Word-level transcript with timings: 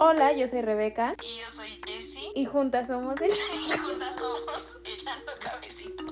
Hola, 0.00 0.32
yo 0.32 0.46
soy 0.46 0.62
Rebeca. 0.62 1.16
Y 1.24 1.40
yo 1.40 1.50
soy 1.50 1.80
Jessie. 1.84 2.30
Y 2.36 2.44
juntas 2.44 2.86
somos 2.86 3.20
el... 3.20 3.30
Y 3.30 3.78
juntas 3.78 4.16
somos 4.16 4.76
Echando 4.84 5.32
Cabecito. 5.40 6.04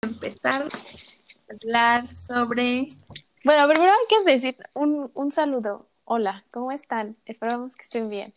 Empezar 0.00 0.62
a 0.62 1.52
hablar 1.52 2.08
sobre... 2.08 2.88
Bueno, 3.44 3.68
primero 3.68 3.92
hay 3.92 4.06
que 4.08 4.32
decir 4.32 4.56
un, 4.72 5.10
un 5.12 5.30
saludo. 5.30 5.86
Hola, 6.04 6.46
¿cómo 6.50 6.72
están? 6.72 7.18
Esperamos 7.26 7.76
que 7.76 7.82
estén 7.82 8.08
bien. 8.08 8.32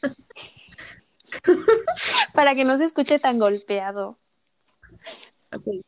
Para 2.32 2.54
que 2.54 2.64
no 2.64 2.78
se 2.78 2.84
escuche 2.84 3.18
tan 3.18 3.38
golpeado. 3.38 4.16
Ok. 5.54 5.84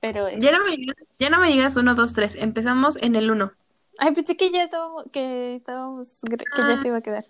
Pero... 0.00 0.30
Ya 0.30 0.50
no, 0.50 0.64
me 0.64 0.72
digas, 0.72 0.96
ya 1.20 1.30
no 1.30 1.38
me 1.38 1.46
digas 1.46 1.76
uno, 1.76 1.94
dos, 1.94 2.12
tres. 2.12 2.34
Empezamos 2.34 3.00
en 3.00 3.14
el 3.14 3.30
uno. 3.30 3.52
Ay, 3.98 4.12
pensé 4.12 4.36
que 4.36 4.50
ya 4.50 4.64
estábamos, 4.64 5.04
que 5.12 5.56
estábamos, 5.56 6.08
que 6.28 6.36
ya 6.36 6.74
Ah. 6.74 6.78
se 6.80 6.88
iba 6.88 6.98
a 6.98 7.00
quedar. 7.00 7.24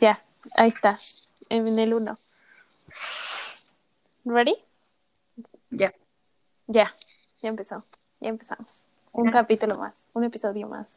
Ya, 0.00 0.24
ahí 0.56 0.68
está, 0.68 0.98
en 1.48 1.78
el 1.78 1.94
uno. 1.94 2.18
¿Ready? 4.24 4.56
Ya. 5.70 5.94
Ya, 6.66 6.94
ya 7.42 7.48
empezó, 7.48 7.84
ya 8.20 8.28
empezamos. 8.30 8.80
Un 9.12 9.30
capítulo 9.30 9.78
más, 9.78 9.94
un 10.12 10.24
episodio 10.24 10.66
más. 10.66 10.88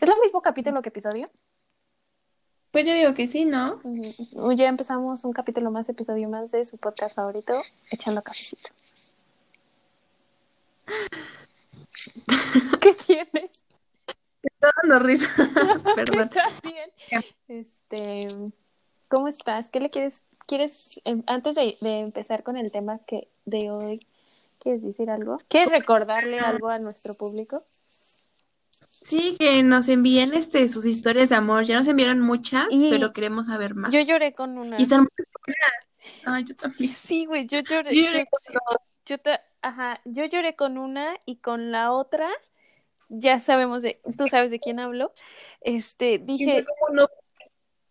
¿Es 0.00 0.08
lo 0.08 0.16
mismo 0.20 0.42
capítulo 0.42 0.82
que 0.82 0.88
episodio? 0.88 1.30
Pues 2.72 2.84
yo 2.84 2.92
digo 2.94 3.14
que 3.14 3.28
sí, 3.28 3.44
¿no? 3.44 3.80
Ya 4.56 4.66
empezamos 4.66 5.24
un 5.24 5.32
capítulo 5.32 5.70
más, 5.70 5.88
episodio 5.88 6.28
más 6.28 6.50
de 6.50 6.64
su 6.64 6.76
podcast 6.78 7.14
favorito, 7.14 7.52
Echando 7.90 8.20
Cafecito. 8.22 8.70
¿Qué 12.80 12.94
tienes? 12.94 13.62
Está 14.42 14.72
dando 14.82 14.98
risa. 15.04 15.28
Perdón. 15.96 16.30
Bien. 16.62 17.24
Este, 17.48 18.26
¿cómo 19.08 19.28
estás? 19.28 19.68
¿Qué 19.70 19.80
le 19.80 19.90
quieres, 19.90 20.22
quieres, 20.46 21.00
em, 21.04 21.22
antes 21.26 21.54
de, 21.54 21.78
de 21.80 21.98
empezar 22.00 22.42
con 22.42 22.56
el 22.56 22.70
tema 22.70 23.00
que 23.06 23.28
de 23.44 23.70
hoy, 23.70 24.06
¿quieres 24.58 24.82
decir 24.82 25.10
algo? 25.10 25.38
¿Quieres 25.48 25.70
recordarle 25.70 26.38
algo 26.40 26.68
a 26.68 26.78
nuestro 26.78 27.14
público? 27.14 27.62
Sí, 29.02 29.36
que 29.38 29.62
nos 29.62 29.88
envíen 29.88 30.32
este 30.32 30.66
sus 30.68 30.86
historias 30.86 31.28
de 31.28 31.34
amor. 31.36 31.64
Ya 31.64 31.78
nos 31.78 31.86
enviaron 31.86 32.20
muchas, 32.20 32.66
Y- 32.70 32.88
pero 32.90 33.12
queremos 33.12 33.48
saber 33.48 33.74
más. 33.74 33.92
Yo 33.92 34.00
lloré 34.00 34.32
con 34.32 34.56
una. 34.56 34.76
Y 34.78 34.82
están 34.82 35.00
muy 35.00 35.08
buenas. 35.44 36.24
Ay, 36.24 36.44
yo 36.44 36.56
también. 36.56 36.94
Sí, 36.94 37.26
güey, 37.26 37.46
yo 37.46 37.60
lloré. 37.60 37.94
Yo 37.94 38.02
Yo, 38.02 38.06
lloré 38.10 38.26
con 38.30 38.54
dos. 38.54 38.78
Yo 39.06 39.18
ta- 39.18 39.42
ajá, 39.62 40.00
yo 40.04 40.24
lloré 40.24 40.56
con 40.56 40.78
una 40.78 41.18
y 41.24 41.36
con 41.36 41.72
la 41.72 41.92
otra, 41.92 42.28
ya 43.08 43.38
sabemos 43.40 43.82
de, 43.82 44.00
tú 44.18 44.28
sabes 44.28 44.50
de 44.50 44.60
quién 44.60 44.78
hablo. 44.80 45.12
Este, 45.60 46.18
dije, 46.18 46.64
como 46.64 46.96
no. 46.96 47.06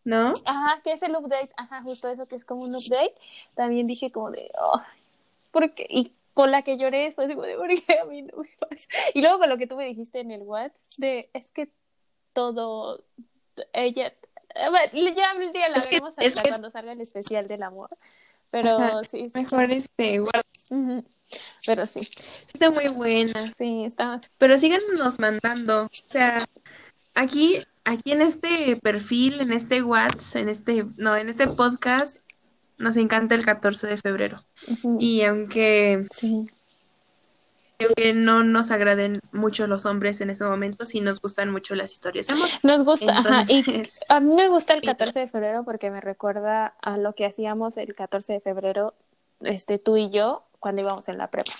¿No? 0.06 0.34
Ajá, 0.44 0.82
que 0.84 0.92
es 0.92 1.02
el 1.02 1.16
update, 1.16 1.52
ajá, 1.56 1.82
justo 1.82 2.10
eso 2.10 2.28
que 2.28 2.36
es 2.36 2.44
como 2.44 2.64
un 2.64 2.76
update. 2.76 3.16
También 3.56 3.88
dije 3.88 4.12
como 4.12 4.32
de, 4.32 4.52
ay, 4.74 4.82
¿por 5.52 5.74
qué? 5.74 5.88
Y 5.90 6.12
con 6.34 6.52
la 6.52 6.64
que 6.64 6.78
lloré 6.78 7.04
después 7.04 7.30
digo 7.30 7.42
de, 7.44 7.56
¿por 7.56 7.70
qué 7.70 8.00
a 8.00 8.06
mí 8.06 8.22
no 8.24 8.38
me 8.38 8.50
pasa? 8.60 8.88
Y 9.14 9.22
luego 9.22 9.40
con 9.40 9.50
lo 9.50 9.58
que 9.58 9.68
tú 9.68 9.78
me 9.78 9.86
dijiste 9.86 10.20
en 10.20 10.32
el 10.32 10.42
WhatsApp, 10.42 10.76
de, 10.98 11.30
es 11.34 11.52
que 11.52 11.70
todo, 12.34 13.02
ella, 13.72 14.14
ya 14.56 15.32
el 15.32 15.54
día 15.54 15.70
la 15.70 15.80
veremos 15.80 16.18
hasta 16.18 16.42
que- 16.42 16.50
cuando 16.50 16.70
salga 16.70 16.92
el 16.92 17.00
especial 17.02 17.48
del 17.48 17.64
amor. 17.64 17.90
Pero 18.50 18.78
Ajá, 18.78 19.04
sí, 19.06 19.30
sí, 19.30 19.32
Mejor 19.34 19.72
este, 19.72 20.20
guarda. 20.20 20.42
Pero 21.66 21.88
sí, 21.88 22.02
Está 22.54 22.70
muy 22.72 22.88
buena. 22.90 23.34
sí, 23.58 23.86
está, 23.86 24.22
Pero 24.38 24.58
síganos 24.58 25.20
mandando. 25.20 25.86
O 25.86 25.90
sea, 25.92 26.46
aquí, 27.16 27.58
aquí 27.86 28.12
en 28.12 28.22
este 28.22 28.78
perfil, 28.82 29.42
en 29.42 29.54
este 29.54 29.82
WhatsApp, 29.82 30.42
en 30.44 30.50
este, 30.50 30.86
no, 30.98 31.16
en 31.16 31.30
este 31.30 31.48
podcast, 31.48 32.20
nos 32.78 32.98
encanta 32.98 33.36
el 33.36 33.46
14 33.46 33.88
de 33.88 33.98
febrero. 33.98 34.44
Y 35.00 35.22
aunque, 35.24 36.06
sí, 36.12 36.50
aunque 37.80 38.14
no 38.14 38.44
nos 38.44 38.72
agraden 38.72 39.20
mucho 39.32 39.68
los 39.68 39.86
hombres 39.86 40.22
en 40.22 40.30
ese 40.30 40.44
momento, 40.46 40.86
sí 40.86 41.02
nos 41.02 41.22
gustan 41.22 41.52
mucho 41.52 41.76
las 41.76 41.92
historias 41.92 42.28
de 42.28 42.34
amor. 42.34 42.50
nos 42.64 42.84
gusta, 42.84 43.20
ajá, 43.20 43.44
y 43.48 43.60
Entonces, 43.60 44.00
A 44.10 44.20
mí 44.20 44.34
me 44.36 44.48
gusta 44.48 44.74
el 44.74 44.82
Sí. 44.82 44.88
14 44.88 45.20
de 45.20 45.28
febrero 45.28 45.64
porque 45.64 45.92
me 45.92 46.02
recuerda 46.02 46.76
a 46.82 46.98
lo 46.98 47.14
que 47.14 47.26
hacíamos 47.26 47.78
el 47.78 47.94
14 47.96 48.34
de 48.34 48.40
febrero, 48.42 48.94
este, 49.42 49.78
tú 49.80 49.98
y 49.98 50.10
yo, 50.10 50.46
cuando 50.64 50.82
íbamos 50.82 51.10
en 51.10 51.18
la 51.18 51.28
prepa. 51.28 51.52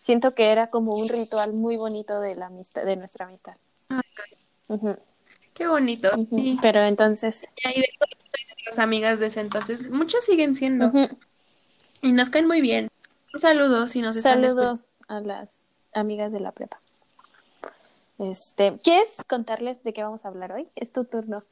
Siento 0.00 0.34
que 0.34 0.50
era 0.50 0.70
como 0.70 0.94
un 0.94 1.06
ritual 1.06 1.52
muy 1.52 1.76
bonito 1.76 2.18
de 2.18 2.34
la 2.34 2.46
amistad, 2.46 2.82
de 2.82 2.96
nuestra 2.96 3.26
amistad. 3.26 3.56
Ay, 3.90 4.00
qué 5.52 5.68
bonito. 5.68 6.08
Sí. 6.30 6.58
Pero 6.62 6.82
entonces, 6.82 7.46
Y 7.62 7.68
ahí 7.68 7.74
de 7.74 7.88
las 8.64 8.78
amigas 8.78 9.20
de 9.20 9.26
ese 9.26 9.40
entonces, 9.40 9.90
muchas 9.90 10.24
siguen 10.24 10.56
siendo. 10.56 10.90
Y 12.00 12.12
nos 12.12 12.30
caen 12.30 12.46
muy 12.46 12.62
bien. 12.62 12.88
Un 13.34 13.40
saludo 13.40 13.86
si 13.86 14.00
nos 14.00 14.16
están 14.16 14.42
saludos 14.42 14.80
a 15.08 15.20
las 15.20 15.60
amigas 15.92 16.32
de 16.32 16.40
la 16.40 16.52
prepa. 16.52 16.80
Este, 18.18 18.78
¿quieres 18.82 19.08
contarles 19.26 19.84
de 19.84 19.92
qué 19.92 20.02
vamos 20.02 20.24
a 20.24 20.28
hablar 20.28 20.52
hoy? 20.52 20.68
Es 20.74 20.90
tu 20.90 21.04
turno. 21.04 21.44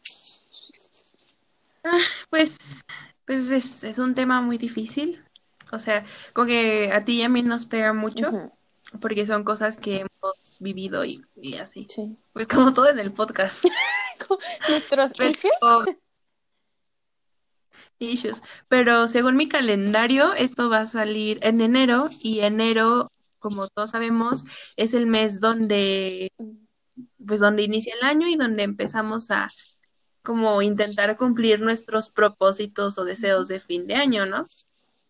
Pues, 2.30 2.84
pues 3.26 3.50
es, 3.50 3.84
es 3.84 3.98
un 3.98 4.14
tema 4.14 4.40
muy 4.40 4.56
difícil. 4.56 5.25
O 5.72 5.78
sea, 5.78 6.04
con 6.32 6.46
que 6.46 6.92
a 6.92 7.04
ti 7.04 7.18
y 7.18 7.22
a 7.22 7.28
mí 7.28 7.42
nos 7.42 7.66
pega 7.66 7.92
mucho, 7.92 8.52
porque 9.00 9.26
son 9.26 9.44
cosas 9.44 9.76
que 9.76 10.00
hemos 10.00 10.34
vivido 10.60 11.04
y, 11.04 11.22
y 11.36 11.54
así. 11.54 11.86
Sí. 11.88 12.16
Pues 12.32 12.46
como 12.46 12.72
todo 12.72 12.88
en 12.88 12.98
el 12.98 13.12
podcast. 13.12 13.64
Nuestros 14.68 15.12
Pero, 15.16 15.30
issues. 15.30 15.96
issues. 17.98 18.42
Pero 18.68 19.08
según 19.08 19.36
mi 19.36 19.48
calendario, 19.48 20.34
esto 20.34 20.70
va 20.70 20.80
a 20.80 20.86
salir 20.86 21.38
en 21.42 21.60
enero 21.60 22.10
y 22.20 22.40
enero, 22.40 23.10
como 23.38 23.68
todos 23.68 23.90
sabemos, 23.90 24.44
es 24.76 24.94
el 24.94 25.06
mes 25.06 25.40
donde, 25.40 26.30
pues 27.26 27.40
donde 27.40 27.64
inicia 27.64 27.94
el 27.94 28.06
año 28.06 28.28
y 28.28 28.36
donde 28.36 28.62
empezamos 28.62 29.30
a 29.30 29.48
como 30.22 30.60
intentar 30.60 31.16
cumplir 31.16 31.60
nuestros 31.60 32.10
propósitos 32.10 32.98
o 32.98 33.04
deseos 33.04 33.46
de 33.46 33.60
fin 33.60 33.86
de 33.86 33.94
año, 33.94 34.26
¿no? 34.26 34.44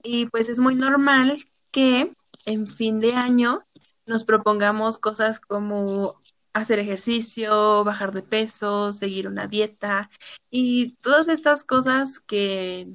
Y 0.03 0.27
pues 0.27 0.49
es 0.49 0.59
muy 0.59 0.75
normal 0.75 1.43
que 1.71 2.13
en 2.45 2.67
fin 2.67 3.01
de 3.01 3.15
año 3.15 3.65
nos 4.07 4.25
propongamos 4.25 4.99
cosas 4.99 5.41
como 5.41 6.21
hacer 6.53 6.79
ejercicio, 6.79 7.85
bajar 7.85 8.13
de 8.13 8.23
peso, 8.23 8.93
seguir 8.93 9.29
una 9.29 9.47
dieta 9.47 10.09
y 10.51 10.93
todas 11.03 11.29
estas 11.29 11.65
cosas 11.65 12.19
que, 12.19 12.89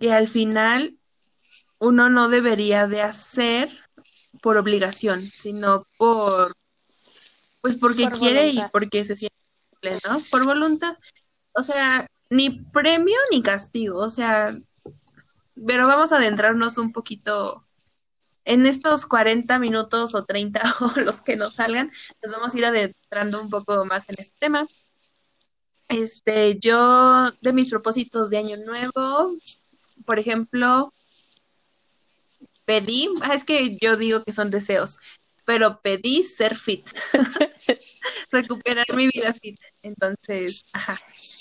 que 0.00 0.12
al 0.12 0.26
final 0.26 0.98
uno 1.78 2.08
no 2.10 2.28
debería 2.28 2.88
de 2.88 3.02
hacer 3.02 3.70
por 4.42 4.56
obligación, 4.56 5.30
sino 5.34 5.86
por, 5.96 6.54
pues 7.60 7.76
porque 7.76 8.04
Por 8.04 8.18
quiere 8.18 8.48
y 8.48 8.62
porque 8.72 9.04
se 9.04 9.14
siente, 9.14 9.36
¿no? 10.08 10.20
Por 10.30 10.44
voluntad. 10.44 10.96
O 11.52 11.62
sea, 11.62 12.06
ni 12.30 12.50
premio 12.50 13.16
ni 13.30 13.42
castigo, 13.42 13.98
o 13.98 14.10
sea, 14.10 14.58
pero 15.66 15.86
vamos 15.86 16.12
a 16.12 16.16
adentrarnos 16.16 16.78
un 16.78 16.92
poquito 16.92 17.64
en 18.44 18.64
estos 18.64 19.04
40 19.06 19.58
minutos 19.58 20.14
o 20.14 20.24
30 20.24 20.62
o 20.80 21.00
los 21.00 21.20
que 21.20 21.36
nos 21.36 21.54
salgan, 21.54 21.92
nos 22.22 22.32
vamos 22.32 22.54
a 22.54 22.58
ir 22.58 22.64
adentrando 22.64 23.42
un 23.42 23.50
poco 23.50 23.84
más 23.84 24.08
en 24.08 24.16
este 24.18 24.36
tema. 24.38 24.66
Este, 25.88 26.58
yo 26.58 27.30
de 27.40 27.52
mis 27.52 27.70
propósitos 27.70 28.30
de 28.30 28.38
año 28.38 28.56
nuevo, 28.58 29.36
por 30.04 30.18
ejemplo, 30.18 30.92
pedí, 32.64 33.08
ah, 33.22 33.34
es 33.34 33.44
que 33.44 33.78
yo 33.80 33.96
digo 33.96 34.22
que 34.24 34.32
son 34.32 34.50
deseos, 34.50 34.98
pero 35.46 35.80
pedí 35.80 36.22
ser 36.22 36.56
fit, 36.56 36.90
recuperar 38.30 38.86
mi 38.94 39.08
vida 39.08 39.32
fit. 39.32 39.58
Entonces, 39.82 40.64
ajá. 40.72 40.98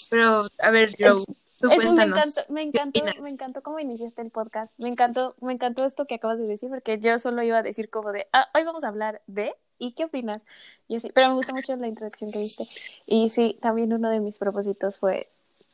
Pero, 0.10 0.48
a 0.60 0.72
ver, 0.72 0.96
Joe, 0.98 1.24
tú 1.60 1.70
Eso 1.70 1.94
me 1.94 2.04
encantó, 2.04 2.42
me 2.50 2.62
encantó, 2.62 3.04
me 3.22 3.30
encantó 3.30 3.64
cómo 3.64 3.80
iniciaste 3.80 4.22
el 4.22 4.30
podcast. 4.30 4.74
Me 4.78 4.90
encantó, 4.90 5.36
me 5.42 5.54
encantó 5.54 5.86
esto 5.86 6.06
que 6.06 6.16
acabas 6.16 6.38
de 6.38 6.46
decir, 6.46 6.70
porque 6.70 7.00
yo 7.00 7.18
solo 7.20 7.42
iba 7.44 7.58
a 7.58 7.64
decir 7.64 7.90
como 7.90 8.12
de, 8.12 8.28
ah, 8.34 8.48
hoy 8.54 8.64
vamos 8.64 8.84
a 8.84 8.90
hablar 8.90 9.22
de, 9.28 9.56
¿y 9.80 9.94
qué 9.94 10.06
opinas? 10.06 10.42
Y 10.88 10.98
así, 10.98 11.12
pero 11.14 11.30
me 11.30 11.36
gustó 11.36 11.54
mucho 11.54 11.76
la 11.76 11.88
introducción 11.88 12.32
que 12.32 12.40
diste. 12.40 12.66
Y 13.06 13.30
sí, 13.30 13.58
también 13.62 13.94
uno 13.94 14.10
de 14.10 14.20
mis 14.20 14.38
propósitos 14.38 15.00
fue 15.00 15.30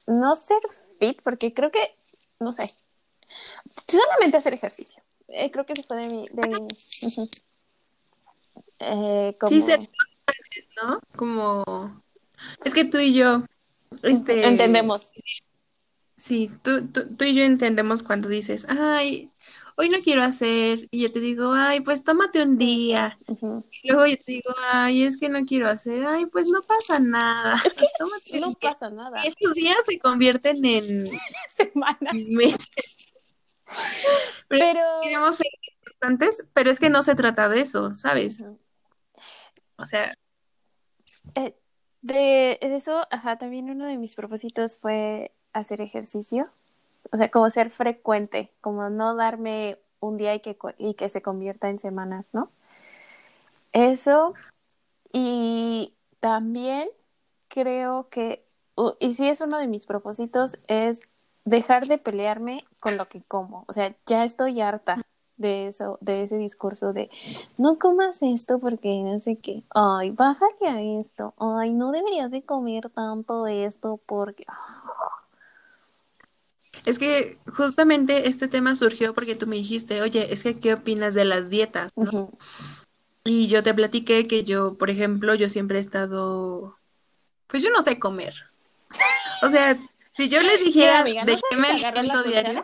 no 0.08 0.36
ser 0.36 0.62
fit, 1.00 1.22
porque 1.22 1.54
creo 1.54 1.72
que, 1.72 1.96
no 2.40 2.54
sé, 2.54 2.74
solamente 3.88 4.38
hacer 4.38 4.54
ejercicio. 4.54 5.04
Eh, 5.28 5.52
creo 5.52 5.66
que 5.66 5.76
se 5.76 5.84
fue 5.84 5.98
de 5.98 6.16
mi, 6.16 6.28
de 6.30 6.48
mi. 6.48 6.68
Eh, 8.80 9.38
como, 9.40 9.50
Sí, 9.50 9.62
ser 9.62 9.80
¿no? 10.82 11.00
Como, 11.16 12.04
es 12.66 12.74
que 12.74 12.86
tú 12.86 12.98
y 13.00 13.14
yo, 13.14 13.44
este, 14.02 14.46
entendemos. 14.46 15.12
Sí, 15.14 15.44
tú, 16.62 16.84
tú, 16.84 17.16
tú 17.16 17.26
y 17.26 17.34
yo 17.34 17.44
entendemos 17.44 18.04
cuando 18.04 18.30
dices, 18.30 18.66
ay, 18.70 19.30
hoy 19.76 19.90
no 19.90 19.98
quiero 20.04 20.22
hacer, 20.24 20.88
y 20.92 21.02
yo 21.02 21.12
te 21.12 21.20
digo, 21.20 21.52
ay, 21.54 21.82
pues 21.82 22.04
tómate 22.04 22.42
un 22.44 22.58
día. 22.58 23.18
Luego 23.84 24.06
yo 24.08 24.16
te 24.18 24.32
digo, 24.34 24.54
ay, 24.72 25.04
es 25.04 25.18
que 25.18 25.30
no 25.30 25.44
quiero 25.46 25.68
hacer, 25.68 26.06
ay, 26.06 26.26
pues 26.28 26.48
no 26.48 26.62
pasa 26.62 27.00
nada. 27.00 27.60
Es 27.66 27.74
que 27.74 27.86
tómate 27.98 28.40
No 28.40 28.48
un 28.50 28.56
día. 28.60 28.72
pasa 28.72 28.90
nada. 28.90 29.24
Y 29.24 29.28
estos 29.28 29.54
días 29.54 29.78
se 29.86 30.00
convierten 30.00 30.64
en 30.64 31.08
Semanas. 31.58 32.14
meses. 32.30 33.14
Pero. 34.48 34.80
Queremos 35.02 35.36
ser 35.38 35.48
importantes, 35.88 36.48
pero 36.54 36.70
es 36.70 36.80
que 36.80 36.90
no 36.90 37.02
se 37.02 37.16
trata 37.16 37.50
de 37.50 37.62
eso, 37.62 37.94
¿sabes? 37.96 38.44
O 39.78 39.86
sea, 39.86 40.14
Eh, 41.36 41.56
de 42.02 42.60
eso, 42.62 43.08
ajá, 43.10 43.38
también 43.38 43.70
uno 43.70 43.86
de 43.88 43.98
mis 43.98 44.14
propósitos 44.16 44.78
fue 44.78 45.34
hacer 45.54 45.82
ejercicio. 45.82 46.50
O 47.12 47.18
sea, 47.18 47.30
como 47.30 47.50
ser 47.50 47.70
frecuente, 47.70 48.52
como 48.62 48.90
no 48.90 49.16
darme 49.16 49.78
un 50.00 50.18
día 50.18 50.36
y 50.36 50.40
que, 50.40 50.58
y 50.78 50.94
que 50.96 51.10
se 51.10 51.22
convierta 51.22 51.70
en 51.70 51.80
semanas, 51.80 52.30
¿no? 52.34 52.50
Eso. 53.72 54.34
Y 55.12 55.94
también 56.20 56.90
creo 57.48 58.10
que, 58.10 58.46
y 59.00 59.14
sí 59.14 59.28
es 59.28 59.42
uno 59.42 59.58
de 59.58 59.68
mis 59.68 59.86
propósitos, 59.86 60.58
es 60.68 61.02
dejar 61.46 61.86
de 61.88 61.98
pelearme 61.98 62.66
con 62.80 62.98
lo 62.98 63.06
que 63.06 63.22
como. 63.22 63.66
O 63.68 63.74
sea, 63.74 63.94
ya 64.06 64.24
estoy 64.24 64.62
harta 64.62 64.96
de 65.38 65.68
eso, 65.68 65.98
de 66.02 66.24
ese 66.24 66.38
discurso 66.38 66.94
de 66.94 67.10
no 67.58 67.78
comas 67.80 68.22
esto 68.22 68.60
porque 68.60 69.02
no 69.04 69.20
sé 69.20 69.38
qué. 69.38 69.64
Ay, 69.74 70.12
bájale 70.12 70.68
a 70.68 70.82
esto. 71.00 71.34
Ay, 71.38 71.74
no 71.74 71.92
deberías 71.92 72.32
de 72.32 72.44
comer 72.44 72.90
tanto 72.90 73.48
esto 73.48 74.00
porque. 74.06 74.46
Es 76.86 77.00
que 77.00 77.38
justamente 77.48 78.28
este 78.28 78.48
tema 78.48 78.76
surgió 78.76 79.14
porque 79.14 79.36
tú 79.36 79.48
me 79.48 79.56
dijiste, 79.56 80.02
oye, 80.02 80.34
es 80.34 80.44
que 80.44 80.60
¿qué 80.60 80.74
opinas 80.74 81.14
de 81.14 81.26
las 81.26 81.50
dietas? 81.50 81.92
¿no? 81.96 82.32
Y 83.24 83.48
yo 83.48 83.64
te 83.64 83.74
platiqué 83.74 84.28
que 84.28 84.44
yo, 84.44 84.78
por 84.78 84.90
ejemplo, 84.90 85.34
yo 85.36 85.48
siempre 85.48 85.78
he 85.78 85.82
estado, 85.82 86.78
pues 87.48 87.64
yo 87.64 87.70
no 87.70 87.82
sé 87.82 88.00
comer. 88.00 88.34
O 89.42 89.50
sea, 89.50 89.80
si 90.18 90.30
yo 90.30 90.42
les 90.42 90.64
dijera 90.64 91.00
amiga, 91.00 91.24
de 91.24 91.36
¿no 91.36 91.42
qué 91.50 91.58
me 91.58 91.68
alimento 91.68 92.24
diario, 92.24 92.64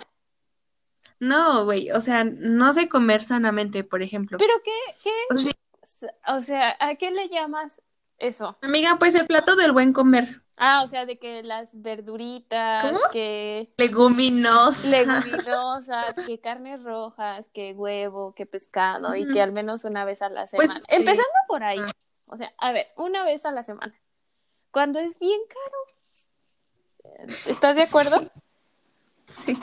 no, 1.20 1.66
güey, 1.66 1.92
o 1.92 2.00
sea, 2.00 2.24
no 2.24 2.74
sé 2.74 2.88
comer 2.88 3.24
sanamente, 3.24 3.84
por 3.84 4.02
ejemplo. 4.02 4.38
Pero 4.38 4.54
qué, 4.64 4.72
qué, 5.04 5.12
O 5.30 5.40
sea, 5.40 5.52
sí, 5.84 6.08
o 6.28 6.44
sea, 6.44 6.78
¿a 6.80 6.96
qué 6.96 7.12
le 7.12 7.28
llamas 7.28 7.82
eso? 8.18 8.58
amiga, 8.62 8.98
pues 8.98 9.16
el 9.16 9.28
plato 9.28 9.56
del 9.56 9.74
buen 9.74 9.92
comer, 9.92 10.42
Ah, 10.62 10.84
o 10.84 10.88
sea, 10.88 11.06
de 11.06 11.18
que 11.18 11.42
las 11.42 11.70
verduritas, 11.82 12.84
¿Cómo? 12.84 13.00
que 13.14 13.74
leguminosa. 13.78 14.90
leguminosas, 14.90 16.16
que 16.26 16.40
carnes 16.42 16.84
rojas, 16.84 17.50
que 17.54 17.74
huevo, 17.74 18.34
que 18.36 18.46
pescado 18.46 19.16
y 19.16 19.26
que 19.32 19.42
al 19.42 19.54
menos 19.54 19.86
una 19.86 20.04
vez 20.04 20.22
a 20.22 20.28
la 20.30 20.46
Pues, 20.48 20.70
semana. 20.70 20.80
sí. 20.90 20.96
Empezando 20.98 21.30
por 21.48 21.64
ahí. 21.64 21.80
Ah. 21.80 21.92
O 22.26 22.36
sea, 22.38 22.54
a 22.58 22.72
ver, 22.74 22.88
una 22.98 23.24
vez 23.24 23.46
a 23.46 23.52
la 23.52 23.64
semana. 23.64 24.00
Cuando 24.72 25.00
es 25.00 25.18
bien 25.18 25.40
caro. 25.48 27.28
¿Estás 27.48 27.76
de 27.76 27.84
acuerdo? 27.84 28.20
Sí. 28.20 28.30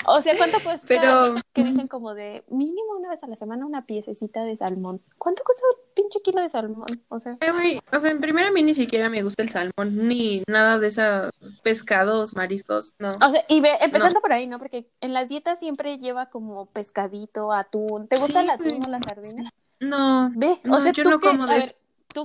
O 0.06 0.22
sea, 0.22 0.36
¿cuánto 0.36 0.58
cuesta? 0.62 0.86
Pero- 0.88 1.34
Que 1.52 1.64
dicen 1.64 1.86
como 1.88 2.14
de 2.14 2.44
mínimo 2.48 2.96
una 2.98 3.10
vez 3.10 3.22
a 3.22 3.26
la 3.26 3.36
semana 3.36 3.64
una 3.66 3.86
piececita 3.86 4.44
de 4.44 4.56
salmón. 4.56 5.02
¿Cuánto 5.18 5.42
cuesta 5.44 5.62
un 5.74 5.94
pinche 5.94 6.20
kilo 6.22 6.40
de 6.40 6.50
salmón? 6.50 6.86
O 7.08 7.18
sea, 7.20 7.32
Eh, 7.40 7.50
güey, 7.52 7.80
o 7.92 7.98
sea, 7.98 8.10
en 8.10 8.20
primera 8.20 8.48
a 8.48 8.52
mí 8.52 8.62
ni 8.62 8.74
siquiera 8.74 9.08
me 9.08 9.22
gusta 9.22 9.42
el 9.42 9.48
salmón, 9.48 10.08
ni 10.08 10.42
nada 10.46 10.78
de 10.78 10.88
esos 10.88 11.30
pescados, 11.62 12.34
mariscos, 12.36 12.94
no. 12.98 13.08
o 13.10 13.30
sea, 13.30 13.44
y 13.48 13.60
ve, 13.60 13.70
empezando 13.80 14.20
por 14.20 14.32
ahí, 14.32 14.46
¿no? 14.46 14.58
Porque 14.58 14.88
en 15.00 15.12
las 15.14 15.28
dietas 15.28 15.58
siempre 15.58 15.98
lleva 15.98 16.26
como 16.30 16.66
pescadito, 16.66 17.52
atún. 17.52 18.08
¿Te 18.08 18.18
gusta 18.18 18.40
Sí, 18.40 18.46
el 18.46 18.50
atún 18.50 18.82
o 18.86 18.90
la 18.90 18.98
sardina? 19.00 19.52
No, 19.80 20.30
Ve, 20.34 20.58
o 20.70 20.80
sea, 20.80 20.92
yo 20.92 21.02
tú 21.04 21.10
no 21.10 21.18
que- 21.18 21.26
como 21.28 21.44
a 21.44 21.46
de 21.48 21.54
ver. 21.60 21.76
¿tú 22.14 22.22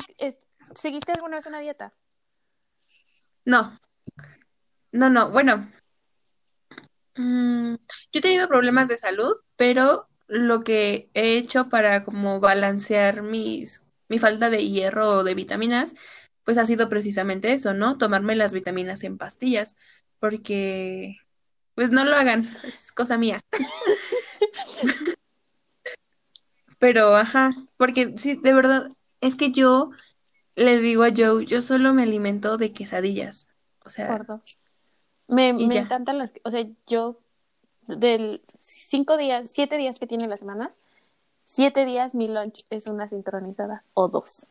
seguiste 0.75 1.11
alguna 1.11 1.35
vez 1.37 1.45
una 1.47 1.59
dieta? 1.59 1.93
no, 3.45 3.77
no, 4.91 5.09
no, 5.09 5.31
bueno, 5.31 5.67
mm, 7.15 7.75
yo 7.75 8.19
he 8.19 8.21
tenido 8.21 8.47
problemas 8.47 8.87
de 8.87 8.97
salud, 8.97 9.33
pero 9.55 10.07
lo 10.27 10.61
que 10.63 11.09
he 11.13 11.37
hecho 11.37 11.69
para 11.69 12.03
como 12.03 12.39
balancear 12.39 13.21
mis, 13.21 13.83
mi 14.07 14.19
falta 14.19 14.49
de 14.49 14.67
hierro 14.67 15.09
o 15.09 15.23
de 15.23 15.35
vitaminas, 15.35 15.95
pues 16.43 16.57
ha 16.57 16.65
sido 16.65 16.89
precisamente 16.89 17.53
eso, 17.53 17.73
¿no? 17.73 17.97
Tomarme 17.97 18.35
las 18.35 18.53
vitaminas 18.53 19.03
en 19.03 19.17
pastillas, 19.17 19.77
porque, 20.19 21.17
pues 21.75 21.91
no 21.91 22.05
lo 22.05 22.15
hagan, 22.15 22.47
es 22.63 22.91
cosa 22.91 23.17
mía. 23.17 23.39
Pero, 26.79 27.15
ajá, 27.15 27.51
porque 27.77 28.15
sí, 28.17 28.39
de 28.41 28.53
verdad, 28.53 28.89
es 29.21 29.35
que 29.35 29.51
yo 29.51 29.91
le 30.55 30.79
digo 30.79 31.03
a 31.03 31.11
Joe, 31.15 31.45
yo 31.45 31.61
solo 31.61 31.93
me 31.93 32.03
alimento 32.03 32.57
de 32.57 32.73
quesadillas. 32.73 33.49
O 33.85 33.89
sea. 33.89 34.07
Me, 35.27 35.53
me 35.53 35.77
encantan 35.77 36.17
las, 36.17 36.31
o 36.43 36.51
sea, 36.51 36.65
yo 36.87 37.17
del 37.87 38.41
cinco 38.53 39.17
días, 39.17 39.49
siete 39.51 39.77
días 39.77 39.99
que 39.99 40.07
tiene 40.07 40.27
la 40.27 40.37
semana, 40.37 40.71
siete 41.43 41.85
días 41.85 42.13
mi 42.13 42.27
lunch 42.27 42.65
es 42.69 42.87
una 42.87 43.07
sincronizada 43.07 43.83
o 43.93 44.07
dos. 44.07 44.47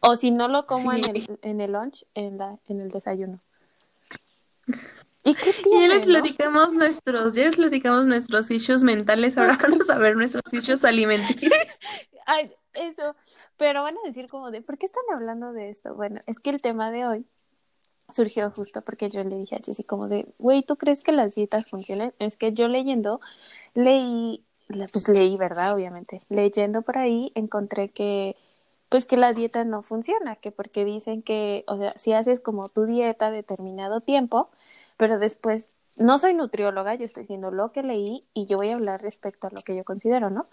O 0.00 0.16
si 0.16 0.30
no 0.30 0.48
lo 0.48 0.66
como 0.66 0.92
en 0.92 1.04
el, 1.04 1.38
en 1.42 1.60
el 1.60 1.72
lunch, 1.72 2.04
en 2.14 2.38
la, 2.38 2.58
en 2.68 2.80
el 2.80 2.88
desayuno. 2.90 3.40
¿Y 5.24 5.34
qué 5.34 5.50
y 5.50 5.52
ya 5.52 5.62
tiene, 5.62 5.88
les 5.88 6.06
no? 6.06 6.14
platicamos 6.14 6.74
nuestros, 6.74 7.34
ya 7.34 7.44
les 7.44 7.56
platicamos 7.56 8.06
nuestros 8.06 8.50
issues 8.50 8.82
mentales, 8.82 9.36
ahora 9.36 9.58
vamos 9.62 9.90
a 9.90 9.98
ver 9.98 10.16
nuestros 10.16 10.44
issues 10.52 10.84
alimenticios. 10.84 11.52
Ay, 12.26 12.52
eso. 12.72 13.14
Pero 13.56 13.82
van 13.82 13.96
a 13.98 14.06
decir 14.06 14.28
como 14.28 14.50
de, 14.52 14.62
¿por 14.62 14.78
qué 14.78 14.86
están 14.86 15.02
hablando 15.12 15.52
de 15.52 15.68
esto? 15.68 15.94
Bueno, 15.94 16.20
es 16.26 16.38
que 16.38 16.50
el 16.50 16.62
tema 16.62 16.92
de 16.92 17.06
hoy 17.06 17.26
surgió 18.10 18.50
justo 18.50 18.82
porque 18.82 19.08
yo 19.08 19.22
le 19.24 19.36
dije 19.38 19.56
a 19.56 19.60
Jessie 19.64 19.84
como 19.84 20.08
de, 20.08 20.26
güey, 20.38 20.62
¿tú 20.62 20.76
crees 20.76 21.02
que 21.02 21.12
las 21.12 21.34
dietas 21.34 21.66
funcionan? 21.66 22.14
Es 22.18 22.36
que 22.36 22.52
yo 22.52 22.68
leyendo, 22.68 23.20
leí, 23.74 24.44
pues 24.92 25.08
leí, 25.08 25.36
¿verdad? 25.36 25.74
Obviamente. 25.74 26.22
Leyendo 26.28 26.82
por 26.82 26.98
ahí 26.98 27.32
encontré 27.34 27.90
que, 27.90 28.36
pues 28.88 29.06
que 29.06 29.16
la 29.16 29.32
dieta 29.32 29.64
no 29.64 29.82
funciona, 29.82 30.36
que 30.36 30.52
porque 30.52 30.84
dicen 30.84 31.22
que, 31.22 31.64
o 31.68 31.76
sea, 31.78 31.92
si 31.96 32.12
haces 32.12 32.40
como 32.40 32.68
tu 32.68 32.86
dieta 32.86 33.30
determinado 33.30 34.00
tiempo, 34.00 34.50
pero 34.96 35.18
después, 35.18 35.76
no 35.98 36.18
soy 36.18 36.34
nutrióloga, 36.34 36.94
yo 36.94 37.04
estoy 37.04 37.24
diciendo 37.24 37.50
lo 37.50 37.72
que 37.72 37.82
leí 37.82 38.24
y 38.34 38.46
yo 38.46 38.56
voy 38.58 38.70
a 38.70 38.76
hablar 38.76 39.02
respecto 39.02 39.48
a 39.48 39.50
lo 39.50 39.62
que 39.62 39.76
yo 39.76 39.84
considero, 39.84 40.30
¿no? 40.30 40.46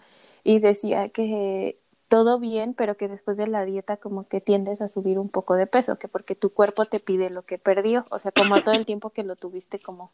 y 0.46 0.60
decía 0.60 1.08
que 1.08 1.80
todo 2.08 2.38
bien, 2.38 2.74
pero 2.74 2.96
que 2.96 3.08
después 3.08 3.36
de 3.36 3.46
la 3.46 3.64
dieta 3.64 3.96
como 3.96 4.28
que 4.28 4.40
tiendes 4.40 4.80
a 4.80 4.88
subir 4.88 5.18
un 5.18 5.28
poco 5.28 5.54
de 5.54 5.66
peso, 5.66 5.98
que 5.98 6.08
porque 6.08 6.34
tu 6.34 6.50
cuerpo 6.50 6.84
te 6.84 7.00
pide 7.00 7.30
lo 7.30 7.42
que 7.42 7.58
perdió, 7.58 8.06
o 8.10 8.18
sea, 8.18 8.32
como 8.32 8.62
todo 8.62 8.74
el 8.74 8.86
tiempo 8.86 9.10
que 9.10 9.24
lo 9.24 9.36
tuviste 9.36 9.78
como 9.78 10.12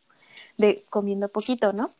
de 0.56 0.82
comiendo 0.90 1.28
poquito, 1.28 1.72
¿no? 1.72 1.90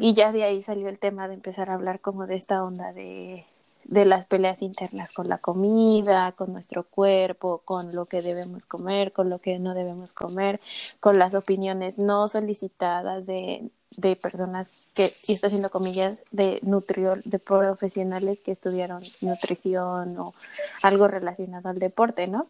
Y 0.00 0.14
ya 0.14 0.32
de 0.32 0.42
ahí 0.42 0.60
salió 0.60 0.88
el 0.88 0.98
tema 0.98 1.28
de 1.28 1.34
empezar 1.34 1.70
a 1.70 1.74
hablar 1.74 2.00
como 2.00 2.26
de 2.26 2.34
esta 2.34 2.64
onda 2.64 2.92
de, 2.92 3.46
de 3.88 4.04
las 4.04 4.26
peleas 4.26 4.62
internas 4.62 5.12
con 5.12 5.28
la 5.28 5.38
comida, 5.38 6.32
con 6.32 6.52
nuestro 6.52 6.84
cuerpo, 6.84 7.62
con 7.64 7.94
lo 7.94 8.06
que 8.06 8.22
debemos 8.22 8.66
comer, 8.66 9.12
con 9.12 9.30
lo 9.30 9.40
que 9.40 9.58
no 9.58 9.74
debemos 9.74 10.12
comer, 10.12 10.60
con 11.00 11.18
las 11.18 11.34
opiniones 11.34 11.98
no 11.98 12.28
solicitadas 12.28 13.26
de, 13.26 13.70
de 13.96 14.14
personas 14.16 14.70
que, 14.94 15.12
y 15.26 15.32
está 15.32 15.46
haciendo 15.46 15.70
comillas, 15.70 16.18
de 16.30 16.60
nutrio, 16.62 17.14
de 17.24 17.38
profesionales 17.38 18.40
que 18.40 18.52
estudiaron 18.52 19.02
nutrición 19.22 20.18
o 20.18 20.34
algo 20.82 21.08
relacionado 21.08 21.70
al 21.70 21.78
deporte, 21.78 22.26
¿no? 22.26 22.46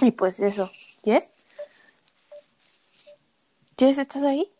Y 0.00 0.10
pues 0.12 0.40
eso, 0.40 0.70
¿Jess? 1.04 1.30
¿Jess, 3.78 3.98
estás 3.98 4.22
ahí? 4.24 4.50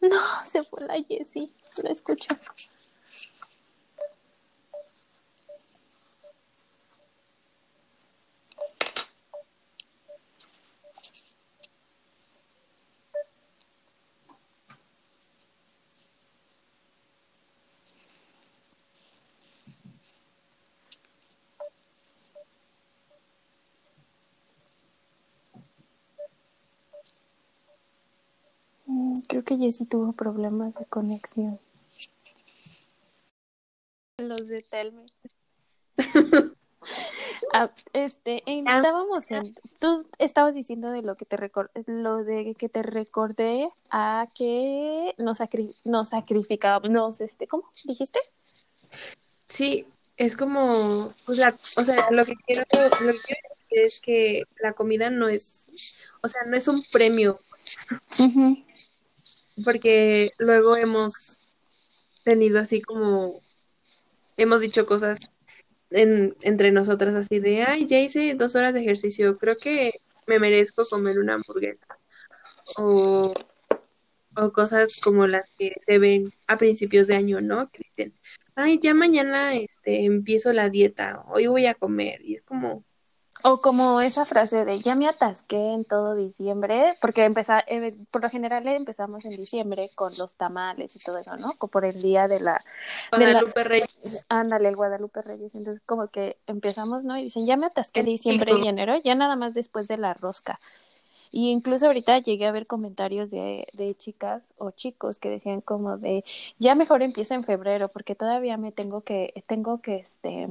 No, 0.00 0.20
se 0.46 0.62
fue 0.64 0.86
la 0.86 0.94
Jessie, 1.02 1.52
la 1.82 1.90
escucho. 1.90 2.34
Mm, 28.90 29.14
Creo 29.42 29.58
que 29.58 29.64
Jessie 29.64 29.86
tuvo 29.86 30.12
problemas 30.12 30.74
de 30.74 30.84
conexión. 30.84 31.58
Los 34.18 34.46
de 34.46 34.62
Telme. 34.62 35.06
Ah, 37.52 37.70
este, 37.92 38.42
en- 38.46 38.66
Ah. 38.68 38.76
estábamos 38.76 39.30
en, 39.30 39.42
tú 39.80 40.06
estabas 40.18 40.54
diciendo 40.54 40.90
de 40.90 41.02
lo 41.02 41.16
que 41.16 41.24
te 41.24 41.36
recor- 41.36 41.70
lo 41.86 42.22
de 42.24 42.54
que 42.54 42.68
te 42.68 42.82
recordé 42.82 43.68
a 43.90 44.28
que 44.34 45.14
nos, 45.18 45.40
sacri- 45.40 45.74
nos 45.84 46.10
sacrificábamos, 46.10 46.90
nos, 46.90 47.20
este, 47.20 47.46
¿cómo 47.48 47.64
dijiste? 47.84 48.18
Sí, 49.46 49.84
es 50.16 50.36
como, 50.36 51.12
pues 51.26 51.38
la, 51.38 51.56
o 51.76 51.84
sea, 51.84 52.10
lo 52.10 52.24
que 52.24 52.34
quiero, 52.36 52.62
lo 52.72 53.12
que 53.12 53.18
quiero 53.20 53.42
decir 53.58 53.84
es 53.84 54.00
que 54.00 54.44
la 54.60 54.72
comida 54.72 55.10
no 55.10 55.28
es, 55.28 55.66
o 56.22 56.28
sea, 56.28 56.42
no 56.44 56.56
es 56.56 56.66
un 56.68 56.84
premio, 56.92 57.40
porque 59.64 60.32
luego 60.38 60.76
hemos 60.76 61.38
tenido 62.24 62.58
así 62.58 62.80
como, 62.80 63.40
hemos 64.36 64.60
dicho 64.60 64.86
cosas 64.86 65.18
en, 65.90 66.36
entre 66.42 66.72
nosotras 66.72 67.14
así 67.14 67.40
de, 67.40 67.62
ay, 67.62 67.86
ya 67.86 67.98
hice 68.00 68.34
dos 68.34 68.54
horas 68.54 68.74
de 68.74 68.80
ejercicio, 68.80 69.38
creo 69.38 69.56
que 69.56 70.00
me 70.26 70.38
merezco 70.38 70.86
comer 70.86 71.18
una 71.18 71.34
hamburguesa. 71.34 71.86
O, 72.76 73.34
o 74.36 74.52
cosas 74.52 74.96
como 75.02 75.26
las 75.26 75.48
que 75.58 75.74
se 75.84 75.98
ven 75.98 76.32
a 76.46 76.56
principios 76.58 77.08
de 77.08 77.16
año, 77.16 77.40
¿no? 77.40 77.70
Que 77.70 77.84
dicen, 77.96 78.14
ay, 78.54 78.78
ya 78.80 78.94
mañana 78.94 79.54
este, 79.54 80.04
empiezo 80.04 80.52
la 80.52 80.68
dieta, 80.68 81.24
hoy 81.28 81.46
voy 81.46 81.66
a 81.66 81.74
comer. 81.74 82.20
Y 82.22 82.34
es 82.34 82.42
como, 82.42 82.84
O 83.42 83.60
como 83.60 84.00
esa 84.00 84.24
frase 84.24 84.64
de 84.64 84.78
ya 84.80 84.94
me 84.94 85.08
atasqué 85.08 85.72
en 85.72 85.84
todo 85.84 86.14
diciembre, 86.14 86.94
porque 87.00 87.24
empeza, 87.24 87.64
eh, 87.66 87.94
por 88.10 88.22
lo 88.22 88.30
general 88.30 88.66
empezamos 88.68 89.24
en 89.24 89.32
diciembre 89.32 89.90
con 89.94 90.12
los 90.18 90.34
tamales 90.34 90.94
y 90.96 90.98
todo 90.98 91.18
eso, 91.18 91.36
¿no? 91.36 91.52
Por 91.54 91.84
el 91.84 92.02
día 92.02 92.28
de 92.28 92.40
la, 92.40 92.62
de 93.12 93.18
la, 93.18 93.32
Guadalupe 93.32 93.64
Reyes. 93.64 94.26
ándale, 94.28 94.68
el 94.68 94.76
Guadalupe 94.76 95.22
Reyes. 95.22 95.54
Entonces, 95.54 95.82
como 95.86 96.08
que 96.08 96.36
empezamos, 96.46 97.04
¿no? 97.04 97.16
Y 97.16 97.24
dicen, 97.24 97.46
ya 97.46 97.56
me 97.56 97.66
atasqué 97.66 98.00
En 98.00 98.06
diciembre 98.06 98.52
y 98.62 98.68
enero, 98.68 98.96
ya 99.02 99.14
nada 99.14 99.36
más 99.36 99.54
después 99.54 99.88
de 99.88 99.96
la 99.96 100.14
rosca. 100.14 100.58
Y 101.32 101.50
incluso 101.50 101.86
ahorita 101.86 102.18
llegué 102.18 102.46
a 102.46 102.52
ver 102.52 102.66
comentarios 102.66 103.30
de, 103.30 103.68
de 103.72 103.94
chicas 103.94 104.42
o 104.58 104.72
chicos 104.72 105.18
que 105.18 105.30
decían 105.30 105.60
como 105.60 105.96
de, 105.96 106.24
ya 106.58 106.74
mejor 106.74 107.02
empiezo 107.02 107.34
en 107.34 107.44
febrero, 107.44 107.88
porque 107.88 108.14
todavía 108.14 108.56
me 108.56 108.72
tengo 108.72 109.02
que, 109.02 109.44
tengo 109.46 109.80
que, 109.80 109.96
este, 109.96 110.48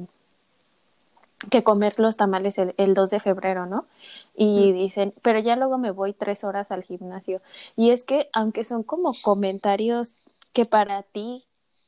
que 1.49 1.63
comer 1.63 1.99
los 1.99 2.17
tamales 2.17 2.57
el, 2.57 2.73
el 2.77 2.93
2 2.93 3.09
de 3.09 3.19
febrero, 3.19 3.65
¿no? 3.65 3.85
Y 4.35 4.71
dicen, 4.73 5.13
pero 5.21 5.39
ya 5.39 5.55
luego 5.55 5.77
me 5.77 5.91
voy 5.91 6.13
tres 6.13 6.43
horas 6.43 6.71
al 6.71 6.83
gimnasio. 6.83 7.41
Y 7.75 7.91
es 7.91 8.03
que, 8.03 8.29
aunque 8.33 8.63
son 8.63 8.83
como 8.83 9.13
comentarios 9.21 10.17
que 10.53 10.65
para 10.65 11.03
ti 11.03 11.43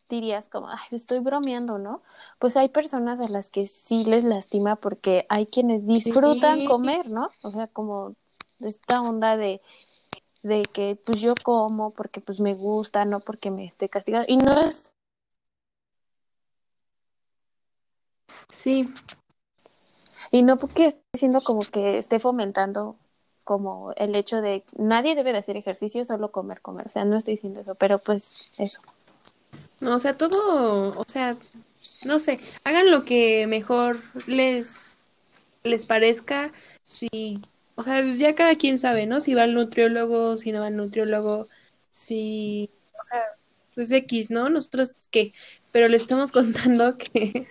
dirías 0.10 0.50
como, 0.50 0.70
ay, 0.70 0.80
estoy 0.92 1.20
bromeando, 1.20 1.78
¿no? 1.78 2.02
Pues 2.40 2.58
hay 2.58 2.70
personas 2.70 3.20
a 3.20 3.30
las 3.30 3.50
que 3.50 3.68
sí 3.68 4.06
les 4.06 4.24
lastima 4.24 4.76
porque 4.76 5.26
hay 5.30 5.48
quienes 5.48 5.86
disfrutan 5.86 6.60
Sí. 6.60 6.66
comer, 6.66 7.10
¿no? 7.10 7.30
O 7.44 7.52
sea, 7.52 7.68
como 7.68 8.16
esta 8.62 9.02
onda 9.02 9.38
de 9.38 9.62
de 10.44 10.64
que 10.64 10.96
pues 10.96 11.22
yo 11.22 11.36
como 11.44 11.92
porque 11.92 12.20
pues 12.20 12.40
me 12.40 12.56
gusta, 12.56 13.06
no 13.06 13.20
porque 13.20 13.52
me 13.52 13.66
esté 13.66 13.90
castigando. 13.90 14.26
Y 14.28 14.38
no 14.38 14.60
es 14.60 14.92
Sí, 18.50 18.90
Y 20.32 20.44
no 20.44 20.58
porque 20.58 20.86
esté 20.86 21.02
diciendo 21.14 21.42
como 21.42 21.60
que 21.62 21.98
esté 21.98 22.20
fomentando 22.20 22.98
como 23.44 23.92
el 23.98 24.16
hecho 24.16 24.42
de 24.42 24.64
nadie 24.78 25.16
debe 25.16 25.34
de 25.34 25.40
hacer 25.40 25.58
ejercicio, 25.58 26.06
solo 26.06 26.32
comer, 26.32 26.62
comer. 26.62 26.88
O 26.88 26.92
sea, 26.92 27.06
no 27.06 27.18
estoy 27.18 27.36
diciendo 27.36 27.60
eso, 27.60 27.76
pero 27.76 28.00
pues 28.00 28.30
eso. 28.58 28.82
no, 29.82 29.96
o 29.96 30.00
sea, 30.00 30.18
todo, 30.18 30.98
o 30.98 31.04
sea, 31.08 31.36
no 32.06 32.20
sé, 32.20 32.38
hagan 32.64 32.92
lo 32.92 33.04
que 33.04 33.48
mejor 33.48 33.98
les, 34.28 34.98
les 35.64 35.86
parezca, 35.86 36.52
si, 36.86 37.42
o 37.76 37.84
sea, 37.84 38.02
pues 38.02 38.20
ya 38.20 38.36
cada 38.36 38.56
quien 38.56 38.80
sabe, 38.80 39.06
¿no? 39.08 39.22
Si 39.22 39.34
va 39.34 39.44
al 39.44 39.54
nutriólogo, 39.54 40.38
si 40.38 40.52
no 40.52 40.62
va 40.62 40.68
al 40.68 40.78
nutriólogo, 40.78 41.48
si, 41.90 42.70
o 43.00 43.04
sea, 43.04 43.22
pues 43.76 43.92
X, 43.92 44.32
¿no? 44.32 44.50
Nosotros, 44.50 44.94
¿qué? 45.12 45.34
Pero 45.72 45.88
le 45.88 45.98
estamos 45.98 46.32
contando 46.32 46.98
que, 46.98 47.48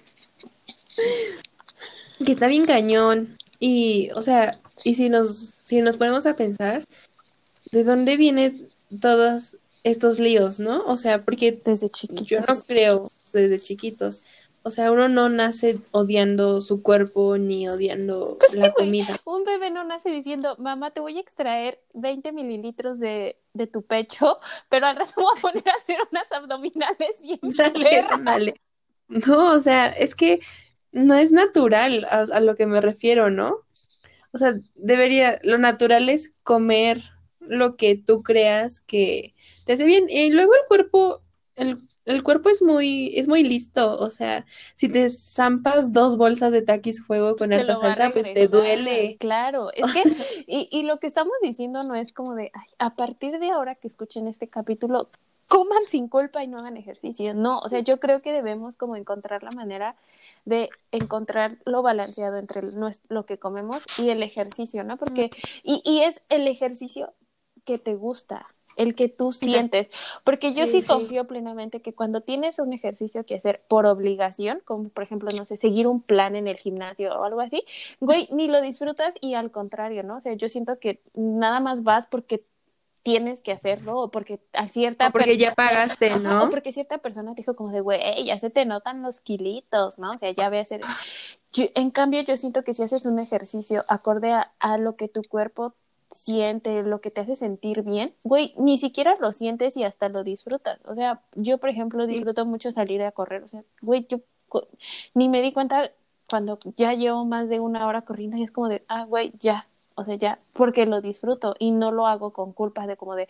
que 2.24 2.32
está 2.32 2.46
bien 2.48 2.64
cañón, 2.64 3.36
y, 3.58 4.10
o 4.14 4.22
sea, 4.22 4.58
y 4.84 4.94
si 4.94 5.08
nos, 5.08 5.54
si 5.64 5.80
nos 5.82 5.96
ponemos 5.96 6.26
a 6.26 6.36
pensar, 6.36 6.84
¿de 7.72 7.84
dónde 7.84 8.16
vienen 8.16 8.68
todos 9.00 9.56
estos 9.84 10.18
líos, 10.18 10.58
no? 10.58 10.82
O 10.86 10.96
sea, 10.96 11.24
porque 11.24 11.52
Desde 11.64 11.88
chiquitos. 11.90 12.26
yo 12.26 12.40
no 12.40 12.60
creo 12.66 13.10
desde 13.32 13.58
chiquitos. 13.60 14.20
O 14.62 14.70
sea, 14.70 14.92
uno 14.92 15.08
no 15.08 15.30
nace 15.30 15.78
odiando 15.90 16.60
su 16.60 16.82
cuerpo 16.82 17.38
ni 17.38 17.66
odiando 17.66 18.36
la 18.52 18.68
güey. 18.68 18.72
comida. 18.74 19.18
Un 19.24 19.44
bebé 19.44 19.70
no 19.70 19.84
nace 19.84 20.10
diciendo, 20.10 20.54
mamá, 20.58 20.90
te 20.90 21.00
voy 21.00 21.16
a 21.16 21.20
extraer 21.20 21.80
20 21.94 22.32
mililitros 22.32 22.98
de, 23.00 23.36
de 23.54 23.66
tu 23.66 23.80
pecho, 23.82 24.38
pero 24.68 24.86
al 24.86 24.96
rato 24.96 25.12
voy 25.16 25.32
a 25.34 25.40
poner 25.40 25.66
a 25.68 25.72
hacer 25.72 25.96
unas 26.10 26.30
abdominales 26.30 27.22
bien 27.22 27.38
Dale, 27.42 27.84
perras". 27.84 28.10
ándale. 28.10 28.54
No, 29.08 29.52
o 29.52 29.60
sea, 29.60 29.88
es 29.88 30.14
que 30.14 30.40
no 30.92 31.14
es 31.14 31.32
natural 31.32 32.06
a, 32.10 32.22
a 32.32 32.40
lo 32.40 32.54
que 32.56 32.66
me 32.66 32.80
refiero, 32.80 33.30
¿no? 33.30 33.58
O 34.32 34.38
sea, 34.38 34.54
debería, 34.74 35.38
lo 35.42 35.58
natural 35.58 36.08
es 36.08 36.34
comer 36.42 37.02
lo 37.40 37.76
que 37.76 37.96
tú 37.96 38.22
creas 38.22 38.80
que 38.80 39.34
te 39.64 39.72
hace 39.72 39.84
bien. 39.84 40.06
Y 40.08 40.30
luego 40.30 40.52
el 40.54 40.66
cuerpo, 40.68 41.22
el, 41.56 41.78
el 42.04 42.22
cuerpo 42.22 42.48
es 42.48 42.62
muy, 42.62 43.12
es 43.16 43.26
muy 43.26 43.42
listo. 43.42 43.96
O 43.98 44.10
sea, 44.10 44.46
si 44.74 44.88
te 44.88 45.08
zampas 45.10 45.92
dos 45.92 46.16
bolsas 46.16 46.52
de 46.52 46.62
taquis 46.62 47.02
fuego 47.04 47.36
con 47.36 47.52
harta 47.52 47.74
salsa, 47.74 48.10
pues 48.10 48.32
te 48.32 48.46
duele. 48.46 49.16
Claro, 49.18 49.72
es 49.74 49.92
que, 49.92 50.44
y, 50.46 50.68
y 50.70 50.82
lo 50.84 50.98
que 50.98 51.06
estamos 51.08 51.34
diciendo 51.42 51.82
no 51.82 51.94
es 51.96 52.12
como 52.12 52.34
de, 52.34 52.50
ay, 52.54 52.66
a 52.78 52.94
partir 52.94 53.38
de 53.38 53.50
ahora 53.50 53.74
que 53.74 53.88
escuchen 53.88 54.28
este 54.28 54.48
capítulo, 54.48 55.10
coman 55.50 55.82
sin 55.88 56.08
culpa 56.08 56.44
y 56.44 56.48
no 56.48 56.58
hagan 56.60 56.76
ejercicio. 56.78 57.34
No, 57.34 57.58
o 57.60 57.68
sea, 57.68 57.80
yo 57.80 58.00
creo 58.00 58.22
que 58.22 58.32
debemos 58.32 58.76
como 58.78 58.96
encontrar 58.96 59.42
la 59.42 59.52
manera 59.52 59.96
de 60.46 60.70
encontrar 60.92 61.58
lo 61.66 61.82
balanceado 61.82 62.38
entre 62.38 62.62
lo 63.08 63.26
que 63.26 63.38
comemos 63.38 63.88
y 63.98 64.10
el 64.10 64.22
ejercicio, 64.22 64.84
¿no? 64.84 64.96
Porque, 64.98 65.30
y, 65.64 65.82
y 65.84 66.02
es 66.04 66.22
el 66.30 66.48
ejercicio 66.48 67.14
que 67.64 67.78
te 67.78 67.96
gusta, 67.96 68.46
el 68.76 68.94
que 68.94 69.08
tú 69.08 69.32
sientes. 69.32 69.88
Porque 70.24 70.54
yo 70.54 70.66
Sí, 70.66 70.68
sí, 70.68 70.82
sí. 70.82 70.86
confío 70.86 71.26
plenamente 71.26 71.82
que 71.82 71.94
cuando 71.94 72.22
tienes 72.22 72.58
un 72.58 72.72
ejercicio 72.72 73.24
que 73.26 73.34
hacer 73.36 73.62
por 73.68 73.86
obligación, 73.86 74.62
como 74.64 74.88
por 74.90 75.02
ejemplo, 75.04 75.32
no 75.32 75.44
sé, 75.44 75.56
seguir 75.56 75.86
un 75.88 76.00
plan 76.02 76.36
en 76.36 76.46
el 76.48 76.56
gimnasio 76.56 77.12
o 77.18 77.24
algo 77.24 77.40
así, 77.40 77.64
güey, 78.00 78.28
ni 78.32 78.48
lo 78.48 78.60
disfrutas 78.62 79.14
y 79.20 79.34
al 79.34 79.50
contrario, 79.50 80.02
¿no? 80.04 80.18
O 80.18 80.20
sea, 80.22 80.34
yo 80.34 80.48
siento 80.48 80.78
que 80.78 81.02
nada 81.14 81.60
más 81.60 81.82
vas 81.82 82.06
porque 82.06 82.44
tienes 83.02 83.40
que 83.40 83.52
hacerlo 83.52 83.98
o 83.98 84.10
porque 84.10 84.40
a 84.52 84.68
cierta 84.68 85.08
O 85.08 85.12
porque 85.12 85.36
ya 85.38 85.54
pagaste, 85.54 86.10
Ajá, 86.10 86.18
¿no? 86.20 86.44
o 86.44 86.50
porque 86.50 86.72
cierta 86.72 86.98
persona 86.98 87.34
te 87.34 87.42
dijo 87.42 87.56
como 87.56 87.72
de, 87.72 87.80
güey, 87.80 88.24
ya 88.26 88.38
se 88.38 88.50
te 88.50 88.64
notan 88.64 89.02
los 89.02 89.20
kilitos, 89.20 89.98
¿no? 89.98 90.10
O 90.12 90.18
sea, 90.18 90.30
ya 90.32 90.48
ve 90.48 90.58
a 90.58 90.62
hacer... 90.62 90.80
Yo- 91.52 91.66
en 91.74 91.90
cambio, 91.90 92.20
yo 92.22 92.36
siento 92.36 92.62
que 92.62 92.74
si 92.74 92.82
haces 92.82 93.06
un 93.06 93.18
ejercicio 93.18 93.84
acorde 93.88 94.32
a, 94.32 94.52
a 94.60 94.78
lo 94.78 94.96
que 94.96 95.08
tu 95.08 95.22
cuerpo 95.22 95.74
siente, 96.12 96.82
lo 96.82 97.00
que 97.00 97.10
te 97.10 97.20
hace 97.20 97.36
sentir 97.36 97.82
bien, 97.82 98.14
güey, 98.24 98.54
ni 98.58 98.78
siquiera 98.78 99.16
lo 99.20 99.32
sientes 99.32 99.76
y 99.76 99.84
hasta 99.84 100.08
lo 100.08 100.24
disfrutas. 100.24 100.78
O 100.84 100.94
sea, 100.94 101.20
yo, 101.34 101.58
por 101.58 101.68
ejemplo, 101.70 102.06
disfruto 102.06 102.44
mucho 102.46 102.70
salir 102.72 103.02
a 103.02 103.12
correr. 103.12 103.42
O 103.44 103.48
sea, 103.48 103.62
güey, 103.80 104.06
yo 104.08 104.20
ni 105.14 105.28
me 105.28 105.42
di 105.42 105.52
cuenta 105.52 105.90
cuando 106.28 106.58
ya 106.76 106.94
llevo 106.94 107.24
más 107.24 107.48
de 107.48 107.60
una 107.60 107.86
hora 107.86 108.02
corriendo 108.02 108.36
y 108.36 108.42
es 108.44 108.50
como 108.50 108.68
de, 108.68 108.84
ah, 108.88 109.04
güey, 109.04 109.32
ya. 109.40 109.66
O 110.00 110.04
sea, 110.04 110.14
ya, 110.16 110.38
porque 110.54 110.86
lo 110.86 111.00
disfruto 111.02 111.54
y 111.58 111.72
no 111.72 111.92
lo 111.92 112.06
hago 112.06 112.32
con 112.32 112.52
culpas 112.52 112.86
de 112.86 112.96
como 112.96 113.14
de, 113.14 113.28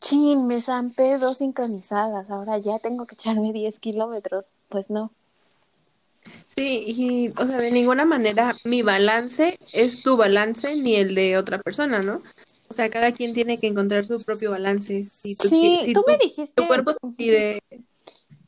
chin, 0.00 0.46
me 0.46 0.60
zampé 0.60 1.18
dos 1.18 1.38
sincronizadas, 1.38 2.30
ahora 2.30 2.56
ya 2.58 2.78
tengo 2.78 3.04
que 3.06 3.14
echarme 3.14 3.52
10 3.52 3.78
kilómetros. 3.78 4.46
Pues 4.68 4.88
no. 4.90 5.10
Sí, 6.56 6.84
y, 6.86 7.28
o 7.40 7.46
sea, 7.46 7.58
de 7.58 7.70
ninguna 7.70 8.04
manera 8.04 8.54
mi 8.64 8.82
balance 8.82 9.56
es 9.72 10.02
tu 10.02 10.16
balance 10.16 10.74
ni 10.76 10.96
el 10.96 11.14
de 11.14 11.36
otra 11.36 11.58
persona, 11.58 12.00
¿no? 12.00 12.20
O 12.68 12.74
sea, 12.74 12.88
cada 12.90 13.12
quien 13.12 13.32
tiene 13.34 13.58
que 13.58 13.68
encontrar 13.68 14.04
su 14.06 14.20
propio 14.22 14.50
balance. 14.50 15.04
Si 15.06 15.36
tu, 15.36 15.48
Sí, 15.48 15.76
si 15.80 15.92
tú 15.92 16.02
tu- 16.02 16.10
me 16.10 16.18
dijiste, 16.18 16.54
tu 16.62 16.66
cuerpo 16.66 16.94
te 16.94 17.08
pide... 17.16 17.60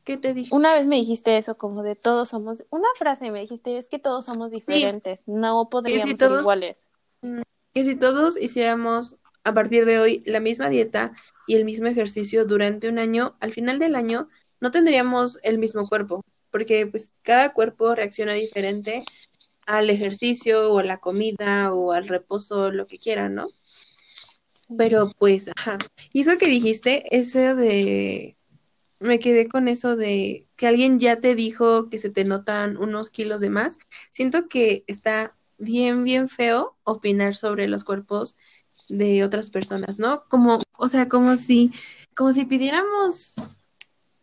¿Qué 0.03 0.17
te 0.17 0.33
dije? 0.33 0.55
una 0.57 0.73
vez 0.73 0.87
me 0.87 0.97
dijiste 0.97 1.37
eso, 1.37 1.59
como 1.59 1.83
de 1.83 1.95
todos 1.95 2.31
somos, 2.31 2.65
una 2.71 2.89
frase 2.97 3.31
me 3.31 3.41
dijiste, 3.41 3.77
es 3.77 3.89
que 3.89 3.99
todos 3.99 4.25
somos 4.25 4.51
diferentes, 4.51 5.23
no 5.27 5.69
podríamos 5.69 6.09
ser 6.09 6.19
todos- 6.19 6.41
iguales. 6.41 6.87
Que 7.21 7.85
si 7.85 7.97
todos 7.97 8.41
hiciéramos 8.41 9.19
a 9.45 9.55
partir 9.55 9.85
de 9.85 9.99
hoy 9.99 10.23
la 10.27 10.41
misma 10.41 10.69
dieta 10.69 11.13
y 11.47 11.55
el 11.55 11.65
mismo 11.65 11.87
ejercicio 11.87 12.45
durante 12.45 12.89
un 12.89 12.99
año, 12.99 13.37
al 13.41 13.53
final 13.53 13.79
del 13.79 13.95
año 13.95 14.29
no 14.61 14.71
tendríamos 14.71 15.39
el 15.43 15.59
mismo 15.59 15.89
cuerpo, 15.89 16.25
porque 16.51 16.87
pues 16.87 17.13
cada 17.23 17.53
cuerpo 17.53 17.95
reacciona 17.95 18.33
diferente 18.33 19.05
al 19.67 19.91
ejercicio 19.91 20.73
o 20.73 20.79
a 20.79 20.85
la 20.85 20.99
comida 20.99 21.73
o 21.73 21.93
al 21.93 22.09
reposo, 22.09 22.71
lo 22.71 22.87
que 22.87 22.99
quieran, 22.99 23.35
¿no? 23.35 23.49
Pero 24.77 25.11
pues, 25.19 25.51
ajá. 25.57 25.79
Y 26.13 26.21
eso 26.21 26.37
que 26.39 26.47
dijiste, 26.47 27.05
eso 27.17 27.55
de, 27.55 28.37
me 29.01 29.19
quedé 29.19 29.49
con 29.49 29.69
eso 29.69 29.97
de 29.97 30.47
que 30.57 30.67
alguien 30.67 30.99
ya 30.99 31.21
te 31.21 31.35
dijo 31.35 31.89
que 31.89 31.99
se 31.99 32.11
te 32.11 32.25
notan 32.25 32.77
unos 32.77 33.11
kilos 33.11 33.41
de 33.41 33.51
más. 33.51 33.79
Siento 34.11 34.49
que 34.49 34.85
está 34.87 35.38
bien, 35.59 36.05
bien 36.05 36.29
feo 36.29 36.77
opinar 36.85 37.35
sobre 37.35 37.69
los 37.69 37.85
cuerpos 37.85 38.37
de 38.89 39.23
otras 39.25 39.51
personas, 39.51 39.99
¿no? 39.99 40.25
Como, 40.29 40.59
o 40.79 40.89
sea, 40.89 41.09
como 41.09 41.37
si, 41.37 41.71
como 42.17 42.33
si 42.33 42.45
pidiéramos 42.47 43.59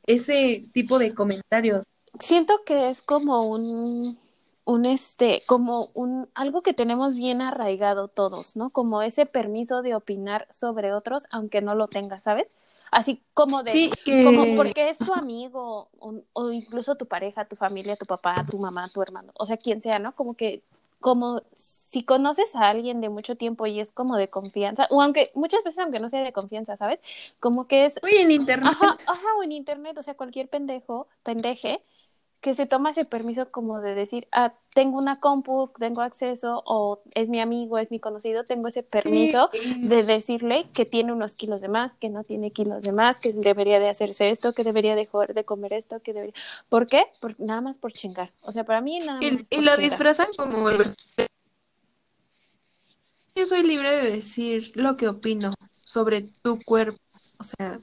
ese 0.07 0.67
tipo 0.73 0.97
de 0.97 1.13
comentarios. 1.13 1.83
Siento 2.19 2.63
que 2.65 2.89
es 2.89 3.01
como 3.01 3.43
un, 3.43 4.17
un 4.63 4.85
este, 4.85 5.43
como 5.45 5.91
un, 5.93 6.29
algo 6.33 6.61
que 6.61 6.73
tenemos 6.73 7.15
bien 7.15 7.41
arraigado 7.41 8.07
todos, 8.07 8.55
¿no? 8.55 8.69
Como 8.71 9.01
ese 9.01 9.25
permiso 9.25 9.81
de 9.81 9.95
opinar 9.95 10.47
sobre 10.51 10.93
otros, 10.93 11.23
aunque 11.29 11.61
no 11.61 11.75
lo 11.75 11.87
tengas, 11.87 12.23
¿sabes? 12.23 12.47
Así 12.91 13.21
como 13.33 13.63
de, 13.63 13.71
Sí, 13.71 13.91
que 14.05 14.23
como 14.23 14.55
porque 14.55 14.89
es 14.89 14.97
tu 14.97 15.13
amigo 15.13 15.89
o, 15.99 16.21
o 16.33 16.51
incluso 16.51 16.95
tu 16.95 17.07
pareja, 17.07 17.45
tu 17.45 17.55
familia, 17.55 17.97
tu 17.97 18.05
papá, 18.05 18.45
tu 18.49 18.57
mamá, 18.57 18.87
tu 18.89 19.01
hermano, 19.01 19.31
o 19.35 19.45
sea, 19.45 19.57
quien 19.57 19.81
sea, 19.81 19.99
¿no? 19.99 20.15
Como 20.15 20.35
que, 20.35 20.63
como 21.05 21.43
si 21.53 22.03
conoces 22.03 22.55
a 22.55 22.67
alguien 22.67 22.99
de 22.99 23.09
mucho 23.09 23.35
tiempo 23.37 23.67
y 23.67 23.79
es 23.79 23.91
como 23.91 24.17
de 24.17 24.27
confianza, 24.27 24.87
o 24.89 25.03
aunque 25.03 25.29
muchas 25.35 25.63
veces 25.63 25.77
aunque 25.83 25.99
no 25.99 26.09
sea 26.09 26.23
de 26.23 26.33
confianza, 26.33 26.77
¿sabes? 26.77 26.99
Como 27.39 27.67
que 27.67 27.85
es, 27.85 27.99
Oye, 28.01 28.23
en 28.23 28.31
internet. 28.31 28.73
ajá, 28.73 28.97
ajá, 29.05 29.27
o 29.37 29.43
en 29.43 29.51
internet, 29.51 29.95
o 29.99 30.01
sea, 30.01 30.15
cualquier 30.15 30.49
pendejo, 30.49 31.07
pendeje, 31.21 31.83
que 32.41 32.55
se 32.55 32.65
toma 32.65 32.89
ese 32.89 33.05
permiso 33.05 33.51
como 33.51 33.81
de 33.81 33.93
decir, 33.93 34.27
ah, 34.31 34.55
tengo 34.75 34.97
una 34.97 35.21
compu, 35.21 35.71
tengo 35.79 36.01
acceso, 36.01 36.61
o 36.65 37.01
es 37.13 37.29
mi 37.29 37.39
amigo, 37.39 37.77
es 37.77 37.91
mi 37.91 38.01
conocido, 38.01 38.43
tengo 38.43 38.67
ese 38.67 38.83
permiso 38.83 39.49
de 39.81 40.03
decirle 40.03 40.67
que 40.73 40.83
tiene 40.83 41.13
unos 41.13 41.37
kilos 41.37 41.61
de 41.61 41.69
más, 41.69 41.95
que 41.95 42.09
no 42.09 42.25
tiene 42.25 42.51
kilos 42.51 42.83
de 42.83 42.91
más, 42.91 43.19
que 43.19 43.31
debería 43.31 43.79
de 43.79 43.87
hacerse 43.87 44.31
esto, 44.31 44.51
que 44.51 44.65
debería 44.65 44.95
dejar 44.95 45.33
de 45.33 45.45
comer 45.45 45.71
esto, 45.71 46.01
que 46.01 46.11
debería... 46.11 46.33
¿Por 46.67 46.87
qué? 46.87 47.05
Por, 47.21 47.39
nada 47.39 47.61
más 47.61 47.77
por 47.77 47.93
chingar. 47.93 48.33
O 48.41 48.51
sea, 48.51 48.65
para 48.65 48.81
mí 48.81 48.99
nada 48.99 49.21
más 49.21 49.31
y, 49.49 49.61
lo 49.61 49.71
chingar. 49.71 49.77
disfrazan 49.77 50.27
como 50.37 50.69
Yo 53.33 53.45
soy 53.45 53.63
libre 53.63 53.91
de 53.91 54.11
decir 54.11 54.73
lo 54.75 54.97
que 54.97 55.07
opino 55.07 55.53
sobre 55.83 56.23
tu 56.41 56.59
cuerpo. 56.61 56.99
O 57.37 57.45
sea, 57.45 57.79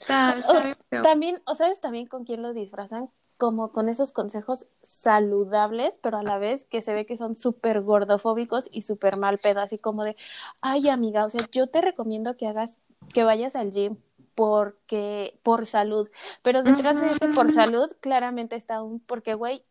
está, 0.00 0.36
está 0.36 0.58
O- 0.58 0.62
bien 0.64 0.76
feo. 0.90 1.02
También, 1.04 1.40
o 1.46 1.54
sabes 1.54 1.80
también 1.80 2.08
con 2.08 2.24
quién 2.24 2.42
lo 2.42 2.52
disfrazan, 2.52 3.10
como 3.36 3.70
con 3.72 3.88
esos 3.88 4.12
consejos 4.12 4.66
saludables, 4.82 5.98
pero 6.02 6.18
a 6.18 6.22
la 6.22 6.38
vez 6.38 6.64
que 6.64 6.80
se 6.80 6.94
ve 6.94 7.06
que 7.06 7.16
son 7.16 7.36
súper 7.36 7.82
gordofóbicos 7.82 8.68
y 8.70 8.82
súper 8.82 9.18
mal 9.18 9.38
pedo, 9.38 9.60
así 9.60 9.78
como 9.78 10.04
de, 10.04 10.16
ay 10.60 10.88
amiga, 10.88 11.24
o 11.24 11.30
sea, 11.30 11.42
yo 11.52 11.66
te 11.66 11.80
recomiendo 11.80 12.36
que 12.36 12.46
hagas, 12.46 12.72
que 13.12 13.24
vayas 13.24 13.54
al 13.56 13.70
gym 13.72 13.96
porque, 14.34 15.38
por 15.42 15.66
salud, 15.66 16.08
pero 16.42 16.62
detrás 16.62 17.00
de 17.00 17.10
ese 17.12 17.28
por 17.28 17.50
salud 17.50 17.90
claramente 18.00 18.56
está 18.56 18.82
un, 18.82 19.00
porque 19.00 19.34
güey, 19.34 19.64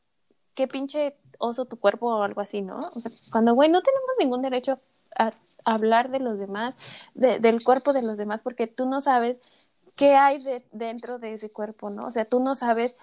qué 0.55 0.67
pinche 0.67 1.17
oso 1.37 1.65
tu 1.65 1.77
cuerpo 1.77 2.07
o 2.07 2.23
algo 2.23 2.41
así, 2.41 2.61
¿no? 2.61 2.79
O 2.95 2.99
sea, 2.99 3.11
cuando 3.31 3.53
güey, 3.53 3.69
no 3.69 3.81
tenemos 3.81 4.09
ningún 4.19 4.41
derecho 4.41 4.79
a 5.17 5.33
hablar 5.65 6.09
de 6.09 6.19
los 6.19 6.39
demás, 6.39 6.77
de- 7.13 7.39
del 7.39 7.63
cuerpo 7.63 7.93
de 7.93 8.01
los 8.03 8.17
demás, 8.17 8.41
porque 8.41 8.67
tú 8.67 8.85
no 8.85 9.01
sabes 9.01 9.41
qué 9.95 10.15
hay 10.15 10.41
de, 10.43 10.65
dentro 10.71 11.19
de 11.19 11.33
ese 11.33 11.49
cuerpo, 11.51 11.89
¿no? 11.89 12.07
O 12.07 12.11
sea, 12.11 12.25
tú 12.25 12.39
no 12.39 12.55
sabes, 12.55 12.95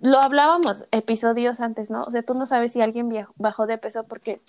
lo 0.00 0.18
hablábamos 0.18 0.86
episodios 0.90 1.60
antes, 1.60 1.90
¿no? 1.90 2.04
O 2.04 2.10
sea, 2.10 2.22
tú 2.22 2.34
no 2.34 2.46
sabes 2.46 2.72
si 2.72 2.80
alguien 2.80 3.10
bajó 3.36 3.66
de 3.66 3.78
peso 3.78 4.04
porque 4.04 4.40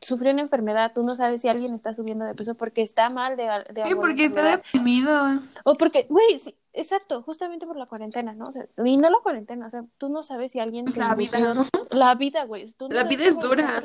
sufrió 0.00 0.32
una 0.32 0.42
enfermedad, 0.42 0.92
tú 0.94 1.02
no 1.02 1.16
sabes 1.16 1.40
si 1.40 1.48
alguien 1.48 1.74
está 1.74 1.94
subiendo 1.94 2.24
de 2.24 2.34
peso 2.34 2.54
porque 2.54 2.82
está 2.82 3.10
mal 3.10 3.36
de, 3.36 3.44
de 3.72 3.84
Sí, 3.86 3.94
porque 3.94 4.24
está 4.24 4.44
deprimido. 4.44 5.40
O 5.64 5.74
porque, 5.74 6.06
güey, 6.08 6.38
sí, 6.38 6.54
exacto, 6.72 7.22
justamente 7.22 7.66
por 7.66 7.76
la 7.76 7.86
cuarentena, 7.86 8.32
¿no? 8.34 8.48
O 8.48 8.52
sea, 8.52 8.66
y 8.84 8.96
no 8.96 9.10
la 9.10 9.18
cuarentena, 9.22 9.66
o 9.66 9.70
sea, 9.70 9.84
tú 9.98 10.08
no 10.08 10.22
sabes 10.22 10.52
si 10.52 10.60
alguien 10.60 10.90
se 10.92 11.00
La 11.00 11.14
vida, 11.14 11.54
¿no? 11.54 11.66
La 11.90 12.14
vida, 12.14 12.44
güey. 12.44 12.66
no 12.78 12.88
La 12.88 13.04
vida 13.04 13.24
es 13.24 13.40
dura. 13.40 13.82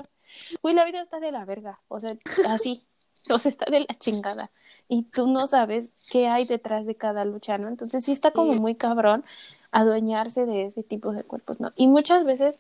Güey, 0.61 0.75
la 0.75 0.85
vida 0.85 1.01
está 1.01 1.19
de 1.19 1.31
la 1.31 1.43
verga, 1.45 1.81
o 1.87 1.99
sea, 1.99 2.15
así, 2.47 2.85
o 3.29 3.37
sea, 3.37 3.49
está 3.49 3.65
de 3.69 3.81
la 3.81 3.97
chingada. 3.97 4.51
Y 4.87 5.03
tú 5.03 5.27
no 5.27 5.47
sabes 5.47 5.93
qué 6.09 6.27
hay 6.27 6.45
detrás 6.45 6.85
de 6.85 6.95
cada 6.95 7.25
lucha, 7.25 7.57
¿no? 7.57 7.69
Entonces 7.69 8.05
sí 8.05 8.11
está 8.11 8.31
como 8.31 8.53
muy 8.55 8.75
cabrón 8.75 9.23
adueñarse 9.71 10.45
de 10.45 10.65
ese 10.65 10.83
tipo 10.83 11.11
de 11.13 11.23
cuerpos, 11.23 11.59
¿no? 11.59 11.71
Y 11.75 11.87
muchas 11.87 12.25
veces, 12.25 12.59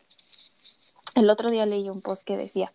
el 1.15 1.29
otro 1.29 1.49
día 1.49 1.65
leí 1.65 1.89
un 1.89 2.01
post 2.01 2.23
que 2.23 2.37
decía, 2.37 2.71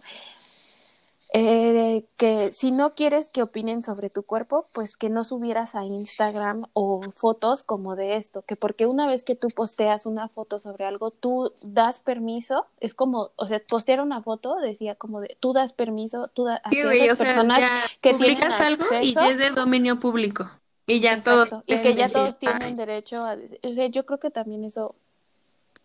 eh, 1.32 2.06
que 2.16 2.50
si 2.52 2.70
no 2.70 2.94
quieres 2.94 3.28
que 3.30 3.42
opinen 3.42 3.82
sobre 3.82 4.10
tu 4.10 4.22
cuerpo, 4.22 4.68
pues 4.72 4.96
que 4.96 5.10
no 5.10 5.24
subieras 5.24 5.74
a 5.74 5.84
Instagram 5.84 6.66
o 6.72 7.02
fotos 7.12 7.62
como 7.62 7.96
de 7.96 8.16
esto, 8.16 8.42
que 8.42 8.56
porque 8.56 8.86
una 8.86 9.06
vez 9.06 9.22
que 9.24 9.34
tú 9.34 9.48
posteas 9.48 10.06
una 10.06 10.28
foto 10.28 10.60
sobre 10.60 10.84
algo, 10.86 11.10
tú 11.10 11.52
das 11.62 12.00
permiso, 12.00 12.66
es 12.80 12.94
como, 12.94 13.32
o 13.36 13.46
sea, 13.48 13.60
postear 13.68 14.00
una 14.00 14.22
foto 14.22 14.56
decía 14.60 14.94
como 14.94 15.20
de, 15.20 15.36
tú 15.40 15.52
das 15.52 15.72
permiso, 15.72 16.28
tú 16.28 16.44
da, 16.44 16.60
a 16.62 16.70
Sí, 16.70 16.76
que 16.76 16.86
o 16.86 18.12
sea, 18.12 18.18
publicas 18.18 18.56
tienen 18.56 18.80
algo 18.80 18.84
y 19.02 19.12
acceso- 19.12 19.20
es 19.30 19.38
de 19.38 19.50
dominio 19.50 19.98
público. 20.00 20.48
Y 20.86 21.00
ya 21.00 21.20
todos 21.22 21.52
y 21.66 21.82
que 21.82 21.94
ya 21.94 22.04
decir, 22.04 22.12
todos 22.12 22.38
tienen 22.38 22.62
"Ay, 22.62 22.74
derecho 22.74 23.24
a 23.24 23.34
decir, 23.36 23.58
o 23.62 23.72
sea, 23.72 23.86
yo 23.88 24.06
creo 24.06 24.20
que 24.20 24.30
también 24.30 24.64
eso 24.64 24.94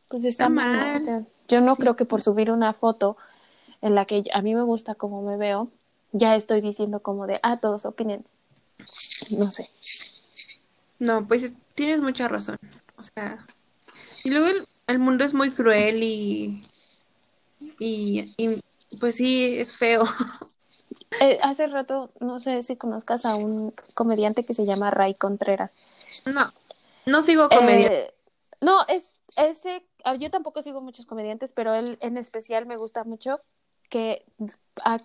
pues 0.08 0.26
está, 0.26 0.46
Está 0.46 0.50
mal, 0.50 1.26
yo 1.48 1.62
no 1.62 1.76
Sí. 1.76 1.82
creo 1.82 1.96
que 1.96 2.06
por 2.06 2.22
subir 2.22 2.52
una 2.52 2.74
foto 2.74 3.18
en 3.82 3.96
la 3.96 4.06
que 4.06 4.24
a 4.34 4.42
mí 4.42 4.54
me 4.54 4.62
gusta 4.64 4.94
como 4.96 5.22
me 5.24 5.38
veo, 5.38 5.70
ya 6.12 6.36
estoy 6.36 6.62
diciendo 6.62 7.00
como 7.02 7.26
de, 7.28 7.40
ah, 7.44 7.58
todos 7.58 7.86
opinen. 7.86 8.26
No 9.30 9.50
sé. 9.52 9.70
No, 11.00 11.28
pues 11.28 11.44
es- 11.44 11.54
tienes 11.74 12.02
mucha 12.02 12.28
razón. 12.28 12.58
O 12.98 13.04
sea, 13.04 13.48
y 14.24 14.30
luego 14.30 14.48
el, 14.48 14.68
el 14.88 15.00
mundo 15.00 15.24
es 15.24 15.34
muy 15.34 15.50
cruel 15.50 16.04
y, 16.04 16.62
y, 17.80 18.34
y, 18.38 18.62
pues 19.00 19.16
sí, 19.16 19.56
es 19.58 19.76
feo. 19.76 20.04
Eh, 21.20 21.38
hace 21.44 21.68
rato, 21.68 22.12
no 22.20 22.40
sé 22.40 22.64
si 22.64 22.78
conozcas 22.78 23.26
a 23.26 23.36
un 23.36 23.74
comediante 23.94 24.44
que 24.46 24.54
se 24.54 24.66
llama 24.66 24.92
Ray 24.92 25.14
Contreras. 25.14 25.72
No, 26.26 26.52
no 27.06 27.22
sigo 27.22 27.50
comedia. 27.50 27.88
Eh, 27.92 28.14
no, 28.62 28.78
es 28.88 29.12
ese, 29.36 29.86
ah, 30.04 30.16
yo 30.16 30.32
tampoco 30.32 30.62
sigo 30.62 30.82
muchos 30.82 31.06
comediantes, 31.06 31.52
pero 31.52 31.74
él 31.76 31.98
en 32.02 32.18
especial 32.18 32.66
me 32.66 32.78
gusta 32.78 33.04
mucho 33.04 33.40
que 33.90 34.26
a- 34.84 35.00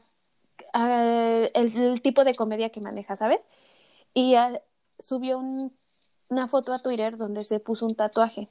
a- 0.73 1.49
el, 1.55 1.77
el 1.77 2.03
tipo 2.03 2.25
de 2.25 2.35
comedia 2.35 2.71
que 2.71 2.81
maneja, 2.81 3.17
¿sabes? 3.17 3.41
Y 4.15 4.37
ah, 4.37 4.63
subió 4.99 5.39
un- 5.39 5.77
una 6.29 6.49
foto 6.49 6.73
a 6.73 6.79
Twitter 6.83 7.17
donde 7.17 7.43
se 7.45 7.61
puso 7.61 7.85
un 7.87 7.95
tatuaje. 7.95 8.49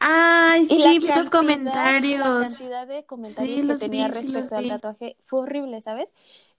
Ay, 0.00 0.62
Y 0.62 0.66
sí, 0.66 0.78
la 0.82 0.88
vi 0.88 0.94
los 1.00 1.08
cantidad- 1.08 1.24
La 1.24 1.30
comentarios. 1.30 2.22
cantidad 2.56 2.86
de 2.86 3.04
comentarios 3.04 3.60
Sí, 3.60 3.66
que 3.66 3.74
tenía 3.76 4.08
vi, 4.08 4.14
respecto 4.14 4.56
al 4.56 4.62
vi. 4.64 4.68
tatuaje 4.70 5.16
fue 5.24 5.40
horrible, 5.40 5.80
¿sabes? 5.80 6.08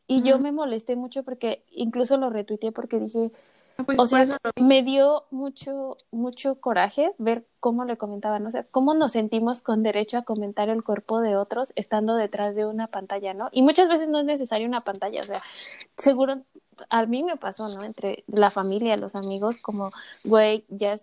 Y 0.08 0.22
yo 0.24 0.38
me 0.40 0.52
molesté 0.52 0.96
mucho 0.96 1.24
porque 1.24 1.66
incluso 1.72 2.18
lo 2.18 2.30
retuiteé 2.30 2.72
porque 2.72 3.00
dije, 3.00 3.32
pues 3.84 4.00
o 4.00 4.08
sea, 4.08 4.22
eso 4.22 4.38
lo 4.44 4.52
vi. 4.56 4.64
me 4.64 4.84
dio 4.84 5.26
mucho, 5.32 5.98
mucho 6.12 6.60
coraje 6.60 7.14
ver 7.18 7.46
cómo 7.60 7.84
le 7.86 7.98
comentaban, 7.98 8.46
o 8.46 8.52
sea, 8.52 8.64
cómo 8.64 8.94
nos 8.94 9.12
sentimos 9.14 9.62
con 9.62 9.84
derecho 9.84 10.18
a 10.18 10.22
comentar 10.24 10.70
el 10.70 10.84
cuerpo 10.84 11.20
de 11.20 11.36
otros 11.36 11.74
estando 11.76 12.16
detrás 12.16 12.56
de 12.56 12.66
una 12.66 12.88
pantalla, 12.88 13.34
¿no? 13.34 13.50
Y 13.52 13.64
muchas 13.64 13.90
veces 13.90 14.08
no 14.08 14.20
es 14.20 14.26
necesario 14.26 14.68
una 14.68 14.82
pantalla, 14.82 15.22
o 15.22 15.24
sea, 15.24 15.42
seguro 15.98 16.42
a 16.90 17.06
mí 17.06 17.24
me 17.24 17.38
pasó, 17.38 17.68
¿no? 17.70 17.84
Entre 17.84 18.24
la 18.28 18.52
familia, 18.52 18.98
los 18.98 19.16
amigos, 19.16 19.58
como, 19.58 19.92
güey, 20.24 20.66
ya, 20.70 20.96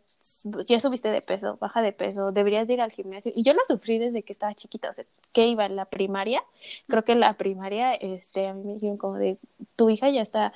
ya 0.66 0.80
subiste 0.80 1.08
de 1.10 1.22
peso, 1.22 1.56
baja 1.60 1.82
de 1.82 1.92
peso, 1.92 2.32
deberías 2.32 2.66
de 2.66 2.74
ir 2.74 2.80
al 2.80 2.92
gimnasio. 2.92 3.32
Y 3.34 3.42
yo 3.42 3.54
lo 3.54 3.60
sufrí 3.66 3.98
desde 3.98 4.22
que 4.22 4.32
estaba 4.32 4.54
chiquita, 4.54 4.90
o 4.90 4.94
sea, 4.94 5.04
que 5.32 5.46
iba 5.46 5.66
en 5.66 5.76
la 5.76 5.86
primaria, 5.86 6.42
creo 6.88 7.04
que 7.04 7.12
en 7.12 7.20
la 7.20 7.34
primaria, 7.34 7.94
este, 7.94 8.46
a 8.48 8.54
mí 8.54 8.64
me 8.64 8.74
dijeron 8.74 8.96
como 8.96 9.16
de, 9.16 9.38
tu 9.76 9.90
hija 9.90 10.10
ya 10.10 10.22
está 10.22 10.52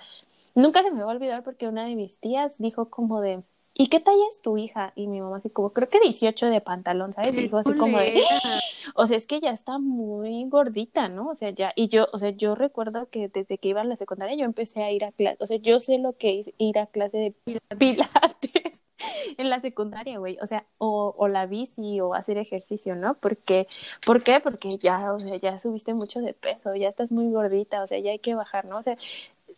Nunca 0.57 0.83
se 0.83 0.90
me 0.90 1.03
va 1.03 1.12
a 1.12 1.14
olvidar 1.14 1.42
porque 1.42 1.69
una 1.69 1.85
de 1.85 1.95
mis 1.95 2.19
tías 2.19 2.55
dijo 2.57 2.88
como 2.88 3.21
de, 3.21 3.42
¿y 3.75 3.88
qué 3.88 4.01
talla 4.01 4.25
es 4.31 4.40
tu 4.40 4.57
hija? 4.57 4.95
Y 4.97 5.07
mi 5.07 5.21
mamá 5.21 5.37
así 5.37 5.51
como, 5.51 5.75
creo 5.75 5.90
que 5.90 6.01
18 6.01 6.47
de 6.47 6.62
pantalón, 6.62 7.12
¿sabes? 7.12 7.37
Y 7.37 7.42
dijo 7.42 7.59
así 7.59 7.75
como 7.75 7.99
de, 7.99 8.23
o 8.95 9.07
sea, 9.07 9.19
es 9.19 9.27
que 9.27 9.38
ya 9.38 9.51
está 9.51 9.79
muy 9.79 10.49
gordita, 10.49 11.11
¿no? 11.11 11.29
O 11.29 11.37
sea, 11.37 11.51
ya, 11.51 11.75
y 11.77 11.88
yo, 11.88 12.09
o 12.11 12.19
sea, 12.19 12.31
yo 12.31 12.55
recuerdo 12.55 13.11
que 13.11 13.29
desde 13.29 13.59
que 13.59 13.69
iba 13.69 13.83
a 13.83 13.85
la 13.85 13.97
secundaria 13.97 14.35
yo 14.35 14.47
empecé 14.47 14.83
a 14.83 14.90
ir 14.90 15.05
a 15.05 15.12
clase, 15.12 15.37
o 15.40 15.47
sea, 15.47 15.59
yo 15.59 15.79
sé 15.79 15.99
lo 15.99 16.14
que 16.14 16.40
es 16.40 16.51
ir 16.57 16.79
a 16.79 16.87
clase 16.87 17.19
de 17.19 17.35
pilates 17.77 18.83
en 19.37 19.51
la 19.51 19.61
secundaria, 19.61 20.19
güey, 20.19 20.38
o 20.40 20.47
sea, 20.47 20.64
o, 20.79 21.14
o 21.19 21.29
la 21.29 21.45
bici 21.45 22.01
o 22.01 22.14
hacer 22.14 22.38
ejercicio, 22.38 22.97
¿no? 22.97 23.19
Porque, 23.19 23.69
¿por 24.07 24.23
qué? 24.23 24.40
Porque 24.40 24.79
ya, 24.79 25.12
o 25.12 25.21
sea, 25.21 25.37
ya 25.37 25.59
subiste 25.59 25.92
mucho 25.92 26.23
de 26.23 26.33
peso, 26.33 26.75
ya 26.75 26.88
estás 26.88 27.12
muy 27.12 27.31
gordita, 27.31 27.83
o 27.83 27.87
sea, 27.87 27.99
ya 27.99 28.12
hay 28.12 28.21
que 28.21 28.35
bajar, 28.35 28.64
¿no? 28.64 28.79
O 28.79 28.83
sea, 28.83 28.97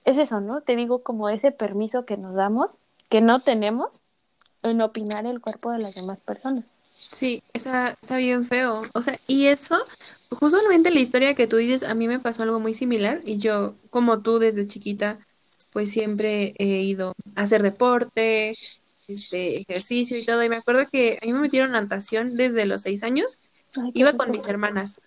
es 0.09 0.19
eso, 0.19 0.41
¿no? 0.41 0.63
Te 0.63 0.75
digo 0.75 1.03
como 1.03 1.29
ese 1.29 1.53
permiso 1.53 2.07
que 2.07 2.17
nos 2.17 2.35
damos, 2.35 2.79
que 3.09 3.21
no 3.21 3.43
tenemos 3.43 4.01
en 4.63 4.81
opinar 4.81 5.27
el 5.27 5.41
cuerpo 5.41 5.71
de 5.71 5.79
las 5.79 5.95
demás 5.95 6.21
personas. 6.21 6.65
Sí, 7.13 7.43
está, 7.53 7.91
está 8.01 8.17
bien 8.17 8.45
feo. 8.45 8.81
O 8.95 9.03
sea, 9.03 9.19
y 9.27 9.47
eso, 9.47 9.77
justamente 10.31 10.91
la 10.91 11.01
historia 11.01 11.35
que 11.35 11.47
tú 11.47 11.57
dices, 11.57 11.83
a 11.83 11.95
mí 11.95 12.09
me 12.09 12.19
pasó 12.19 12.43
algo 12.43 12.59
muy 12.59 12.75
similar 12.75 13.21
y 13.25 13.39
yo, 13.39 13.75
como 13.91 14.21
tú 14.21 14.39
desde 14.39 14.67
chiquita, 14.67 15.19
pues 15.73 15.91
siempre 15.91 16.55
he 16.59 16.83
ido 16.83 17.15
a 17.37 17.43
hacer 17.43 17.63
deporte 17.63 18.57
este 19.09 19.59
ejercicio 19.61 20.19
y 20.19 20.25
todo. 20.25 20.43
Y 20.43 20.49
me 20.49 20.57
acuerdo 20.57 20.87
que 20.91 21.19
a 21.23 21.27
mí 21.27 21.33
me 21.33 21.41
metieron 21.41 21.73
natación 21.73 22.35
desde 22.35 22.67
los 22.67 22.83
seis 22.83 23.03
años. 23.03 23.39
Ay, 23.81 23.91
Iba 23.95 24.13
con 24.15 24.31
mis 24.31 24.47
hermanas. 24.47 25.01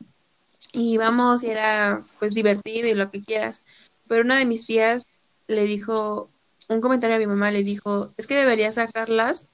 Y 0.71 0.93
íbamos 0.93 1.43
y 1.43 1.49
era 1.49 2.05
pues 2.19 2.33
divertido 2.33 2.87
y 2.87 2.93
lo 2.93 3.11
que 3.11 3.23
quieras. 3.23 3.63
Pero 4.12 4.26
una 4.26 4.38
de 4.38 4.45
mis 4.45 4.65
tías 4.65 5.04
le 5.47 5.63
dijo, 5.63 6.30
un 6.67 6.82
comentario 6.82 7.15
a 7.15 7.19
mi 7.19 7.28
mamá 7.28 7.50
le 7.50 7.63
dijo, 7.63 8.13
es 8.17 8.28
que 8.28 8.36
deberías 8.36 8.76
sacarlas, 8.76 9.47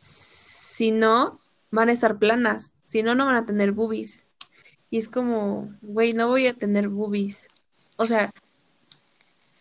si 0.00 0.90
no, 0.90 1.38
van 1.70 1.90
a 1.90 1.92
estar 1.92 2.18
planas, 2.18 2.74
si 2.86 3.04
no, 3.04 3.14
no 3.14 3.26
van 3.26 3.36
a 3.36 3.46
tener 3.46 3.70
boobies. 3.70 4.26
Y 4.90 4.98
es 4.98 5.08
como, 5.08 5.72
güey, 5.80 6.12
no 6.12 6.26
voy 6.26 6.48
a 6.48 6.54
tener 6.54 6.88
boobies. 6.88 7.50
O 7.98 8.06
sea, 8.06 8.32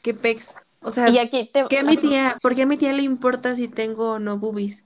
qué 0.02 0.16
pex. 0.16 0.56
O 0.82 0.90
sea, 0.90 1.10
Y 1.10 1.20
aquí 1.20 1.46
te, 1.54 1.68
¿qué 1.70 1.78
a 1.78 1.84
mi 1.84 1.98
tía, 1.98 2.36
¿por 2.42 2.56
qué 2.56 2.64
a 2.64 2.66
mi 2.66 2.78
tía 2.78 2.92
le 2.92 3.04
importa 3.04 3.54
si 3.56 3.68
tengo 3.68 4.14
o 4.14 4.20
no 4.20 4.40
boobies? 4.40 4.84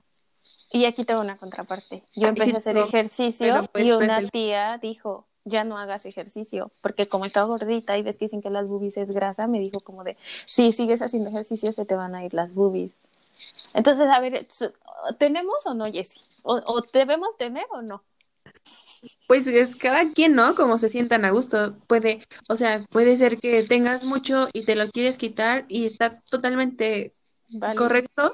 y 0.73 0.84
aquí 0.84 1.06
tengo 1.06 1.21
una 1.21 1.38
contraparte. 1.38 2.04
Yo 2.17 2.28
empecé 2.28 2.49
sí 2.49 2.56
a 2.56 2.58
hacer 2.58 2.76
ejercicio 2.76 3.69
pues, 3.71 3.86
y 3.86 3.89
no 3.91 3.99
es 3.99 4.04
una 4.04 4.17
el- 4.19 4.30
tía 4.32 4.78
dijo, 4.82 5.26
ya 5.45 5.63
no 5.63 5.77
hagas 5.77 6.06
ejercicio, 6.06 6.71
porque 6.82 7.08
como 7.08 7.25
estaba 7.25 7.47
gordita 7.47 7.97
y 7.97 8.03
ves 8.03 8.17
que 8.17 8.25
dicen 8.25 8.41
que 8.41 8.49
las 8.49 8.67
boobies 8.67 8.97
es 8.97 9.12
grasa, 9.12 9.47
me 9.47 9.60
dijo 9.60 9.79
como 9.82 10.03
de, 10.03 10.17
si 10.45 10.71
sigues 10.71 11.01
haciendo 11.01 11.29
ejercicio 11.29 11.71
se 11.73 11.86
te 11.86 11.95
van 11.95 12.15
a 12.15 12.23
ir 12.23 12.34
las 12.34 12.53
boobies. 12.53 12.91
Entonces, 13.73 14.08
a 14.08 14.19
ver, 14.19 14.47
¿tenemos 15.17 15.65
o 15.65 15.73
no, 15.73 15.86
Jessie? 15.86 16.21
¿O, 16.43 16.56
o 16.56 16.82
debemos 16.93 17.36
tener 17.38 17.65
o 17.71 17.82
no? 17.82 18.03
Pues 19.27 19.47
es 19.47 19.75
cada 19.75 20.10
quien, 20.12 20.36
¿no? 20.36 20.56
Como 20.56 20.77
se 20.77 20.89
sientan 20.89 21.25
a 21.25 21.32
gusto. 21.32 21.75
Puede, 21.88 22.21
o 22.47 22.56
sea, 22.56 22.86
puede 22.89 23.17
ser 23.17 23.38
que 23.38 23.63
tengas 23.63 24.06
mucho 24.06 24.47
y 24.53 24.63
te 24.63 24.75
lo 24.75 24.89
quieres 24.89 25.17
quitar 25.17 25.65
y 25.67 25.86
está 25.86 26.21
totalmente 26.29 27.13
Vale. 27.49 27.75
correcto, 27.75 28.34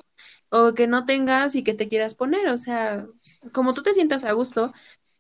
o 0.50 0.74
que 0.74 0.88
no 0.88 1.06
tengas 1.06 1.56
y 1.56 1.64
que 1.64 1.74
te 1.74 1.88
quieras 1.88 2.16
poner, 2.16 2.50
o 2.50 2.58
sea, 2.58 3.06
como 3.52 3.74
tú 3.74 3.84
te 3.84 3.94
sientas 3.94 4.24
a 4.24 4.32
gusto, 4.32 4.74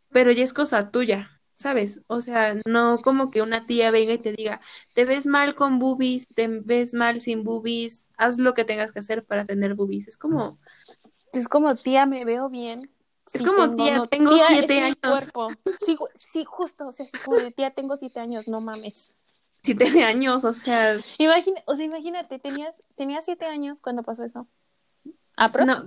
pero 0.09 0.31
ya 0.31 0.43
es 0.43 0.53
cosa 0.53 0.91
tuya, 0.91 1.38
¿sabes? 1.59 2.01
O 2.07 2.21
sea, 2.21 2.55
no 2.67 2.97
como 2.99 3.29
que 3.29 3.41
una 3.41 3.65
tía 3.65 3.91
venga 3.91 4.13
y 4.13 4.17
te 4.17 4.31
diga, 4.31 4.61
te 4.93 5.05
ves 5.05 5.27
mal 5.27 5.55
con 5.55 5.77
boobies, 5.77 6.25
te 6.27 6.47
ves 6.47 6.93
mal 6.93 7.19
sin 7.19 7.43
boobies, 7.43 8.09
haz 8.17 8.37
lo 8.37 8.53
que 8.53 8.63
tengas 8.63 8.93
que 8.93 8.99
hacer 8.99 9.25
para 9.25 9.43
tener 9.45 9.75
boobies. 9.75 10.07
Es 10.07 10.17
como, 10.17 10.57
Es 11.33 11.47
como, 11.47 11.75
tía, 11.75 12.05
me 12.05 12.23
veo 12.23 12.49
bien. 12.49 12.89
Es 13.25 13.41
Sí 13.41 13.43
como, 13.43 13.69
tengo, 13.69 13.75
tía, 13.75 13.97
no- 13.97 14.07
tengo 14.07 14.31
tía, 14.31 14.47
siete 14.47 14.79
es 14.79 14.95
años. 15.03 15.29
Sí, 16.31 16.45
justo, 16.45 16.87
o 16.87 16.91
sea, 16.91 17.05
así 17.05 17.17
como 17.17 17.37
de, 17.39 17.51
tía, 17.51 17.71
tengo 17.71 17.95
siete 17.97 18.19
años, 18.19 18.47
no 18.47 18.61
mames. 18.61 19.09
siete 19.61 20.03
años, 20.03 20.45
o 20.45 20.53
sea, 20.53 20.97
Imagina, 21.17 21.61
o 21.65 21.75
sea, 21.75 21.85
imagínate, 21.85 22.39
tenías, 22.39 22.81
tenías 22.95 23.25
siete 23.25 23.45
años 23.45 23.81
cuando 23.81 24.03
pasó 24.03 24.23
eso. 24.23 24.47
¿Aprox? 25.37 25.67
no, 25.67 25.85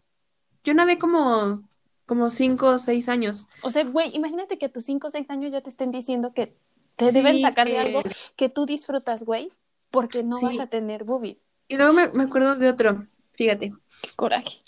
yo 0.65 0.75
nadé 0.75 0.99
como, 0.99 1.63
como 2.07 2.31
cinco 2.31 2.67
o 2.69 2.79
seis 2.79 3.09
años. 3.09 3.47
O 3.63 3.71
sea, 3.71 3.85
güey, 3.85 4.15
imagínate 4.15 4.59
que 4.59 4.67
a 4.67 4.73
tus 4.73 4.85
cinco 4.85 5.09
o 5.09 5.11
seis 5.11 5.29
años 5.31 5.53
ya 5.53 5.61
te 5.61 5.71
estén 5.71 5.91
diciendo 5.91 6.33
que 6.35 6.55
te 6.97 7.07
Sí, 7.07 7.13
deben 7.15 7.41
sacar 7.41 7.67
de 7.67 7.75
que- 7.75 7.79
algo 7.81 8.03
que 8.37 8.49
tú 8.49 8.67
disfrutas, 8.67 9.25
güey, 9.25 9.51
porque 9.91 10.23
no 10.23 10.37
Sí. 10.37 10.47
vas 10.47 10.61
a 10.61 10.67
tener 10.67 11.05
boobies. 11.05 11.39
Y 11.69 11.77
luego 11.77 11.93
me, 11.93 12.09
me 12.11 12.25
acuerdo 12.25 12.57
de 12.57 12.69
otro, 12.69 13.07
fíjate. 13.33 13.73
Qué 14.03 14.11
coraje. 14.17 14.62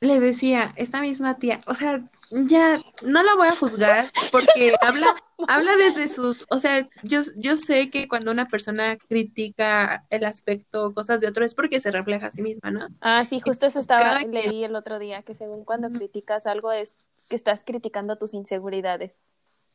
Le 0.00 0.18
decía, 0.18 0.72
esta 0.76 1.00
misma 1.00 1.38
tía, 1.38 1.60
o 1.66 1.74
sea, 1.74 2.02
ya 2.30 2.80
no 3.04 3.22
la 3.22 3.34
voy 3.34 3.48
a 3.48 3.56
juzgar 3.56 4.10
porque 4.32 4.72
habla, 4.80 5.14
habla 5.46 5.76
desde 5.76 6.08
sus, 6.08 6.46
o 6.48 6.58
sea, 6.58 6.86
yo, 7.02 7.20
yo 7.36 7.56
sé 7.56 7.90
que 7.90 8.08
cuando 8.08 8.30
una 8.30 8.48
persona 8.48 8.96
critica 8.96 10.06
el 10.08 10.24
aspecto 10.24 10.86
o 10.86 10.94
cosas 10.94 11.20
de 11.20 11.28
otro 11.28 11.44
es 11.44 11.54
porque 11.54 11.80
se 11.80 11.90
refleja 11.90 12.28
a 12.28 12.32
sí 12.32 12.40
misma, 12.40 12.70
¿no? 12.70 12.88
Ah, 13.00 13.24
sí, 13.24 13.40
justo 13.40 13.66
eso 13.66 13.78
estaba, 13.78 14.02
cada 14.02 14.22
leí 14.22 14.64
el 14.64 14.74
otro 14.74 14.98
día, 14.98 15.22
que 15.22 15.34
según 15.34 15.64
cuando 15.64 15.90
criticas 15.90 16.46
algo 16.46 16.72
es 16.72 16.94
que 17.28 17.36
estás 17.36 17.62
criticando 17.64 18.16
tus 18.16 18.32
inseguridades. 18.32 19.12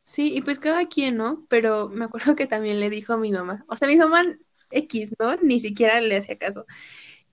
Sí, 0.02 0.36
y 0.36 0.40
pues 0.40 0.60
cada 0.60 0.84
quien, 0.84 1.16
¿no? 1.16 1.40
Pero 1.48 1.88
me 1.88 2.04
acuerdo 2.04 2.36
que 2.36 2.46
también 2.46 2.78
le 2.78 2.90
dijo 2.90 3.12
a 3.12 3.16
mi 3.16 3.32
mamá, 3.32 3.64
o 3.68 3.76
sea, 3.76 3.88
mi 3.88 3.96
mamá 3.96 4.22
X, 4.70 5.14
¿no? 5.18 5.36
Ni 5.36 5.60
siquiera 5.60 6.00
le 6.00 6.16
hacía 6.16 6.38
caso. 6.38 6.64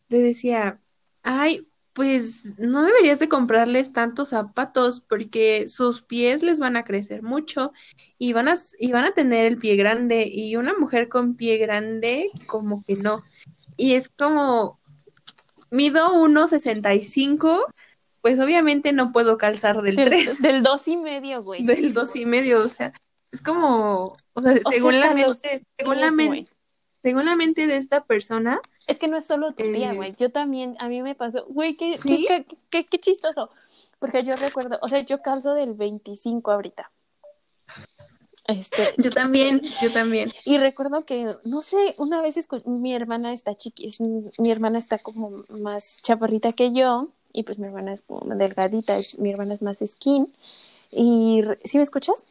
Le 0.10 0.20
decía, 0.20 0.80
ay, 1.22 1.68
pues 1.94 2.58
no 2.58 2.84
deberías 2.84 3.20
de 3.20 3.30
comprarles 3.30 3.94
tantos 3.94 4.30
zapatos 4.30 5.00
porque 5.00 5.68
sus 5.68 6.02
pies 6.02 6.42
les 6.42 6.60
van 6.60 6.76
a 6.76 6.84
crecer 6.84 7.22
mucho 7.22 7.72
y 8.18 8.34
van 8.34 8.48
a, 8.48 8.56
y 8.80 8.92
van 8.92 9.06
a 9.06 9.12
tener 9.12 9.46
el 9.46 9.58
pie 9.58 9.76
grande 9.76 10.28
y 10.28 10.56
una 10.56 10.74
mujer 10.74 11.08
con 11.08 11.36
pie 11.36 11.58
grande 11.58 12.32
como 12.48 12.84
que 12.84 12.96
no. 12.96 13.24
Y 13.78 13.94
es 13.94 14.10
como, 14.10 14.80
mido 15.70 16.14
1.65, 16.14 17.66
pues 18.22 18.40
obviamente 18.40 18.94
no 18.94 19.12
puedo 19.12 19.38
calzar 19.38 19.82
del 19.82 19.96
Del, 19.98 20.06
3 20.06 20.42
del 20.42 20.64
dos 20.64 20.88
y 20.88 20.98
medio, 20.98 21.44
güey. 21.44 21.64
del 21.66 21.94
dos 21.94 22.16
y 22.16 22.26
medio, 22.26 22.62
o 22.62 22.70
sea, 22.70 22.94
es 23.32 23.42
como, 23.42 24.14
o 24.34 24.42
sea, 24.42 24.54
O 24.54 24.56
sea, 24.56 24.62
según 24.72 25.00
la 25.00 25.14
mente, 25.14 25.64
según 25.78 25.96
la 26.00 26.08
pies, 26.08 26.14
men- 26.14 26.28
güey. 26.28 26.48
según 27.04 27.26
la 27.26 27.36
mente 27.36 27.68
de 27.68 27.78
esta 27.78 28.04
persona, 28.04 28.60
Es 28.88 29.00
que 29.00 29.08
no 29.08 29.18
es 29.18 29.26
solo 29.26 29.54
tu 29.54 29.72
tía, 29.72 29.92
Eh, 29.92 29.96
güey. 29.96 30.14
Yo 30.18 30.32
también, 30.32 30.76
a 30.80 30.88
mí 30.90 31.02
me 31.02 31.16
pasó, 31.16 31.46
güey, 31.48 31.76
qué, 31.78 31.94
¿Sí? 31.94 32.26
qué, 32.28 32.46
qué, 32.46 32.56
qué- 32.70 32.86
qué 32.88 33.00
chistoso. 33.00 33.50
Porque 34.00 34.24
yo 34.24 34.36
recuerdo, 34.36 34.78
o 34.82 34.88
sea, 34.90 35.00
yo 35.02 35.22
calzo 35.22 35.54
del 35.54 35.74
25 35.74 36.52
ahorita. 36.52 36.92
Este, 38.48 38.94
yo 38.98 39.10
también, 39.12 39.62
yo 39.82 39.92
también. 39.94 40.30
y 40.44 40.58
recuerdo 40.58 41.06
que, 41.06 41.36
no 41.46 41.62
sé, 41.62 41.96
una 41.98 42.22
vez 42.22 42.38
mi 42.66 42.94
hermana 42.94 43.34
está 43.34 43.56
chiqui, 43.56 43.86
es- 43.88 44.02
mi 44.02 44.52
hermana 44.52 44.78
está 44.80 44.98
como 45.00 45.44
más 45.50 46.00
chaparrita 46.02 46.52
que 46.52 46.74
yo, 46.74 47.08
y 47.32 47.44
pues 47.44 47.58
mi 47.58 47.68
hermana 47.68 47.94
es 47.94 48.02
como 48.02 48.36
delgadita, 48.36 48.98
es- 48.98 49.18
mi 49.18 49.30
hermana 49.32 49.54
es 49.54 49.62
más 49.62 49.80
skin. 49.86 50.32
Y, 50.92 51.42
¿sí 51.64 51.78
me 51.78 51.84
escuchas? 51.84 52.26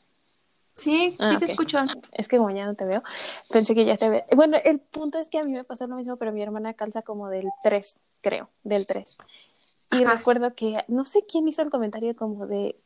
Sí, 0.76 1.12
sí 1.12 1.18
Ah, 1.20 1.36
te 1.38 1.44
ok. 1.44 1.50
escucho. 1.50 1.78
Es 2.12 2.28
que 2.28 2.38
como 2.38 2.50
ya 2.50 2.64
no 2.66 2.74
te 2.74 2.84
veo, 2.84 3.02
pensé 3.50 3.74
que 3.74 3.84
ya 3.84 3.96
te 3.96 4.08
veo. 4.08 4.24
Bueno, 4.34 4.56
el 4.64 4.80
punto 4.80 5.18
es 5.18 5.30
que 5.30 5.38
a 5.38 5.42
mí 5.42 5.52
me 5.52 5.64
pasó 5.64 5.86
lo 5.86 5.96
mismo, 5.96 6.16
pero 6.16 6.32
mi 6.32 6.42
hermana 6.42 6.74
calza 6.74 7.02
como 7.02 7.28
del 7.28 7.48
3, 7.62 7.98
creo, 8.20 8.48
del 8.64 8.86
3. 8.86 9.16
Y 9.90 10.04
Ajá. 10.04 10.14
recuerdo 10.16 10.54
que 10.54 10.84
no 10.88 11.04
sé 11.04 11.24
quién 11.26 11.46
hizo 11.48 11.60
el 11.62 11.70
comentario 11.70 12.16
como 12.16 12.46
de, 12.46 12.76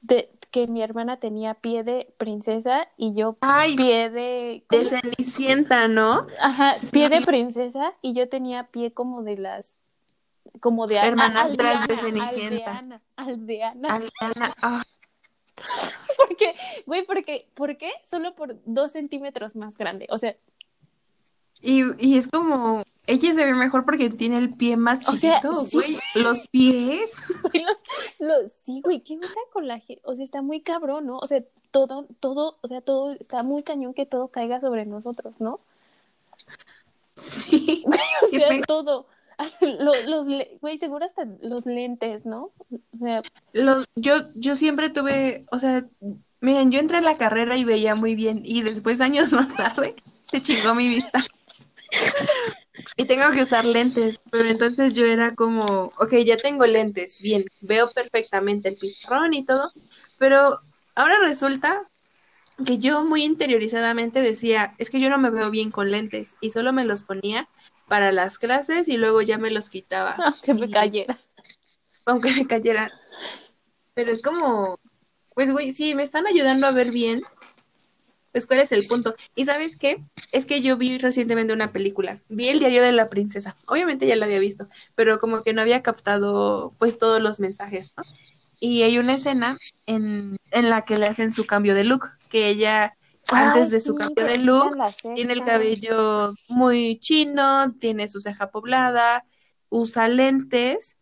de 0.00 0.30
que 0.50 0.66
mi 0.66 0.82
hermana 0.82 1.18
tenía 1.18 1.54
pie 1.54 1.84
de 1.84 2.12
princesa 2.16 2.88
y 2.96 3.14
yo 3.14 3.36
Ay, 3.40 3.76
pie 3.76 4.10
de... 4.10 4.64
de 4.70 4.84
Cenicienta, 4.84 5.88
¿no? 5.88 6.26
Ajá, 6.40 6.72
Sí. 6.72 6.90
pie 6.92 7.08
de 7.10 7.20
princesa 7.22 7.94
y 8.00 8.14
yo 8.14 8.28
tenía 8.28 8.68
pie 8.68 8.92
como 8.92 9.22
de 9.22 9.36
las... 9.36 9.74
Como 10.60 10.86
de 10.86 10.96
Hermanastras 10.96 11.86
de 11.86 11.94
aldeana, 11.94 12.02
Cenicienta. 12.26 12.70
Aldeana, 12.78 13.02
aldeana. 13.16 13.88
Aliana, 13.88 14.54
ah, 14.62 14.82
Porque, 16.28 16.54
güey, 16.86 17.04
porque, 17.06 17.48
¿por 17.54 17.76
qué? 17.76 17.90
Solo 18.04 18.34
por 18.34 18.56
dos 18.64 18.92
centímetros 18.92 19.56
más 19.56 19.76
grande. 19.76 20.06
O 20.10 20.18
sea, 20.18 20.36
y, 21.60 21.82
y 22.04 22.16
es 22.18 22.26
como, 22.28 22.82
ella 23.06 23.32
se 23.32 23.44
ve 23.44 23.54
mejor 23.54 23.84
porque 23.84 24.10
tiene 24.10 24.38
el 24.38 24.52
pie 24.54 24.76
más 24.76 25.08
O 25.08 25.16
sea, 25.16 25.40
chiquito, 25.40 25.64
sí. 25.66 25.76
güey, 25.76 26.24
los 26.24 26.48
pies. 26.48 27.22
Güey, 27.52 27.62
los- 27.64 27.82
los- 28.18 28.52
sí, 28.66 28.80
güey, 28.82 29.00
qué 29.02 29.14
onda 29.14 29.28
con 29.52 29.68
la 29.68 29.78
gente. 29.78 30.02
O 30.04 30.14
sea, 30.16 30.24
está 30.24 30.42
muy 30.42 30.60
cabrón, 30.60 31.06
¿no? 31.06 31.18
O 31.18 31.26
sea, 31.26 31.42
todo, 31.70 32.06
todo, 32.20 32.58
o 32.62 32.68
sea, 32.68 32.80
todo 32.80 33.12
está 33.12 33.42
muy 33.44 33.62
cañón 33.62 33.94
que 33.94 34.06
todo 34.06 34.28
caiga 34.28 34.60
sobre 34.60 34.86
nosotros, 34.86 35.40
¿no? 35.40 35.60
Sí. 37.16 37.84
O 38.22 38.26
sea, 38.28 38.48
todo. 38.66 39.06
Los, 39.60 40.06
los, 40.06 40.26
güey, 40.60 40.78
seguro 40.78 41.04
hasta 41.04 41.24
los 41.40 41.66
lentes, 41.66 42.26
¿no? 42.26 42.52
O 42.70 42.98
sea, 42.98 43.22
Los, 43.52 43.86
yo, 43.96 44.30
yo 44.34 44.54
siempre 44.54 44.90
tuve, 44.90 45.44
o 45.50 45.58
sea, 45.58 45.86
miren, 46.40 46.70
yo 46.70 46.80
entré 46.80 46.98
a 46.98 47.02
la 47.02 47.16
carrera 47.16 47.56
y 47.56 47.64
veía 47.64 47.94
muy 47.94 48.14
bien 48.14 48.42
y 48.44 48.62
después 48.62 49.00
años 49.00 49.32
más 49.32 49.54
tarde 49.54 49.94
se 50.30 50.42
chingó 50.42 50.74
mi 50.74 50.88
vista. 50.88 51.24
Y 52.96 53.04
tengo 53.04 53.30
que 53.32 53.42
usar 53.42 53.66
lentes, 53.66 54.18
pero 54.30 54.48
entonces 54.48 54.94
yo 54.94 55.04
era 55.04 55.34
como, 55.34 55.92
ok, 55.98 56.14
ya 56.24 56.38
tengo 56.38 56.64
lentes, 56.64 57.20
bien, 57.20 57.44
veo 57.60 57.88
perfectamente 57.90 58.70
el 58.70 58.76
pizarrón 58.76 59.34
y 59.34 59.44
todo, 59.44 59.70
pero 60.18 60.58
ahora 60.94 61.16
resulta 61.20 61.86
que 62.64 62.78
yo 62.78 63.04
muy 63.04 63.24
interiorizadamente 63.24 64.20
decía, 64.22 64.74
es 64.78 64.90
que 64.90 65.00
yo 65.00 65.10
no 65.10 65.18
me 65.18 65.30
veo 65.30 65.50
bien 65.50 65.70
con 65.70 65.90
lentes 65.90 66.36
y 66.40 66.50
solo 66.50 66.72
me 66.72 66.84
los 66.84 67.02
ponía 67.02 67.48
para 67.92 68.10
las 68.10 68.38
clases 68.38 68.88
y 68.88 68.96
luego 68.96 69.20
ya 69.20 69.36
me 69.36 69.50
los 69.50 69.68
quitaba 69.68 70.16
que 70.42 70.54
me 70.54 70.70
cayera. 70.70 71.20
aunque 72.06 72.32
me 72.32 72.46
cayera. 72.46 72.90
Pero 73.92 74.10
es 74.10 74.22
como, 74.22 74.80
pues 75.34 75.52
güey, 75.52 75.72
sí, 75.72 75.94
me 75.94 76.02
están 76.02 76.26
ayudando 76.26 76.66
a 76.66 76.70
ver 76.70 76.90
bien, 76.90 77.20
pues 78.32 78.46
cuál 78.46 78.60
es 78.60 78.72
el 78.72 78.86
punto. 78.86 79.14
¿Y 79.34 79.44
sabes 79.44 79.76
qué? 79.76 80.00
Es 80.32 80.46
que 80.46 80.62
yo 80.62 80.78
vi 80.78 80.96
recientemente 80.96 81.52
una 81.52 81.70
película, 81.70 82.22
vi 82.30 82.48
El 82.48 82.60
diario 82.60 82.82
de 82.82 82.92
la 82.92 83.08
princesa. 83.08 83.56
Obviamente 83.66 84.06
ya 84.06 84.16
la 84.16 84.24
había 84.24 84.40
visto, 84.40 84.68
pero 84.94 85.18
como 85.18 85.42
que 85.42 85.52
no 85.52 85.60
había 85.60 85.82
captado 85.82 86.72
pues 86.78 86.96
todos 86.96 87.20
los 87.20 87.40
mensajes, 87.40 87.92
¿no? 87.98 88.04
Y 88.58 88.84
hay 88.84 88.96
una 88.96 89.16
escena 89.16 89.58
en, 89.84 90.38
en 90.50 90.70
la 90.70 90.80
que 90.80 90.96
le 90.96 91.08
hacen 91.08 91.34
su 91.34 91.44
cambio 91.44 91.74
de 91.74 91.84
look, 91.84 92.08
que 92.30 92.48
ella 92.48 92.96
antes 93.32 93.64
Ay, 93.64 93.70
de 93.70 93.80
su 93.80 93.92
sí, 93.92 93.98
cambio 93.98 94.24
de 94.24 94.38
look 94.38 94.76
tiene 95.14 95.32
el 95.32 95.44
cabello 95.44 96.32
muy 96.48 96.98
chino, 96.98 97.72
tiene 97.74 98.08
su 98.08 98.20
ceja 98.20 98.50
poblada 98.50 99.24
usa 99.72 100.06
lentes 100.06 100.98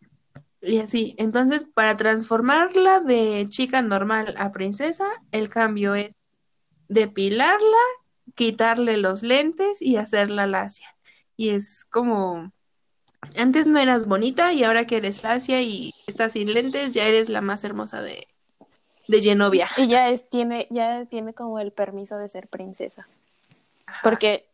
y 0.63 0.79
así. 0.79 1.15
Entonces, 1.19 1.69
para 1.75 1.97
transformarla 1.97 3.01
de 3.01 3.47
chica 3.49 3.83
normal 3.83 4.35
a 4.39 4.53
princesa, 4.53 5.07
el 5.33 5.49
cambio 5.49 5.95
es 5.95 6.15
depilarla, 6.89 7.85
quitarle 8.35 8.97
los 8.97 9.23
lentes 9.23 9.83
y 9.83 9.97
hacerla 9.97 10.47
lacia. 10.47 10.97
Y 11.37 11.51
es 11.51 11.85
como, 11.85 12.53
antes 13.37 13.67
no 13.67 13.79
eras 13.79 14.07
bonita 14.07 14.53
y 14.53 14.65
ahora 14.65 14.87
que 14.87 14.99
eres 14.99 15.23
lacia 15.25 15.61
y 15.63 15.93
estás 16.07 16.33
sin 16.35 16.53
lentes, 16.53 16.95
ya 16.95 17.05
eres 17.05 17.29
la 17.29 17.41
más 17.41 17.65
hermosa 17.65 18.03
de, 18.03 18.27
de 19.11 19.21
Genovia. 19.21 19.69
Y 19.77 19.89
ya 19.89 20.09
es, 20.09 20.29
tiene, 20.29 20.67
ya 20.71 21.05
tiene 21.07 21.35
como 21.35 21.59
el 21.59 21.73
permiso 21.73 22.17
de 22.17 22.29
ser 22.29 22.49
princesa. 22.49 23.09
Porque, 24.03 24.49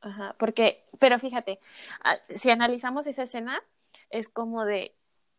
ajá, 0.00 0.34
porque, 0.38 0.84
pero 0.98 1.18
fíjate, 1.18 1.60
ah, 2.02 2.16
si 2.34 2.50
analizamos 2.50 3.06
esa 3.06 3.22
escena, 3.22 3.62
es 4.10 4.28
como 4.28 4.64
de, 4.64 4.94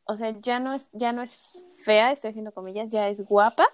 o 0.06 0.16
sea, 0.16 0.32
ya 0.40 0.60
no 0.60 0.74
es, 0.74 0.88
ya 0.94 1.12
no 1.12 1.22
es 1.22 1.40
fea, 1.84 2.12
estoy 2.12 2.30
haciendo 2.30 2.54
comillas, 2.54 2.92
ya 2.92 3.10
es 3.10 3.26
guapa 3.26 3.68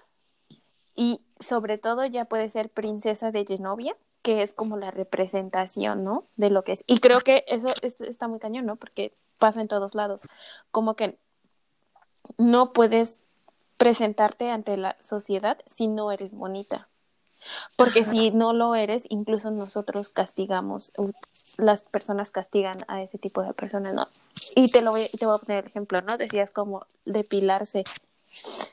y 0.94 1.24
sobre 1.38 1.78
todo 1.78 2.04
ya 2.04 2.24
puede 2.24 2.50
ser 2.50 2.68
princesa 2.68 3.30
de 3.30 3.44
Genovia, 3.46 3.96
que 4.22 4.42
es 4.42 4.52
como 4.52 4.76
la 4.76 4.90
representación, 4.90 6.04
¿no? 6.04 6.26
De 6.36 6.50
lo 6.50 6.64
que 6.64 6.72
es. 6.72 6.84
Y 6.86 6.98
creo 6.98 7.20
que 7.20 7.44
eso, 7.46 7.68
esto 7.82 8.04
está 8.04 8.28
muy 8.28 8.38
cañón, 8.38 8.66
¿no? 8.66 8.76
Porque 8.76 9.14
pasa 9.38 9.60
en 9.60 9.68
todos 9.68 9.94
lados. 9.94 10.22
Como 10.70 10.94
que 10.96 11.16
no 12.36 12.72
puedes 12.72 13.20
presentarte 13.80 14.50
ante 14.50 14.76
la 14.76 14.94
sociedad 15.00 15.56
si 15.66 15.86
no 15.86 16.12
eres 16.12 16.34
bonita. 16.34 16.90
Porque 17.78 18.04
si 18.04 18.30
no 18.30 18.52
lo 18.52 18.74
eres, 18.74 19.04
incluso 19.08 19.50
nosotros 19.50 20.10
castigamos, 20.10 20.92
las 21.56 21.80
personas 21.80 22.30
castigan 22.30 22.76
a 22.88 23.02
ese 23.02 23.16
tipo 23.16 23.42
de 23.42 23.54
personas, 23.54 23.94
¿no? 23.94 24.08
Y 24.54 24.70
te 24.70 24.82
lo 24.82 24.90
voy, 24.90 25.08
te 25.18 25.24
voy 25.24 25.34
a 25.34 25.38
poner 25.38 25.64
el 25.64 25.70
ejemplo, 25.70 26.02
¿no? 26.02 26.18
Decías 26.18 26.50
como 26.50 26.84
depilarse. 27.06 27.84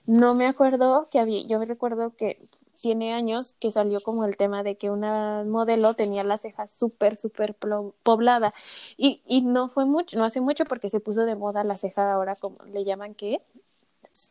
No 0.05 0.35
me 0.35 0.45
acuerdo 0.45 1.07
que 1.09 1.21
había, 1.21 1.41
yo 1.47 1.57
me 1.57 1.65
recuerdo 1.65 2.13
que 2.17 2.37
tiene 2.81 3.13
años 3.13 3.55
que 3.61 3.71
salió 3.71 4.01
como 4.01 4.25
el 4.25 4.35
tema 4.35 4.61
de 4.61 4.77
que 4.77 4.89
una 4.89 5.45
modelo 5.45 5.93
tenía 5.93 6.23
las 6.23 6.41
cejas 6.41 6.69
súper, 6.77 7.15
súper 7.15 7.55
poblada. 8.03 8.53
Y, 8.97 9.21
y 9.25 9.39
no 9.39 9.69
fue 9.69 9.85
mucho, 9.85 10.17
no 10.17 10.25
hace 10.25 10.41
mucho 10.41 10.65
porque 10.65 10.89
se 10.89 10.99
puso 10.99 11.23
de 11.23 11.37
moda 11.37 11.63
la 11.63 11.77
ceja 11.77 12.11
ahora, 12.11 12.35
como 12.35 12.57
le 12.65 12.83
llaman, 12.83 13.15
¿qué? 13.15 13.41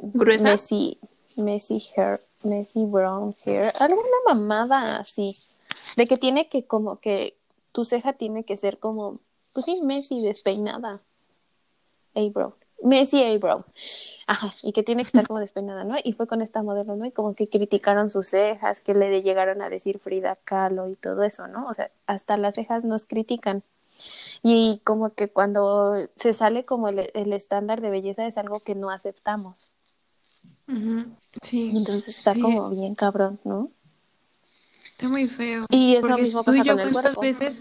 ¿Gruesa? 0.01 0.53
Messi, 0.53 0.99
Messi 1.37 1.83
hair, 1.96 2.20
Messi 2.42 2.85
brown 2.85 3.35
hair, 3.44 3.72
alguna 3.79 4.18
mamada 4.27 4.96
así, 4.96 5.37
de 5.96 6.07
que 6.07 6.16
tiene 6.16 6.49
que 6.49 6.66
como 6.66 7.01
que 7.01 7.37
tu 7.72 7.85
ceja 7.85 8.14
tiene 8.14 8.44
que 8.44 8.57
ser 8.57 8.79
como, 8.79 9.20
pues 9.53 9.66
sí, 9.66 9.81
Messi 9.83 10.20
despeinada, 10.22 11.01
A-brow, 12.14 12.55
Messi 12.83 13.22
A-brow, 13.22 13.64
ajá, 14.27 14.55
y 14.62 14.72
que 14.72 14.83
tiene 14.83 15.03
que 15.03 15.09
estar 15.09 15.27
como 15.27 15.40
despeinada, 15.40 15.85
¿no? 15.85 15.96
Y 16.03 16.12
fue 16.12 16.27
con 16.27 16.42
esta 16.42 16.62
modelo, 16.62 16.96
¿no? 16.96 17.05
Y 17.07 17.12
como 17.12 17.35
que 17.35 17.49
criticaron 17.49 18.11
sus 18.11 18.29
cejas, 18.29 18.81
que 18.81 18.94
le 18.94 19.22
llegaron 19.22 19.62
a 19.62 19.68
decir 19.68 19.99
Frida 19.99 20.37
Kahlo 20.44 20.88
y 20.88 20.96
todo 20.96 21.22
eso, 21.22 21.49
¿no? 21.49 21.68
O 21.68 21.75
sea, 21.75 21.90
hasta 22.07 22.37
las 22.37 22.55
cejas 22.55 22.85
nos 22.85 23.05
critican. 23.05 23.62
Y 24.42 24.81
como 24.85 25.14
que 25.14 25.29
cuando 25.29 25.94
se 26.14 26.35
sale 26.35 26.66
como 26.66 26.88
el 26.88 27.33
estándar 27.33 27.81
de 27.81 27.88
belleza 27.88 28.27
es 28.27 28.37
algo 28.37 28.61
que 28.61 28.75
no 28.75 28.90
aceptamos. 28.90 29.68
Sí, 31.42 31.72
Entonces 31.74 32.09
está 32.18 32.35
Sí. 32.35 32.40
como 32.40 32.70
bien 32.70 32.94
cabrón, 32.94 33.38
¿no? 33.44 33.70
está 34.90 35.09
muy 35.09 35.29
feo. 35.29 35.64
Y 35.70 35.94
eso 35.96 36.09
Porque 36.09 36.22
mismo 36.22 36.42
tú 36.42 36.52
y 36.55 36.59
pasa 36.59 36.64
yo 36.64 36.72
con 36.72 36.81
el 36.81 36.92
cuántas 36.92 37.02
cuerpo. 37.14 37.20
veces, 37.20 37.61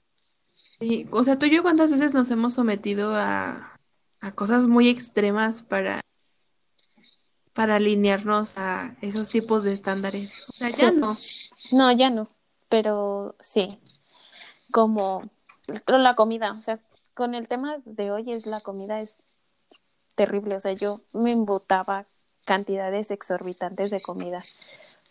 sí, 0.79 1.07
o 1.11 1.23
sea, 1.23 1.37
tú 1.37 1.45
y 1.47 1.51
yo 1.51 1.61
cuántas 1.61 1.91
veces 1.91 2.13
nos 2.13 2.31
hemos 2.31 2.53
sometido 2.53 3.13
a, 3.15 3.77
a 4.21 4.31
cosas 4.31 4.67
muy 4.67 4.87
extremas 4.89 5.61
para, 5.63 5.99
para 7.53 7.75
alinearnos 7.75 8.57
a 8.57 8.95
esos 9.01 9.29
tipos 9.29 9.63
de 9.63 9.73
estándares. 9.73 10.43
O 10.49 10.53
sea, 10.57 10.69
ya 10.69 10.91
Sí. 10.91 10.97
no. 10.97 11.17
No, 11.71 11.91
ya 11.91 12.09
no, 12.09 12.29
pero 12.69 13.35
sí, 13.39 13.79
como 14.71 15.29
la 15.87 16.13
comida, 16.13 16.53
o 16.53 16.61
sea, 16.61 16.79
con 17.13 17.33
el 17.35 17.47
tema 17.47 17.77
de 17.85 18.11
hoy 18.11 18.31
es 18.31 18.45
la 18.45 18.61
comida 18.61 19.01
es 19.01 19.19
terrible, 20.15 20.55
o 20.55 20.59
sea, 20.59 20.73
yo 20.73 21.01
me 21.11 21.31
embotaba 21.31 22.05
cantidades 22.45 23.11
exorbitantes 23.11 23.91
de 23.91 24.01
comida 24.01 24.41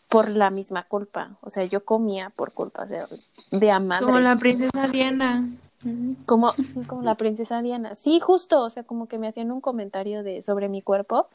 por 0.08 0.28
la 0.30 0.50
misma 0.50 0.84
culpa, 0.84 1.36
o 1.40 1.50
sea, 1.50 1.64
yo 1.64 1.84
comía 1.84 2.30
por 2.30 2.52
culpa 2.52 2.86
de, 2.86 3.04
de 3.50 3.70
a 3.70 3.80
madre. 3.80 4.06
Como 4.06 4.20
la 4.20 4.36
princesa 4.36 4.88
Diana. 4.88 5.48
Como, 6.24 6.54
como 6.86 7.02
la 7.02 7.16
princesa 7.16 7.60
Diana. 7.60 7.94
Sí, 7.94 8.20
justo, 8.20 8.62
o 8.62 8.70
sea, 8.70 8.84
como 8.84 9.08
que 9.08 9.18
me 9.18 9.28
hacían 9.28 9.50
un 9.50 9.60
comentario 9.60 10.22
de 10.22 10.40
sobre 10.42 10.68
mi 10.68 10.82
cuerpo 10.82 11.28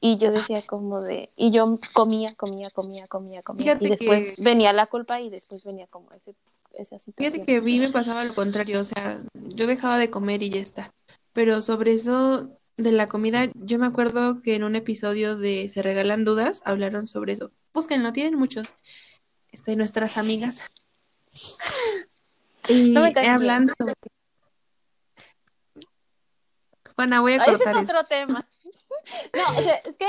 y 0.00 0.16
yo 0.16 0.30
decía 0.30 0.62
como 0.62 1.02
de, 1.02 1.30
y 1.36 1.50
yo 1.50 1.78
comía, 1.92 2.34
comía, 2.34 2.70
comía, 2.70 3.06
comía, 3.06 3.42
comía. 3.42 3.64
Fíjate 3.64 3.86
y 3.86 3.90
después 3.90 4.36
que- 4.36 4.42
venía 4.42 4.72
la 4.72 4.86
culpa 4.86 5.20
y 5.20 5.30
después 5.30 5.62
venía 5.64 5.86
como 5.86 6.10
ese, 6.12 6.34
esa 6.72 6.98
situación. 6.98 7.14
Fíjate 7.32 7.42
que 7.42 7.56
a 7.58 7.62
mí 7.62 7.78
me 7.78 7.90
pasaba 7.90 8.24
lo 8.24 8.34
contrario, 8.34 8.80
o 8.80 8.84
sea, 8.84 9.20
yo 9.34 9.66
dejaba 9.66 9.98
de 9.98 10.10
comer 10.10 10.42
y 10.42 10.50
ya 10.50 10.60
está. 10.60 10.90
Pero 11.32 11.60
sobre 11.62 11.92
eso 11.92 12.48
de 12.76 12.92
la 12.92 13.06
comida, 13.06 13.46
yo 13.54 13.78
me 13.78 13.86
acuerdo 13.86 14.42
que 14.42 14.54
en 14.54 14.64
un 14.64 14.76
episodio 14.76 15.36
de 15.36 15.68
Se 15.68 15.82
Regalan 15.82 16.24
Dudas 16.24 16.62
hablaron 16.64 17.06
sobre 17.06 17.32
eso. 17.32 17.50
Búsquenlo, 17.72 18.12
tienen 18.12 18.38
muchos, 18.38 18.74
este, 19.50 19.76
nuestras 19.76 20.18
amigas. 20.18 20.70
Y 22.68 22.90
No 22.90 23.00
me 23.02 23.12
caes 23.12 23.28
hablan 23.28 23.68
sobre... 23.78 23.94
Bueno, 26.96 27.20
voy 27.20 27.34
a 27.34 27.42
Ah, 27.42 27.44
Ese 27.46 27.52
cortar 27.64 27.76
es 27.76 27.82
eso. 27.82 27.92
otro 27.92 28.08
tema. 28.08 28.48
No, 29.34 29.58
o 29.58 29.62
sea, 29.62 29.74
es 29.76 29.96
que 29.96 30.06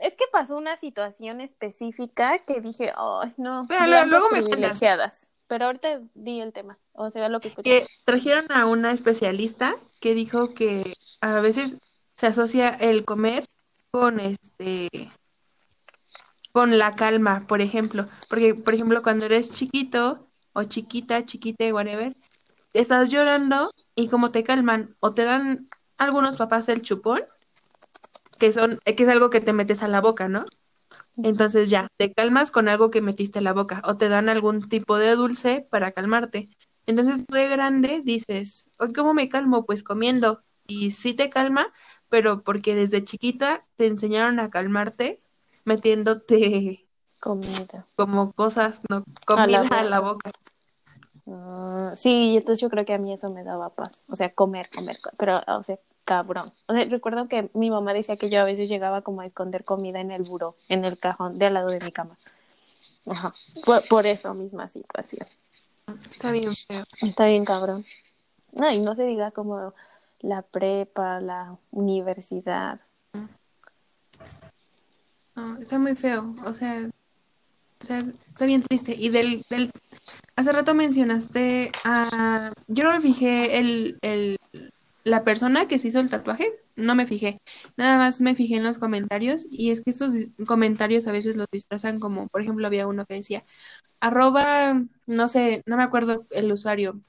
es 0.00 0.14
que 0.14 0.24
pasó 0.32 0.56
una 0.56 0.76
situación 0.76 1.40
específica 1.40 2.38
que 2.46 2.60
dije, 2.60 2.92
ay, 2.96 3.32
no, 3.36 3.62
Pero 3.68 4.06
luego 4.06 4.30
me 4.30 4.42
privilegiadas. 4.42 5.28
Pero 5.46 5.66
ahorita 5.66 6.00
di 6.14 6.40
el 6.40 6.52
tema, 6.52 6.78
o 6.92 7.10
sea, 7.10 7.28
lo 7.28 7.40
que 7.40 7.48
escuché. 7.48 7.70
que 7.82 7.86
trajeron 8.04 8.46
a 8.50 8.66
una 8.66 8.92
especialista 8.92 9.74
que 10.00 10.14
dijo 10.14 10.54
que 10.54 10.94
a 11.20 11.40
veces 11.40 11.76
se 12.16 12.26
asocia 12.26 12.70
el 12.70 13.04
comer 13.04 13.46
con 13.90 14.20
este 14.20 15.10
con 16.52 16.78
la 16.78 16.92
calma, 16.92 17.46
por 17.46 17.60
ejemplo, 17.60 18.08
porque 18.28 18.54
por 18.54 18.74
ejemplo 18.74 19.02
cuando 19.02 19.26
eres 19.26 19.50
chiquito 19.52 20.26
o 20.52 20.64
chiquita, 20.64 21.24
chiquite, 21.24 21.72
whatever, 21.72 22.12
estás 22.72 23.10
llorando 23.10 23.70
y 23.94 24.08
como 24.08 24.30
te 24.32 24.42
calman 24.42 24.96
o 25.00 25.14
te 25.14 25.24
dan 25.24 25.68
algunos 25.98 26.36
papás 26.36 26.68
el 26.68 26.82
chupón, 26.82 27.22
que 28.38 28.52
son 28.52 28.78
que 28.84 29.02
es 29.02 29.08
algo 29.08 29.30
que 29.30 29.40
te 29.40 29.52
metes 29.52 29.82
a 29.82 29.88
la 29.88 30.00
boca, 30.00 30.28
¿no? 30.28 30.44
Entonces 31.22 31.70
ya, 31.70 31.88
te 31.98 32.12
calmas 32.12 32.50
con 32.50 32.68
algo 32.68 32.90
que 32.90 33.02
metiste 33.02 33.40
a 33.40 33.42
la 33.42 33.52
boca 33.52 33.82
o 33.84 33.96
te 33.96 34.08
dan 34.08 34.28
algún 34.28 34.68
tipo 34.68 34.98
de 34.98 35.14
dulce 35.14 35.66
para 35.70 35.92
calmarte. 35.92 36.48
Entonces 36.86 37.26
tú 37.26 37.34
de 37.34 37.48
grande 37.48 38.02
dices, 38.04 38.70
"Ay, 38.78 38.92
¿cómo 38.92 39.14
me 39.14 39.28
calmo? 39.28 39.62
Pues 39.64 39.82
comiendo. 39.84 40.42
Y 40.70 40.90
sí 40.92 41.14
te 41.14 41.28
calma, 41.30 41.66
pero 42.08 42.42
porque 42.42 42.74
desde 42.74 43.04
chiquita 43.04 43.64
te 43.76 43.86
enseñaron 43.86 44.38
a 44.38 44.50
calmarte 44.50 45.20
metiéndote 45.64 46.86
Comida. 47.20 47.86
como 47.96 48.32
cosas, 48.32 48.82
no, 48.88 48.98
A 48.98 49.04
comida 49.26 49.62
la 49.62 49.80
a 49.80 49.84
la 49.84 50.00
boca. 50.00 50.30
Ah, 51.26 51.92
sí, 51.96 52.36
entonces 52.36 52.60
yo 52.60 52.70
creo 52.70 52.84
que 52.84 52.94
a 52.94 52.98
mí 52.98 53.12
eso 53.12 53.30
me 53.30 53.44
daba 53.44 53.70
paz. 53.70 54.02
O 54.08 54.16
sea, 54.16 54.30
comer, 54.32 54.70
comer, 54.74 55.00
co- 55.00 55.10
pero, 55.16 55.40
o 55.46 55.62
sea, 55.62 55.78
cabrón. 56.04 56.52
O 56.66 56.72
sea, 56.72 56.84
recuerdo 56.86 57.28
que 57.28 57.50
mi 57.54 57.70
mamá 57.70 57.92
decía 57.92 58.16
que 58.16 58.30
yo 58.30 58.40
a 58.40 58.44
veces 58.44 58.68
llegaba 58.68 59.02
como 59.02 59.20
a 59.20 59.26
esconder 59.26 59.64
comida 59.64 60.00
en 60.00 60.10
el 60.10 60.22
buró, 60.22 60.56
en 60.68 60.84
el 60.84 60.98
cajón 60.98 61.38
de 61.38 61.46
al 61.46 61.54
lado 61.54 61.68
de 61.68 61.80
mi 61.84 61.92
cama. 61.92 62.16
Ajá. 63.06 63.32
Por, 63.64 63.86
por 63.88 64.06
eso 64.06 64.34
misma 64.34 64.68
situación. 64.70 65.26
Está 66.10 66.32
bien 66.32 66.54
feo. 66.54 66.84
Está 67.02 67.26
bien, 67.26 67.44
cabrón. 67.44 67.84
No, 68.52 68.72
y 68.72 68.80
no 68.80 68.94
se 68.94 69.04
diga 69.04 69.30
como 69.30 69.74
la 70.20 70.42
prepa, 70.42 71.20
la 71.20 71.56
universidad. 71.70 72.80
Está 75.58 75.78
muy 75.78 75.96
feo, 75.96 76.34
o 76.44 76.52
sea, 76.52 76.90
sea, 77.80 78.04
está 78.28 78.46
bien 78.46 78.62
triste. 78.62 78.94
Y 78.96 79.08
del, 79.08 79.44
del, 79.48 79.70
hace 80.36 80.52
rato 80.52 80.74
mencionaste 80.74 81.72
a, 81.84 82.52
yo 82.68 82.84
no 82.84 82.92
me 82.92 83.00
fijé 83.00 83.58
el, 83.58 83.98
el, 84.02 84.38
la 85.04 85.24
persona 85.24 85.66
que 85.66 85.78
se 85.78 85.88
hizo 85.88 86.00
el 86.00 86.10
tatuaje, 86.10 86.52
no 86.76 86.94
me 86.94 87.06
fijé, 87.06 87.40
nada 87.76 87.98
más 87.98 88.20
me 88.20 88.34
fijé 88.34 88.56
en 88.56 88.64
los 88.64 88.78
comentarios 88.78 89.46
y 89.50 89.70
es 89.70 89.82
que 89.82 89.90
estos 89.90 90.14
comentarios 90.46 91.06
a 91.06 91.12
veces 91.12 91.36
los 91.36 91.46
disfrazan 91.50 92.00
como, 92.00 92.28
por 92.28 92.42
ejemplo, 92.42 92.66
había 92.66 92.86
uno 92.86 93.06
que 93.06 93.14
decía, 93.14 93.44
arroba, 93.98 94.80
no 95.06 95.28
sé, 95.28 95.62
no 95.66 95.76
me 95.76 95.82
acuerdo 95.82 96.26
el 96.30 96.52
usuario, 96.52 97.00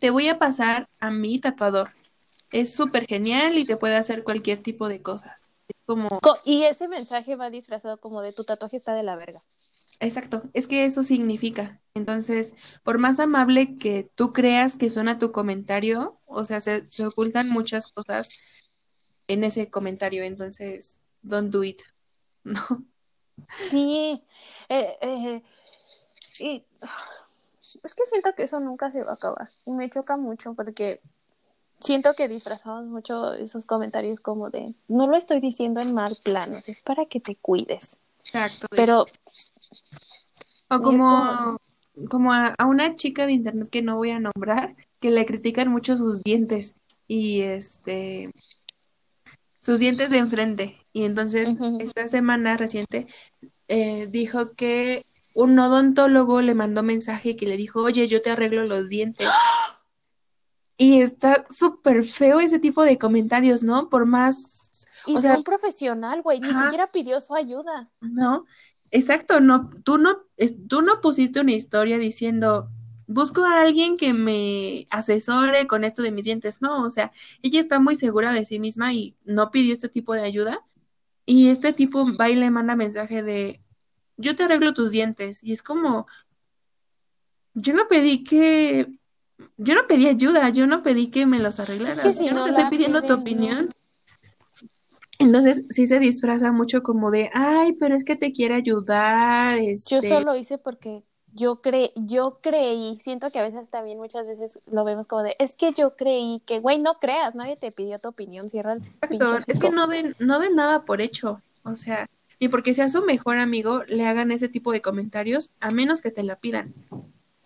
te 0.00 0.10
voy 0.10 0.28
a 0.28 0.38
pasar 0.38 0.88
a 1.00 1.10
mi 1.10 1.38
tatuador. 1.38 1.90
Es 2.52 2.74
súper 2.74 3.06
genial 3.06 3.58
y 3.58 3.64
te 3.64 3.76
puede 3.76 3.96
hacer 3.96 4.24
cualquier 4.24 4.58
tipo 4.62 4.88
de 4.88 5.02
cosas. 5.02 5.50
Es 5.68 5.76
como, 5.86 6.08
Co- 6.20 6.38
y 6.44 6.64
ese 6.64 6.88
mensaje 6.88 7.36
va 7.36 7.50
disfrazado 7.50 8.00
como 8.00 8.22
de 8.22 8.32
tu 8.32 8.44
tatuaje 8.44 8.76
está 8.76 8.94
de 8.94 9.02
la 9.02 9.16
verga. 9.16 9.42
Exacto, 10.00 10.42
es 10.52 10.66
que 10.66 10.84
eso 10.84 11.02
significa. 11.02 11.80
Entonces, 11.94 12.54
por 12.82 12.98
más 12.98 13.20
amable 13.20 13.76
que 13.76 14.10
tú 14.14 14.32
creas 14.32 14.76
que 14.76 14.90
suena 14.90 15.18
tu 15.18 15.32
comentario, 15.32 16.20
o 16.26 16.44
sea, 16.44 16.60
se, 16.60 16.88
se 16.88 17.06
ocultan 17.06 17.48
muchas 17.48 17.86
cosas 17.88 18.30
en 19.28 19.44
ese 19.44 19.70
comentario. 19.70 20.24
Entonces, 20.24 21.04
don't 21.22 21.52
do 21.52 21.64
it. 21.64 21.82
No. 22.44 22.60
Sí, 23.70 24.24
eh, 24.68 24.98
eh, 25.00 25.42
y 26.40 26.66
es 27.84 27.94
que 27.94 28.04
siento 28.06 28.34
que 28.34 28.42
eso 28.44 28.58
nunca 28.60 28.90
se 28.90 29.04
va 29.04 29.12
a 29.12 29.14
acabar. 29.14 29.50
Y 29.64 29.70
me 29.70 29.88
choca 29.88 30.16
mucho 30.16 30.54
porque 30.54 31.00
siento 31.82 32.14
que 32.14 32.28
disfrazamos 32.28 32.86
mucho 32.86 33.34
esos 33.34 33.66
comentarios 33.66 34.20
como 34.20 34.48
de, 34.50 34.74
no 34.88 35.06
lo 35.06 35.16
estoy 35.16 35.40
diciendo 35.40 35.80
en 35.80 35.92
mal 35.92 36.16
plan, 36.22 36.54
o 36.54 36.62
sea, 36.62 36.72
es 36.72 36.80
para 36.80 37.04
que 37.06 37.20
te 37.20 37.36
cuides. 37.36 37.96
Exacto. 38.24 38.66
Pero 38.70 39.06
O 40.68 40.80
como, 40.80 41.08
como- 41.08 41.58
como 42.08 42.32
a, 42.32 42.54
a 42.58 42.66
una 42.66 42.94
chica 42.94 43.26
de 43.26 43.32
internet 43.32 43.68
que 43.70 43.82
no 43.82 43.96
voy 43.96 44.10
a 44.10 44.20
nombrar, 44.20 44.74
que 45.00 45.10
le 45.10 45.26
critican 45.26 45.68
mucho 45.68 45.96
sus 45.98 46.22
dientes 46.22 46.74
y 47.06 47.42
este 47.42 48.32
sus 49.60 49.78
dientes 49.78 50.10
de 50.10 50.18
enfrente. 50.18 50.78
Y 50.92 51.04
entonces 51.04 51.54
esta 51.80 52.08
semana 52.08 52.56
reciente 52.56 53.06
eh, 53.68 54.06
dijo 54.10 54.52
que 54.54 55.04
un 55.34 55.58
odontólogo 55.58 56.40
le 56.42 56.54
mandó 56.54 56.82
mensaje 56.82 57.36
que 57.36 57.46
le 57.46 57.56
dijo, 57.56 57.82
oye, 57.82 58.06
yo 58.06 58.20
te 58.22 58.30
arreglo 58.30 58.64
los 58.64 58.88
dientes. 58.88 59.28
Y 60.78 61.00
está 61.00 61.46
súper 61.50 62.02
feo 62.02 62.40
ese 62.40 62.58
tipo 62.58 62.82
de 62.82 62.98
comentarios, 62.98 63.62
¿no? 63.62 63.88
Por 63.88 64.06
más, 64.06 64.86
y 65.06 65.16
o 65.16 65.20
sea, 65.20 65.36
un 65.36 65.44
profesional, 65.44 66.22
güey, 66.22 66.40
ni 66.40 66.48
ajá. 66.50 66.64
siquiera 66.64 66.90
pidió 66.90 67.20
su 67.20 67.34
ayuda. 67.34 67.90
No, 68.00 68.46
exacto, 68.90 69.40
no, 69.40 69.70
tú 69.84 69.98
no, 69.98 70.16
es- 70.36 70.56
tú 70.68 70.82
no 70.82 71.00
pusiste 71.00 71.40
una 71.40 71.52
historia 71.52 71.98
diciendo, 71.98 72.68
busco 73.06 73.44
a 73.44 73.60
alguien 73.60 73.96
que 73.96 74.14
me 74.14 74.86
asesore 74.90 75.66
con 75.66 75.84
esto 75.84 76.02
de 76.02 76.10
mis 76.10 76.24
dientes, 76.24 76.62
no, 76.62 76.82
o 76.82 76.90
sea, 76.90 77.12
ella 77.42 77.60
está 77.60 77.78
muy 77.78 77.94
segura 77.94 78.32
de 78.32 78.44
sí 78.44 78.58
misma 78.58 78.92
y 78.92 79.16
no 79.24 79.50
pidió 79.50 79.72
este 79.72 79.88
tipo 79.88 80.14
de 80.14 80.22
ayuda, 80.22 80.64
y 81.26 81.48
este 81.50 81.72
tipo 81.72 82.06
va 82.16 82.30
y 82.30 82.36
le 82.36 82.50
manda 82.50 82.74
mensaje 82.76 83.22
de, 83.22 83.62
yo 84.16 84.34
te 84.34 84.44
arreglo 84.44 84.72
tus 84.74 84.90
dientes, 84.90 85.42
y 85.44 85.52
es 85.52 85.62
como, 85.62 86.06
yo 87.54 87.74
no 87.74 87.86
pedí 87.88 88.24
que, 88.24 88.98
yo 89.56 89.74
no 89.74 89.86
pedí 89.86 90.08
ayuda, 90.08 90.48
yo 90.50 90.66
no 90.66 90.82
pedí 90.82 91.08
que 91.08 91.26
me 91.26 91.38
los 91.38 91.58
Es 91.58 91.66
que 91.66 91.72
arreglaras, 91.72 92.16
si 92.16 92.26
yo 92.26 92.32
no 92.32 92.40
no 92.40 92.44
te 92.44 92.50
estoy 92.50 92.64
pidiendo 92.70 93.02
tu 93.02 93.14
no. 93.14 93.20
opinión. 93.20 93.74
Entonces 95.18 95.66
sí 95.70 95.86
se 95.86 95.98
disfraza 95.98 96.50
mucho 96.50 96.82
como 96.82 97.10
de, 97.10 97.30
ay, 97.32 97.74
pero 97.74 97.94
es 97.94 98.04
que 98.04 98.16
te 98.16 98.32
quiere 98.32 98.54
ayudar, 98.54 99.58
Yo 99.60 99.98
este, 99.98 100.08
solo 100.08 100.34
hice 100.34 100.58
porque 100.58 101.04
yo 101.34 101.62
cre 101.62 101.92
yo 101.96 102.40
creí, 102.42 102.98
siento 103.02 103.30
que 103.30 103.38
a 103.38 103.42
veces 103.42 103.70
también 103.70 103.98
muchas 103.98 104.26
veces 104.26 104.58
lo 104.70 104.84
vemos 104.84 105.06
como 105.06 105.22
de, 105.22 105.36
es 105.38 105.54
que 105.54 105.72
yo 105.72 105.96
creí 105.96 106.42
que, 106.44 106.58
güey, 106.58 106.78
no 106.78 106.98
creas, 106.98 107.34
nadie 107.34 107.56
te 107.56 107.72
pidió 107.72 107.98
tu 107.98 108.08
opinión, 108.08 108.48
cierra 108.48 108.74
el 108.74 108.82
exacto, 109.00 109.38
es 109.46 109.58
que 109.58 109.70
no 109.70 109.86
den, 109.86 110.14
no 110.18 110.40
den 110.40 110.56
nada 110.56 110.84
por 110.84 111.00
hecho, 111.00 111.40
o 111.62 111.76
sea, 111.76 112.08
ni 112.40 112.48
porque 112.48 112.74
sea 112.74 112.88
su 112.88 113.02
mejor 113.02 113.38
amigo 113.38 113.82
le 113.86 114.06
hagan 114.06 114.32
ese 114.32 114.48
tipo 114.48 114.72
de 114.72 114.82
comentarios, 114.82 115.50
a 115.60 115.70
menos 115.70 116.00
que 116.00 116.10
te 116.10 116.22
la 116.22 116.36
pidan. 116.36 116.74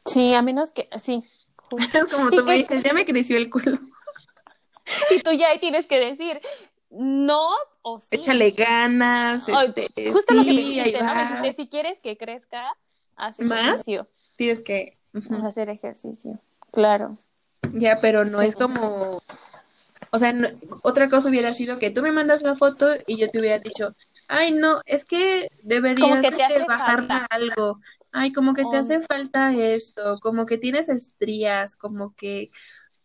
Sí, 0.05 0.35
a 0.35 0.43
menos 0.43 0.71
que, 0.71 0.89
sí, 0.99 1.25
Es 1.95 2.05
como 2.13 2.31
tú 2.31 2.45
me 2.45 2.55
dices, 2.55 2.83
ya 2.83 2.93
me 2.93 3.05
creció 3.05 3.37
el 3.37 3.51
culo, 3.51 3.79
Y 5.11 5.21
tú 5.21 5.33
ya 5.33 5.49
ahí 5.49 5.59
tienes 5.59 5.87
que 5.87 5.99
decir, 5.99 6.41
no 6.91 7.49
o 7.83 8.01
sí. 8.01 8.09
échale 8.13 8.53
ganas, 8.53 9.47
este, 9.49 10.13
justo 10.13 10.35
lo 10.35 10.45
que 10.45 10.53
me 10.53 10.61
dijiste, 10.61 10.93
¿no? 11.01 11.15
Me 11.15 11.23
va, 11.25 11.29
dijiste, 11.41 11.53
si 11.63 11.69
quieres 11.69 12.01
que 12.01 12.17
crezca, 12.17 12.65
haz 13.17 13.39
¿Más? 13.41 13.61
ejercicio. 13.61 14.09
tienes 14.37 14.61
que. 14.61 14.93
Hacer 15.45 15.69
ejercicio, 15.71 16.39
claro. 16.73 17.17
Ya, 17.73 17.99
pero 18.01 18.25
no 18.25 18.41
Sí. 18.41 18.47
es 18.49 18.55
como, 18.57 19.21
o 20.11 20.19
sea, 20.19 20.33
no- 20.33 20.49
otra 20.83 21.09
cosa 21.09 21.29
hubiera 21.31 21.53
sido 21.55 21.79
que 21.79 21.91
tú 21.91 22.03
me 22.03 22.13
mandas 22.13 22.43
la 22.43 22.55
foto 22.55 22.87
y 23.07 23.17
yo 23.19 23.29
te 23.31 23.41
hubiera 23.41 23.59
dicho, 23.59 23.95
ay, 24.29 24.53
no, 24.53 24.81
es 24.85 25.05
que 25.05 25.49
deberías 25.65 26.21
que 26.23 26.45
te 26.47 26.65
falta. 26.65 27.27
algo, 27.31 27.81
ay, 28.13 28.33
como 28.33 28.55
que 28.55 28.63
te 28.63 28.77
O- 28.77 28.81
hace 28.81 29.01
falta 29.01 29.55
esto, 29.55 30.19
como 30.21 30.47
que 30.47 30.59
tienes 30.59 30.89
estrías, 30.89 31.77
como 31.77 32.15
que 32.15 32.51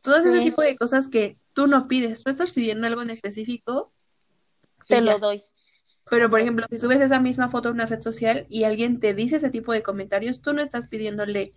todas 0.01 0.25
ese 0.25 0.39
Sí. 0.39 0.49
tipo 0.49 0.61
de 0.61 0.75
cosas 0.77 1.07
que 1.07 1.37
tú 1.53 1.67
no 1.67 1.87
pides, 1.87 2.23
tú 2.23 2.29
estás 2.31 2.51
pidiendo 2.53 2.87
algo 2.87 3.01
en 3.01 3.09
específico 3.11 3.91
Te 4.87 5.01
ya. 5.01 5.13
lo 5.13 5.19
doy. 5.19 5.43
Pero, 6.09 6.29
por 6.29 6.41
ejemplo, 6.41 6.65
si 6.69 6.77
subes 6.77 6.99
esa 6.99 7.19
misma 7.19 7.47
foto 7.49 7.69
a 7.69 7.71
una 7.71 7.85
red 7.85 8.01
social 8.01 8.45
y 8.49 8.63
alguien 8.65 8.99
te 8.99 9.13
dice 9.13 9.37
ese 9.37 9.49
tipo 9.49 9.71
de 9.71 9.81
comentarios, 9.83 10.41
tú 10.41 10.53
no 10.53 10.61
estás 10.61 10.87
pidiéndole 10.89 11.53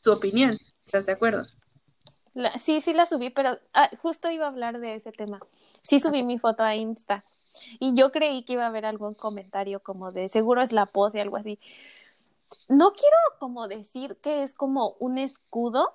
su 0.00 0.12
opinión, 0.12 0.56
¿estás 0.84 1.06
de 1.06 1.12
acuerdo? 1.12 1.44
La- 2.34 2.58
sí, 2.58 2.80
sí 2.80 2.92
la 2.92 3.06
subí, 3.06 3.30
pero 3.30 3.58
ah, 3.72 3.90
justo 4.02 4.30
iba 4.30 4.44
a 4.44 4.48
hablar 4.48 4.78
de 4.78 4.94
ese 4.94 5.10
tema. 5.10 5.40
Sí 5.82 5.98
subí 6.00 6.22
mi 6.22 6.38
foto 6.38 6.62
a 6.62 6.76
Insta 6.76 7.24
y 7.80 7.94
yo 7.96 8.12
creí 8.12 8.44
que 8.44 8.52
iba 8.52 8.64
a 8.64 8.66
haber 8.68 8.84
algún 8.84 9.14
comentario 9.14 9.80
como 9.80 10.12
de 10.12 10.28
seguro 10.28 10.60
es 10.62 10.72
la 10.72 10.86
pose, 10.86 11.20
algo 11.20 11.36
así. 11.38 11.58
No 12.68 12.92
quiero 12.92 13.16
como 13.38 13.68
decir 13.68 14.16
que 14.20 14.42
es 14.42 14.54
como 14.54 14.96
un 14.98 15.18
escudo, 15.18 15.94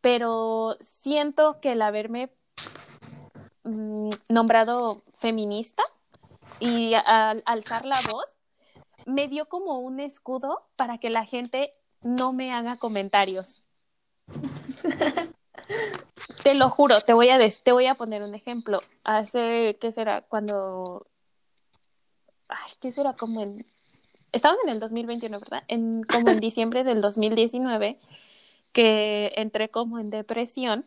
pero 0.00 0.76
siento 0.80 1.60
que 1.60 1.72
el 1.72 1.82
haberme 1.82 2.32
mm, 3.64 4.10
nombrado 4.28 5.02
feminista 5.14 5.82
y 6.60 6.94
al 6.94 7.42
alzar 7.46 7.84
la 7.84 8.00
voz 8.10 8.26
me 9.06 9.28
dio 9.28 9.48
como 9.48 9.78
un 9.80 10.00
escudo 10.00 10.66
para 10.76 10.98
que 10.98 11.10
la 11.10 11.24
gente 11.24 11.74
no 12.02 12.32
me 12.32 12.52
haga 12.52 12.76
comentarios. 12.76 13.62
Te 16.42 16.54
lo 16.54 16.70
juro, 16.70 17.00
te 17.00 17.12
voy 17.12 17.28
a 17.30 17.38
des- 17.38 17.62
te 17.62 17.70
voy 17.70 17.86
a 17.86 17.94
poner 17.94 18.22
un 18.24 18.34
ejemplo. 18.34 18.80
Hace, 19.04 19.78
¿qué 19.80 19.92
será? 19.92 20.22
Cuando 20.22 21.06
ay, 22.48 22.72
¿qué 22.80 22.90
será? 22.90 23.14
Como 23.14 23.40
en 23.40 23.64
estamos 24.32 24.58
en 24.64 24.70
el 24.70 24.80
2021, 24.80 25.38
¿verdad? 25.38 25.62
En 25.68 26.02
como 26.04 26.30
en 26.30 26.40
diciembre 26.40 26.84
del 26.84 27.00
2019 27.00 27.98
que 28.72 29.32
entré 29.36 29.68
como 29.68 29.98
en 29.98 30.10
depresión 30.10 30.86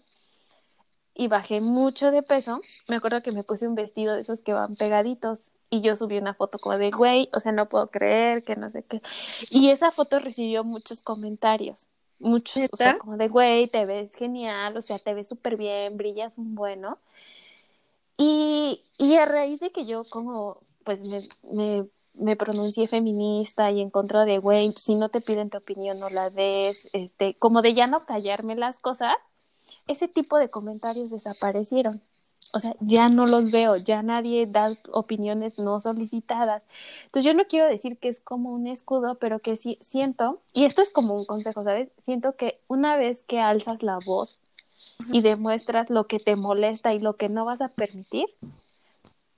y 1.13 1.27
bajé 1.27 1.61
mucho 1.61 2.11
de 2.11 2.23
peso. 2.23 2.61
Me 2.87 2.97
acuerdo 2.97 3.21
que 3.21 3.31
me 3.31 3.43
puse 3.43 3.67
un 3.67 3.75
vestido 3.75 4.15
de 4.15 4.21
esos 4.21 4.41
que 4.41 4.53
van 4.53 4.75
pegaditos 4.75 5.51
y 5.69 5.81
yo 5.81 5.95
subí 5.95 6.17
una 6.17 6.33
foto 6.33 6.59
como 6.59 6.77
de, 6.77 6.91
güey, 6.91 7.29
o 7.33 7.39
sea, 7.39 7.51
no 7.51 7.69
puedo 7.69 7.89
creer 7.89 8.43
que 8.43 8.55
no 8.55 8.69
sé 8.69 8.83
qué. 8.83 9.01
Y 9.49 9.69
esa 9.69 9.91
foto 9.91 10.19
recibió 10.19 10.63
muchos 10.63 11.01
comentarios. 11.01 11.87
Muchos, 12.19 12.69
o 12.71 12.77
sea, 12.77 12.97
como 12.97 13.17
de, 13.17 13.27
güey, 13.27 13.67
te 13.67 13.85
ves 13.85 14.13
genial, 14.15 14.75
o 14.77 14.81
sea, 14.81 14.99
te 14.99 15.13
ves 15.13 15.27
súper 15.27 15.57
bien, 15.57 15.97
brillas 15.97 16.37
un 16.37 16.55
bueno. 16.55 16.97
Y, 18.17 18.83
y 18.97 19.15
a 19.15 19.25
raíz 19.25 19.59
de 19.59 19.71
que 19.71 19.85
yo 19.85 20.05
como, 20.05 20.61
pues 20.83 21.01
me, 21.01 21.27
me, 21.51 21.85
me 22.17 22.35
pronuncié 22.35 22.87
feminista 22.87 23.71
y 23.71 23.81
en 23.81 23.89
contra 23.89 24.25
de, 24.25 24.37
güey, 24.37 24.73
si 24.77 24.95
no 24.95 25.09
te 25.09 25.21
piden 25.21 25.49
tu 25.49 25.57
opinión, 25.57 25.99
no 25.99 26.09
la 26.09 26.29
des, 26.29 26.87
este, 26.93 27.35
como 27.35 27.61
de 27.61 27.73
ya 27.73 27.87
no 27.87 28.05
callarme 28.05 28.55
las 28.55 28.79
cosas, 28.79 29.15
ese 29.87 30.07
tipo 30.07 30.37
de 30.37 30.49
comentarios 30.49 31.09
desaparecieron. 31.09 32.01
O 32.53 32.59
sea, 32.59 32.73
ya 32.79 33.09
no 33.09 33.25
los 33.25 33.51
veo, 33.51 33.75
ya 33.75 34.01
nadie 34.01 34.45
da 34.45 34.77
opiniones 34.93 35.57
no 35.57 35.79
solicitadas. 35.81 36.63
Entonces 37.05 37.25
yo 37.25 37.33
no 37.33 37.45
quiero 37.47 37.67
decir 37.67 37.97
que 37.97 38.07
es 38.07 38.21
como 38.21 38.51
un 38.51 38.67
escudo, 38.67 39.15
pero 39.15 39.39
que 39.39 39.57
sí 39.57 39.77
siento, 39.81 40.39
y 40.53 40.63
esto 40.63 40.81
es 40.81 40.89
como 40.89 41.15
un 41.15 41.25
consejo, 41.25 41.63
¿sabes? 41.63 41.89
Siento 42.05 42.37
que 42.37 42.61
una 42.67 42.95
vez 42.95 43.23
que 43.23 43.41
alzas 43.41 43.83
la 43.83 43.99
voz 44.05 44.37
y 45.11 45.21
demuestras 45.21 45.89
lo 45.89 46.07
que 46.07 46.19
te 46.19 46.37
molesta 46.37 46.93
y 46.93 46.99
lo 46.99 47.17
que 47.17 47.27
no 47.27 47.43
vas 47.43 47.59
a 47.59 47.67
permitir, 47.67 48.27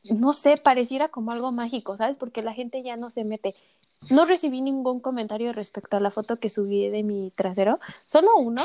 no 0.10 0.34
sé, 0.34 0.58
pareciera 0.58 1.10
como 1.10 1.32
algo 1.32 1.52
mágico, 1.52 1.98
¿sabes? 1.98 2.18
Porque 2.18 2.42
la 2.42 2.54
gente 2.54 2.84
ya 2.84 2.98
no 2.98 3.10
se 3.10 3.24
mete. 3.24 3.56
No 4.10 4.26
recibí 4.26 4.62
ningún 4.62 5.00
comentario 5.00 5.54
respecto 5.54 5.98
a 5.98 6.00
la 6.00 6.12
foto 6.12 6.40
que 6.40 6.50
subí 6.50 6.90
de 6.90 7.04
mi 7.04 7.32
trasero, 7.32 7.80
solo 8.06 8.36
uno. 8.38 8.64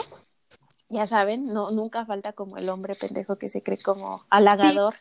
Ya 0.88 1.06
saben, 1.06 1.44
no 1.44 1.70
nunca 1.70 2.04
falta 2.04 2.34
como 2.34 2.58
el 2.58 2.68
hombre 2.68 2.94
pendejo 2.94 3.36
que 3.36 3.48
se 3.48 3.62
cree 3.62 3.78
como 3.78 4.24
halagador, 4.28 4.96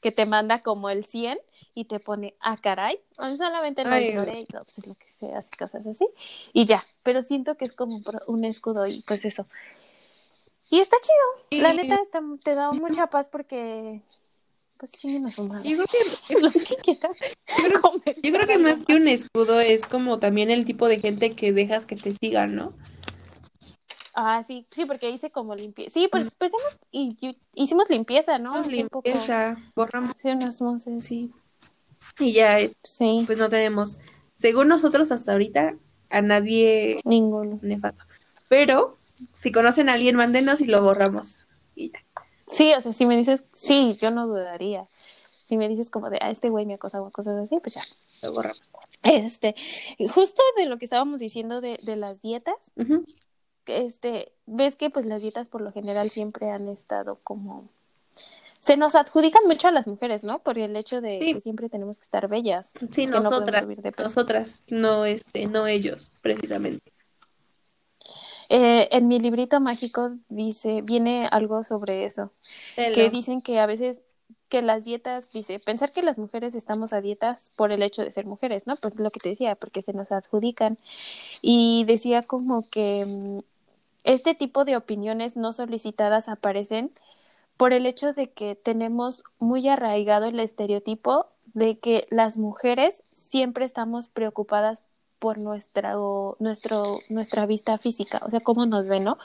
que 0.00 0.10
te 0.10 0.24
manda 0.24 0.62
como 0.62 0.88
el 0.88 1.04
100 1.04 1.38
y 1.74 1.84
te 1.84 2.00
pone, 2.00 2.34
ah, 2.40 2.56
caray, 2.56 2.98
o 3.18 3.36
solamente 3.36 3.82
Ay, 3.84 4.06
ignoré 4.06 4.40
y 4.40 4.46
todo, 4.46 4.64
pues 4.64 4.78
es 4.78 4.86
lo 4.86 4.94
que 4.94 5.10
se 5.10 5.34
hace, 5.34 5.50
cosas 5.58 5.86
así, 5.86 6.08
y 6.54 6.64
ya, 6.64 6.86
pero 7.02 7.20
siento 7.20 7.56
que 7.56 7.66
es 7.66 7.74
como 7.74 8.00
un 8.26 8.44
escudo 8.46 8.86
y 8.86 9.02
pues 9.02 9.26
eso. 9.26 9.46
Y 10.70 10.80
está 10.80 10.96
chido, 11.02 11.62
la 11.62 11.74
neta 11.74 11.96
está, 11.96 12.22
te 12.42 12.54
da 12.54 12.72
mucha 12.72 13.08
paz 13.08 13.28
porque, 13.28 14.00
pues 14.86 15.00
chinguen 15.00 15.26
a 15.26 15.30
su 15.30 15.46
madre. 15.46 15.68
Yo 15.68 15.76
creo 15.76 15.86
que, 16.28 16.34
Los 16.40 16.52
que 16.54 16.74
quieran 16.76 17.10
yo 17.12 17.64
creo- 17.68 17.80
comentar 17.80 18.14
yo 18.22 18.32
creo 18.32 18.46
que 18.46 18.52
algo 18.54 18.68
más 18.68 18.82
que 18.84 18.94
un 18.96 19.08
escudo 19.08 19.60
es 19.60 19.86
como 19.86 20.18
también 20.18 20.50
el 20.50 20.64
tipo 20.64 20.88
de 20.88 20.98
gente 21.00 21.30
que 21.30 21.52
dejas 21.52 21.86
que 21.86 21.96
te 21.96 22.12
sigan, 22.14 22.54
¿no? 22.54 22.72
Ah, 24.16 24.42
sí, 24.46 24.66
sí, 24.70 24.84
porque 24.84 25.10
hice 25.10 25.30
como 25.30 25.54
limpieza. 25.56 25.92
Sí, 25.92 26.08
pues, 26.10 26.26
pues 26.38 26.52
hemos- 26.52 26.78
y, 26.92 27.16
y- 27.20 27.36
hicimos 27.54 27.88
limpieza, 27.90 28.38
¿no? 28.38 28.52
Poco. 28.52 28.68
limpieza, 28.70 29.56
borramos, 29.74 30.12
Sí, 30.16 30.28
unos 30.28 30.60
meses. 30.60 31.04
sí. 31.04 31.32
Y 32.20 32.32
ya 32.32 32.60
es, 32.60 32.76
Sí. 32.84 33.24
pues 33.26 33.38
no 33.38 33.48
tenemos 33.48 33.98
según 34.36 34.68
nosotros 34.68 35.10
hasta 35.10 35.32
ahorita, 35.32 35.74
a 36.10 36.22
nadie 36.22 37.00
Ninguno. 37.04 37.58
nefasto. 37.62 38.04
Pero 38.48 38.96
si 39.32 39.50
conocen 39.50 39.88
a 39.88 39.94
alguien, 39.94 40.14
mándenos 40.16 40.60
y 40.60 40.66
lo 40.66 40.80
borramos. 40.82 41.48
Y 41.74 41.90
ya, 41.90 41.98
Sí, 42.46 42.72
o 42.74 42.80
sea, 42.80 42.92
si 42.92 43.06
me 43.06 43.16
dices, 43.16 43.44
sí, 43.52 43.96
yo 44.00 44.10
no 44.10 44.26
dudaría. 44.26 44.86
Si 45.42 45.56
me 45.56 45.68
dices 45.68 45.90
como 45.90 46.08
de, 46.10 46.18
a 46.22 46.30
este 46.30 46.48
güey 46.48 46.64
me 46.66 46.74
acosaba 46.74 47.06
o 47.06 47.10
cosas 47.10 47.36
así, 47.36 47.58
pues 47.60 47.74
ya. 47.74 47.82
lo 48.22 48.32
borramos. 48.32 48.62
Este, 49.02 49.54
justo 50.14 50.42
de 50.56 50.66
lo 50.66 50.78
que 50.78 50.86
estábamos 50.86 51.20
diciendo 51.20 51.60
de, 51.60 51.78
de 51.82 51.96
las 51.96 52.22
dietas, 52.22 52.56
este, 53.66 54.32
ves 54.46 54.76
que 54.76 54.90
pues 54.90 55.04
las 55.06 55.20
dietas 55.22 55.46
por 55.46 55.60
lo 55.60 55.72
general 55.72 56.10
siempre 56.10 56.50
han 56.50 56.68
estado 56.68 57.18
como 57.22 57.68
se 58.60 58.78
nos 58.78 58.94
adjudican 58.94 59.42
mucho 59.46 59.68
a 59.68 59.72
las 59.72 59.86
mujeres, 59.86 60.24
¿no? 60.24 60.38
Por 60.38 60.58
el 60.58 60.74
hecho 60.74 61.02
de 61.02 61.18
Sí. 61.20 61.34
que 61.34 61.40
siempre 61.42 61.68
tenemos 61.68 61.98
que 61.98 62.04
estar 62.04 62.28
bellas. 62.28 62.72
Sí, 62.90 63.06
no 63.06 63.20
nosotras, 63.20 63.66
peso. 63.66 64.02
nosotras, 64.02 64.64
no 64.68 65.04
este, 65.04 65.44
no 65.44 65.66
ellos, 65.66 66.14
precisamente. 66.22 66.93
Eh, 68.56 68.88
en 68.92 69.08
mi 69.08 69.18
librito 69.18 69.58
mágico 69.58 70.12
dice, 70.28 70.80
viene 70.82 71.26
algo 71.32 71.64
sobre 71.64 72.04
eso, 72.04 72.30
que 72.76 73.10
dicen 73.10 73.42
que 73.42 73.58
a 73.58 73.66
veces 73.66 74.00
que 74.48 74.62
las 74.62 74.84
dietas, 74.84 75.32
dice, 75.32 75.58
pensar 75.58 75.90
que 75.90 76.02
las 76.02 76.18
mujeres 76.18 76.54
estamos 76.54 76.92
a 76.92 77.00
dietas 77.00 77.50
por 77.56 77.72
el 77.72 77.82
hecho 77.82 78.02
de 78.02 78.12
ser 78.12 78.26
mujeres, 78.26 78.68
¿no? 78.68 78.76
Pues 78.76 79.00
lo 79.00 79.10
que 79.10 79.18
te 79.18 79.30
decía, 79.30 79.56
porque 79.56 79.82
se 79.82 79.92
nos 79.92 80.12
adjudican. 80.12 80.78
Y 81.42 81.82
decía 81.88 82.22
como 82.22 82.68
que 82.70 83.04
mm, 83.04 83.40
este 84.04 84.36
tipo 84.36 84.64
de 84.64 84.76
opiniones 84.76 85.34
no 85.34 85.52
solicitadas 85.52 86.28
aparecen 86.28 86.92
por 87.56 87.72
el 87.72 87.86
hecho 87.86 88.12
de 88.12 88.30
que 88.30 88.54
tenemos 88.54 89.24
muy 89.40 89.68
arraigado 89.68 90.26
el 90.26 90.38
estereotipo 90.38 91.26
de 91.54 91.80
que 91.80 92.06
las 92.10 92.36
mujeres 92.36 93.02
siempre 93.14 93.64
estamos 93.64 94.06
preocupadas 94.06 94.84
por 95.18 95.38
nuestra, 95.38 95.94
nuestro, 96.38 96.98
nuestra 97.08 97.46
vista 97.46 97.78
física, 97.78 98.20
o 98.24 98.30
sea, 98.30 98.40
cómo 98.40 98.66
nos 98.66 98.88
ven, 98.88 99.04
¿no? 99.04 99.18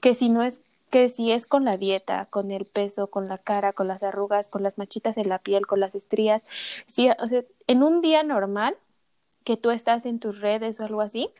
Que 0.00 0.14
si 0.14 0.28
no 0.28 0.42
es 0.42 0.62
que 0.90 1.08
si 1.08 1.30
es 1.30 1.46
con 1.46 1.64
la 1.64 1.76
dieta, 1.76 2.26
con 2.30 2.50
el 2.50 2.64
peso, 2.66 3.06
con 3.06 3.28
la 3.28 3.38
cara, 3.38 3.72
con 3.72 3.86
las 3.86 4.02
arrugas, 4.02 4.48
con 4.48 4.62
las 4.64 4.76
manchitas 4.76 5.16
en 5.18 5.28
la 5.28 5.38
piel, 5.38 5.66
con 5.66 5.80
las 5.80 5.94
estrías, 5.94 6.42
si, 6.86 7.08
o 7.10 7.26
sea, 7.28 7.44
en 7.68 7.82
un 7.84 8.02
día 8.02 8.24
normal 8.24 8.76
que 9.44 9.56
tú 9.56 9.70
estás 9.70 10.04
en 10.04 10.18
tus 10.18 10.40
redes 10.40 10.80
o 10.80 10.84
algo 10.84 11.00
así, 11.00 11.30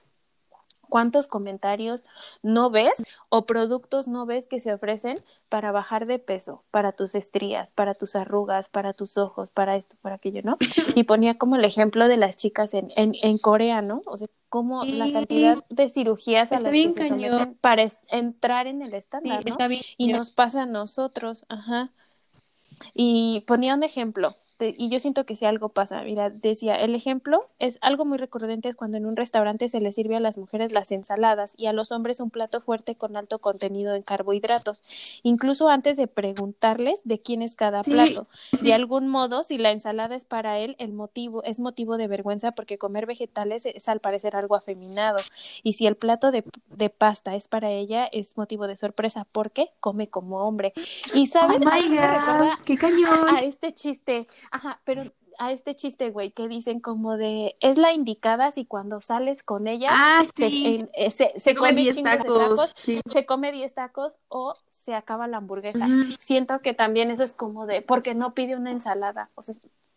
¿cuántos 0.91 1.29
comentarios 1.29 2.05
no 2.43 2.71
ves 2.71 2.93
o 3.31 3.47
productos 3.47 4.09
no 4.09 4.27
ves 4.27 4.47
que 4.47 4.61
se 4.61 4.75
ofrecen 4.75 5.17
para 5.49 5.73
bajar 5.73 6.07
de 6.07 6.19
peso, 6.19 6.65
para 6.71 6.93
tus 6.93 7.15
estrías, 7.15 7.73
para 7.73 7.95
tus 7.95 8.15
arrugas, 8.17 8.69
para 8.69 8.93
tus 8.93 9.17
ojos, 9.17 9.49
para 9.51 9.77
esto, 9.77 9.97
para 10.03 10.17
aquello, 10.17 10.43
¿no? 10.45 10.59
Y 10.97 11.05
ponía 11.05 11.39
como 11.39 11.57
el 11.57 11.65
ejemplo 11.65 12.09
de 12.09 12.19
las 12.19 12.37
chicas 12.37 12.75
en, 12.75 12.93
en, 12.97 13.15
en 13.23 13.39
Corea, 13.39 13.83
¿no? 13.83 14.03
O 14.07 14.19
sea, 14.19 14.29
como 14.51 14.85
la 14.85 15.11
cantidad 15.13 15.59
de 15.71 15.89
cirugías 15.89 16.51
a 16.53 16.57
Está 16.57 16.65
las 16.65 16.73
bien 16.73 16.95
que 16.95 17.09
se 17.09 17.47
para 17.61 17.89
entrar 18.09 18.67
en 18.67 18.83
el 18.83 18.91
Sí, 18.91 18.97
estándar, 18.97 19.39
¿no? 19.39 19.51
está 19.51 19.69
bien. 19.69 19.83
Y 19.97 20.09
nos 20.13 20.31
pasa 20.31 20.63
a 20.63 20.67
nosotros, 20.67 21.47
ajá. 21.49 21.91
Y 22.95 23.45
ponía 23.47 23.75
un 23.75 23.83
ejemplo, 23.83 24.35
de- 24.61 24.75
y 24.79 24.89
yo 24.91 25.01
siento 25.01 25.27
que 25.27 25.35
si 25.35 25.45
algo 25.47 25.71
pasa, 25.71 26.03
mira, 26.05 26.31
decía, 26.31 26.77
el 26.77 26.95
ejemplo 26.95 27.49
es 27.59 27.79
algo 27.81 28.05
muy 28.05 28.19
recurrente 28.19 28.69
es 28.69 28.77
cuando 28.77 28.97
en 28.99 29.07
un 29.07 29.17
restaurante 29.17 29.69
se 29.69 29.81
les 29.81 29.97
sirve 29.97 30.15
a 30.17 30.21
las 30.21 30.39
mujeres 30.39 30.71
las 30.71 30.93
ensaladas 30.93 31.55
y 31.57 31.67
a 31.67 31.73
los 31.73 31.91
hombres 31.91 32.21
un 32.21 32.31
plato 32.31 32.61
fuerte 32.61 32.95
con 32.95 33.17
alto 33.17 33.41
contenido 33.41 33.95
en 33.97 34.03
carbohidratos, 34.03 34.85
incluso 35.25 35.69
antes 35.69 35.97
de 35.97 36.07
preguntarles 36.07 37.01
de 37.05 37.21
quién 37.21 37.43
es 37.43 37.57
cada 37.57 37.83
Sí, 37.83 37.91
plato. 37.91 38.29
sí. 38.33 38.67
De 38.67 38.75
algún 38.75 39.09
modo, 39.09 39.43
si 39.43 39.59
la 39.59 39.71
ensalada 39.73 40.15
es 40.15 40.25
para 40.25 40.59
él, 40.59 40.77
el 40.79 40.93
motivo 40.93 41.43
es 41.45 41.59
motivo 41.59 41.97
de 41.97 42.07
vergüenza 42.07 42.53
porque 42.53 42.79
comer 42.79 43.07
vegetales 43.07 43.67
es 43.67 43.89
al 43.89 44.01
parecer 44.01 44.37
algo 44.37 44.55
afeminado. 44.55 45.19
Y 45.63 45.73
si 45.73 45.87
el 45.87 45.97
plato 45.97 46.31
de, 46.31 46.45
de 46.77 46.91
pasta 46.91 47.35
es 47.35 47.49
para 47.49 47.71
ella, 47.71 48.07
es 48.13 48.37
motivo 48.37 48.67
de 48.67 48.77
sorpresa 48.77 49.27
porque 49.33 49.71
come 49.81 50.09
como 50.09 50.47
hombre. 50.47 50.73
Y 51.15 51.25
Oh 51.25 51.27
sabes, 51.33 51.61
my 51.61 51.89
mí 51.89 51.89
me 51.89 51.97
God, 51.97 52.51
qué 52.65 52.77
cañón. 52.77 53.29
a 53.29 53.41
este 53.43 53.73
chiste, 53.73 54.27
ajá, 54.51 54.81
pero 54.85 55.13
a 55.39 55.53
este 55.53 55.75
chiste, 55.75 56.11
güey, 56.11 56.33
que 56.33 56.49
dicen 56.49 56.81
como 56.81 57.17
de, 57.17 57.57
es 57.61 57.79
la 57.79 57.93
indicada 57.93 58.51
si 58.51 58.67
cuando 58.67 59.01
sales 59.01 59.43
con 59.43 59.67
ella, 59.69 59.89
Ah, 59.91 60.25
se, 60.37 60.49
sí. 60.51 60.67
en- 60.67 60.91
eh, 60.93 61.11
se, 61.11 61.33
se 61.35 61.41
Se 61.41 61.55
come 61.55 61.71
come 61.71 61.81
10 61.83 61.97
chingos 61.97 62.13
de 62.13 62.19
tacos. 62.19 62.39
tacos, 62.39 62.73
Sí. 62.77 63.01
se 63.11 63.27
come 63.27 63.53
10 63.53 63.73
tacos 63.75 64.13
o 64.29 64.55
se 64.69 64.95
acaba 64.95 65.29
la 65.29 65.39
hamburguesa. 65.39 65.87
Siento 66.19 66.61
que 66.61 66.75
también 66.75 67.11
eso 67.11 67.23
es 67.25 67.33
como 67.33 67.67
de, 67.67 67.81
porque 67.83 68.15
no 68.15 68.35
pide 68.35 68.57
una 68.57 68.71
ensalada. 68.71 69.31
O 69.35 69.43
sea, 69.43 69.55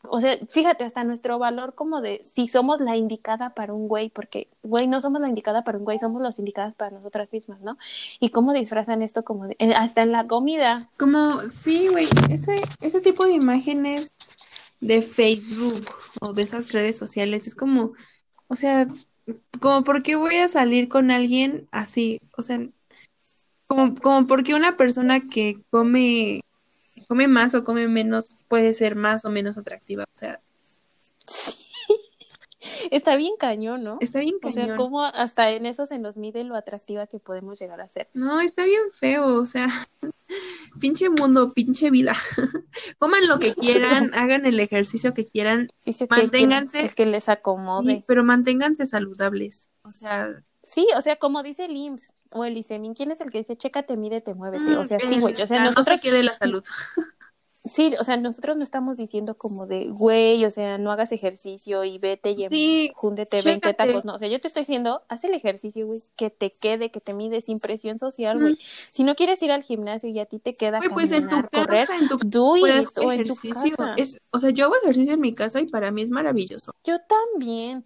o 0.10 0.20
sea, 0.20 0.38
fíjate, 0.49 0.84
hasta 0.84 1.04
nuestro 1.04 1.39
valor 1.39 1.76
como 1.76 2.01
de 2.01 2.22
si 2.26 2.47
somos 2.47 2.82
la 2.82 2.97
indicada 2.97 3.54
para 3.54 3.74
un 3.74 3.88
güey, 3.88 4.10
porque, 4.10 4.49
güey, 4.62 4.88
no 4.88 4.99
somos 5.01 5.22
la 5.22 5.30
indicada 5.30 5.64
para 5.64 5.78
un 5.78 5.86
güey, 5.86 5.97
somos 5.99 6.22
las 6.22 6.38
indicadas 6.39 6.76
para 6.76 6.91
nosotras 6.91 7.32
mismas, 7.32 7.62
¿no? 7.62 7.78
Y 8.20 8.30
cómo 8.30 8.54
disfrazan 8.54 9.01
esto 9.01 9.24
como 9.24 9.47
de, 9.47 9.56
hasta 9.76 10.01
en 10.01 10.12
la 10.12 10.28
comida. 10.28 10.89
Como, 10.97 11.39
sí, 11.47 11.88
güey, 11.89 12.08
ese, 12.30 12.62
ese 12.82 13.01
tipo 13.01 13.26
de 13.26 13.34
imágenes 13.34 14.12
de 14.82 15.01
Facebook 15.01 15.86
o 16.22 16.34
de 16.34 16.43
esas 16.43 16.74
redes 16.74 16.97
sociales 16.97 17.47
es 17.47 17.56
como, 17.56 17.93
o 18.47 18.56
sea, 18.56 18.88
como 19.60 19.84
por 19.84 20.04
qué 20.04 20.16
voy 20.16 20.36
a 20.36 20.49
salir 20.49 20.89
con 20.89 21.12
alguien 21.12 21.68
así, 21.72 22.20
o 22.38 22.41
sea, 22.41 22.60
como, 23.68 23.95
como 23.95 24.28
porque 24.28 24.54
una 24.54 24.76
persona 24.76 25.22
que 25.22 25.62
come, 25.70 26.41
come 27.14 27.28
más 27.28 27.53
o 27.53 27.64
come 27.64 27.88
menos 27.88 28.28
puede 28.47 28.74
ser 28.74 28.95
más 28.95 29.24
o 29.24 29.30
menos 29.30 29.59
atractiva, 29.59 30.05
o 30.05 30.16
sea, 30.18 30.41
Está 32.91 33.18
bien 33.18 33.34
cañón, 33.38 33.84
¿no? 33.84 33.97
está 33.99 34.20
bien 34.22 34.36
O 34.41 34.51
sea, 34.51 34.61
cañón. 34.64 34.78
cómo 34.78 35.03
hasta 35.03 35.51
en 35.51 35.66
eso 35.66 35.86
se 35.86 35.99
nos 35.99 36.16
mide 36.18 36.43
lo 36.45 36.55
atractiva 36.55 37.07
que 37.07 37.20
podemos 37.20 37.59
llegar 37.59 37.82
a 37.82 37.89
ser. 37.89 38.09
No, 38.14 38.39
está 38.39 38.64
bien 38.64 38.82
feo, 38.93 39.36
o 39.36 39.45
sea, 39.45 39.68
pinche 40.80 41.09
mundo, 41.09 41.51
pinche 41.53 41.91
vida. 41.91 42.16
Coman 42.99 43.28
lo 43.28 43.38
que 43.39 43.53
quieran, 43.53 44.11
hagan 44.14 44.45
el 44.45 44.59
ejercicio 44.59 45.14
que 45.14 45.28
quieran, 45.28 45.68
que 45.84 45.91
Manténganse- 45.91 46.72
quieren- 46.72 46.86
es 46.88 46.95
que 46.95 47.05
les 47.05 47.28
acomode. 47.30 48.03
pero 48.07 48.24
manténganse 48.24 48.86
saludables. 48.88 49.70
O 49.84 49.91
sea, 49.93 50.28
Sí, 50.61 50.88
o 50.97 51.01
sea, 51.01 51.18
como 51.18 51.43
dice 51.43 51.66
el 51.66 51.76
IMSS 51.76 52.14
o 52.34 52.45
el 52.45 52.57
ISEMIN, 52.57 52.93
¿quién 52.93 53.11
es 53.11 53.21
el 53.21 53.29
que 53.31 53.39
dice, 53.39 53.55
chécate, 53.57 53.95
mídete, 53.97 54.34
muévete? 54.34 54.75
O 54.77 54.84
sea, 54.86 54.99
sí, 54.99 55.17
mm, 55.17 55.21
güey, 55.21 55.41
o 55.41 55.47
sea, 55.47 55.59
no 55.59 55.65
nosotros, 55.71 55.95
se 55.95 56.01
quede 56.01 56.23
la 56.23 56.36
salud. 56.36 56.63
sí, 57.65 57.93
o 57.97 58.03
sea, 58.03 58.17
nosotros 58.17 58.57
no 58.57 58.63
estamos 58.63 58.97
diciendo 58.97 59.38
como 59.38 59.65
de, 59.65 59.88
güey, 59.89 60.43
o 60.43 60.51
sea, 60.51 60.77
no 60.77 60.91
hagas 60.91 61.13
ejercicio 61.13 61.86
y 61.86 61.97
vete 61.97 62.31
y 62.31 62.39
Sí, 62.49 62.91
júndete 62.93 63.38
20 63.41 63.51
chécate. 63.69 63.73
tacos, 63.88 64.03
no, 64.03 64.15
o 64.15 64.19
sea, 64.19 64.27
yo 64.27 64.38
te 64.41 64.47
estoy 64.49 64.63
diciendo, 64.63 65.01
haz 65.07 65.23
el 65.23 65.34
ejercicio, 65.34 65.88
güey, 65.88 66.01
que 66.17 66.29
te 66.29 66.51
quede, 66.51 66.91
que 66.91 66.99
te 66.99 67.13
mides 67.13 67.45
sin 67.45 67.59
presión 67.61 67.99
social, 67.99 68.38
güey. 68.39 68.57
Si 68.91 69.03
no 69.05 69.15
quieres 69.15 69.41
ir 69.43 69.51
al 69.53 69.63
gimnasio 69.63 70.09
y 70.09 70.19
a 70.19 70.25
ti 70.25 70.39
te 70.39 70.55
queda 70.55 70.79
Güey, 70.79 70.89
pues 70.89 71.11
en 71.13 71.29
tu 71.29 71.38
correr, 71.41 71.67
casa, 71.79 71.97
en 71.97 72.09
tu 72.09 72.17
do 72.25 72.57
it, 72.57 72.63
o 72.97 73.11
en 73.13 73.23
tu 73.23 73.34
ejercicio. 73.34 73.77
casa. 73.77 73.93
Es, 73.97 74.19
o 74.31 74.39
sea, 74.39 74.49
yo 74.49 74.65
hago 74.65 74.75
ejercicio 74.84 75.13
en 75.13 75.21
mi 75.21 75.34
casa 75.34 75.61
y 75.61 75.67
para 75.67 75.89
mí 75.91 76.01
es 76.01 76.09
maravilloso. 76.11 76.73
Yo 76.84 76.97
también. 77.07 77.86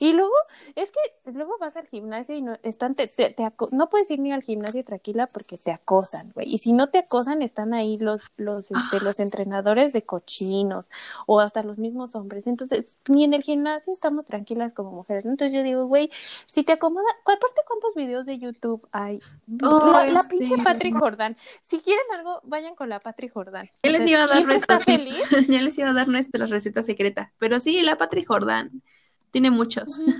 Y 0.00 0.14
luego, 0.14 0.32
es 0.76 0.90
que 0.92 1.30
luego 1.32 1.58
vas 1.60 1.76
al 1.76 1.86
gimnasio 1.86 2.34
y 2.34 2.40
no 2.40 2.56
están, 2.62 2.94
te, 2.94 3.06
te, 3.06 3.28
te 3.30 3.44
aco- 3.44 3.68
no 3.70 3.90
puedes 3.90 4.10
ir 4.10 4.18
ni 4.18 4.32
al 4.32 4.42
gimnasio 4.42 4.82
tranquila 4.82 5.26
porque 5.26 5.58
te 5.58 5.70
acosan, 5.72 6.32
güey. 6.34 6.48
Y 6.52 6.56
si 6.56 6.72
no 6.72 6.88
te 6.88 6.98
acosan, 7.00 7.42
están 7.42 7.74
ahí 7.74 7.98
los, 7.98 8.22
los, 8.38 8.70
este, 8.70 9.04
los 9.04 9.20
entrenadores 9.20 9.92
de 9.92 10.02
cochinos 10.02 10.90
o 11.26 11.38
hasta 11.40 11.62
los 11.62 11.78
mismos 11.78 12.14
hombres. 12.14 12.46
Entonces, 12.46 12.96
ni 13.08 13.24
en 13.24 13.34
el 13.34 13.42
gimnasio 13.42 13.92
estamos 13.92 14.24
tranquilas 14.24 14.72
como 14.72 14.90
mujeres. 14.90 15.26
¿no? 15.26 15.32
Entonces 15.32 15.54
yo 15.54 15.62
digo, 15.62 15.84
güey, 15.84 16.10
si 16.46 16.64
te 16.64 16.72
acomoda, 16.72 17.04
aparte 17.20 17.60
cuántos 17.68 17.94
videos 17.94 18.24
de 18.24 18.38
YouTube 18.38 18.88
hay. 18.92 19.18
Oh, 19.62 19.90
la, 19.92 20.06
la 20.06 20.20
este, 20.20 20.38
pinche 20.38 20.62
Patri 20.62 20.92
Jordán. 20.92 21.36
Si 21.62 21.80
quieren 21.80 22.06
algo, 22.16 22.40
vayan 22.44 22.74
con 22.74 22.88
la 22.88 23.00
Patri 23.00 23.28
Jordán. 23.28 23.68
Ya 23.82 23.90
les 23.90 24.06
iba 24.06 24.24
a 24.24 24.26
dar 24.26 24.80
feliz. 24.80 25.28
ya 25.50 25.60
les 25.60 25.78
iba 25.78 25.90
a 25.90 25.92
dar 25.92 26.08
nuestra 26.08 26.46
receta 26.46 26.82
secreta. 26.82 27.34
Pero 27.38 27.60
sí, 27.60 27.82
la 27.82 27.96
Patri 27.96 28.24
Jordán 28.24 28.82
tiene 29.30 29.50
muchos. 29.50 29.98
Ujú. 29.98 30.12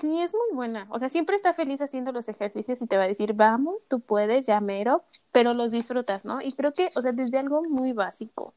Sí, 0.00 0.20
es 0.20 0.32
muy 0.32 0.54
buena. 0.56 0.86
O 0.90 0.98
sea, 0.98 1.08
siempre 1.08 1.34
está 1.34 1.52
feliz 1.52 1.80
haciendo 1.80 2.12
los 2.12 2.28
ejercicios 2.28 2.80
y 2.80 2.86
te 2.86 2.96
va 2.96 3.04
a 3.04 3.08
decir, 3.08 3.32
vamos, 3.32 3.86
tú 3.88 3.98
puedes, 3.98 4.46
ya 4.46 4.60
mero, 4.60 5.02
pero 5.32 5.52
los 5.54 5.72
disfrutas, 5.72 6.24
¿no? 6.24 6.40
Y 6.40 6.52
creo 6.52 6.72
que, 6.72 6.92
o 6.94 7.02
sea, 7.02 7.10
desde 7.10 7.38
algo 7.38 7.62
muy 7.64 7.92
básico. 7.92 8.54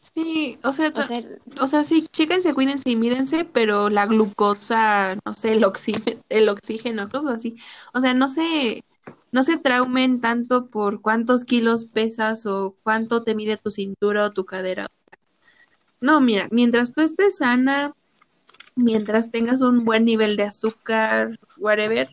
Sí, 0.00 0.58
o 0.64 0.72
sea, 0.72 0.92
O 0.94 1.02
sea, 1.02 1.22
o 1.60 1.66
sea, 1.66 1.84
sí, 1.84 2.06
chéquense, 2.10 2.52
cuídense 2.52 2.90
y 2.90 2.96
mídense, 2.96 3.44
pero 3.44 3.88
la 3.88 4.04
glucosa, 4.04 5.16
no 5.24 5.32
sé, 5.32 5.52
el 5.52 5.64
oxígeno, 5.64 6.20
el 6.28 6.48
oxígeno, 6.48 7.08
cosas 7.08 7.36
así. 7.36 7.56
O 7.94 8.00
sea, 8.00 8.12
no 8.12 8.28
se, 8.28 8.84
no 9.30 9.44
se 9.44 9.58
traumen 9.58 10.20
tanto 10.20 10.66
por 10.66 11.00
cuántos 11.00 11.44
kilos 11.44 11.86
pesas 11.86 12.44
o 12.46 12.74
cuánto 12.82 13.22
te 13.22 13.34
mide 13.34 13.56
tu 13.56 13.70
cintura 13.70 14.26
o 14.26 14.30
tu 14.30 14.44
cadera. 14.44 14.88
No, 16.00 16.20
mira, 16.20 16.48
mientras 16.50 16.92
tú 16.92 17.00
estés 17.00 17.36
sana, 17.36 17.92
mientras 18.76 19.30
tengas 19.30 19.60
un 19.60 19.84
buen 19.84 20.04
nivel 20.04 20.36
de 20.36 20.44
azúcar, 20.44 21.38
whatever, 21.58 22.08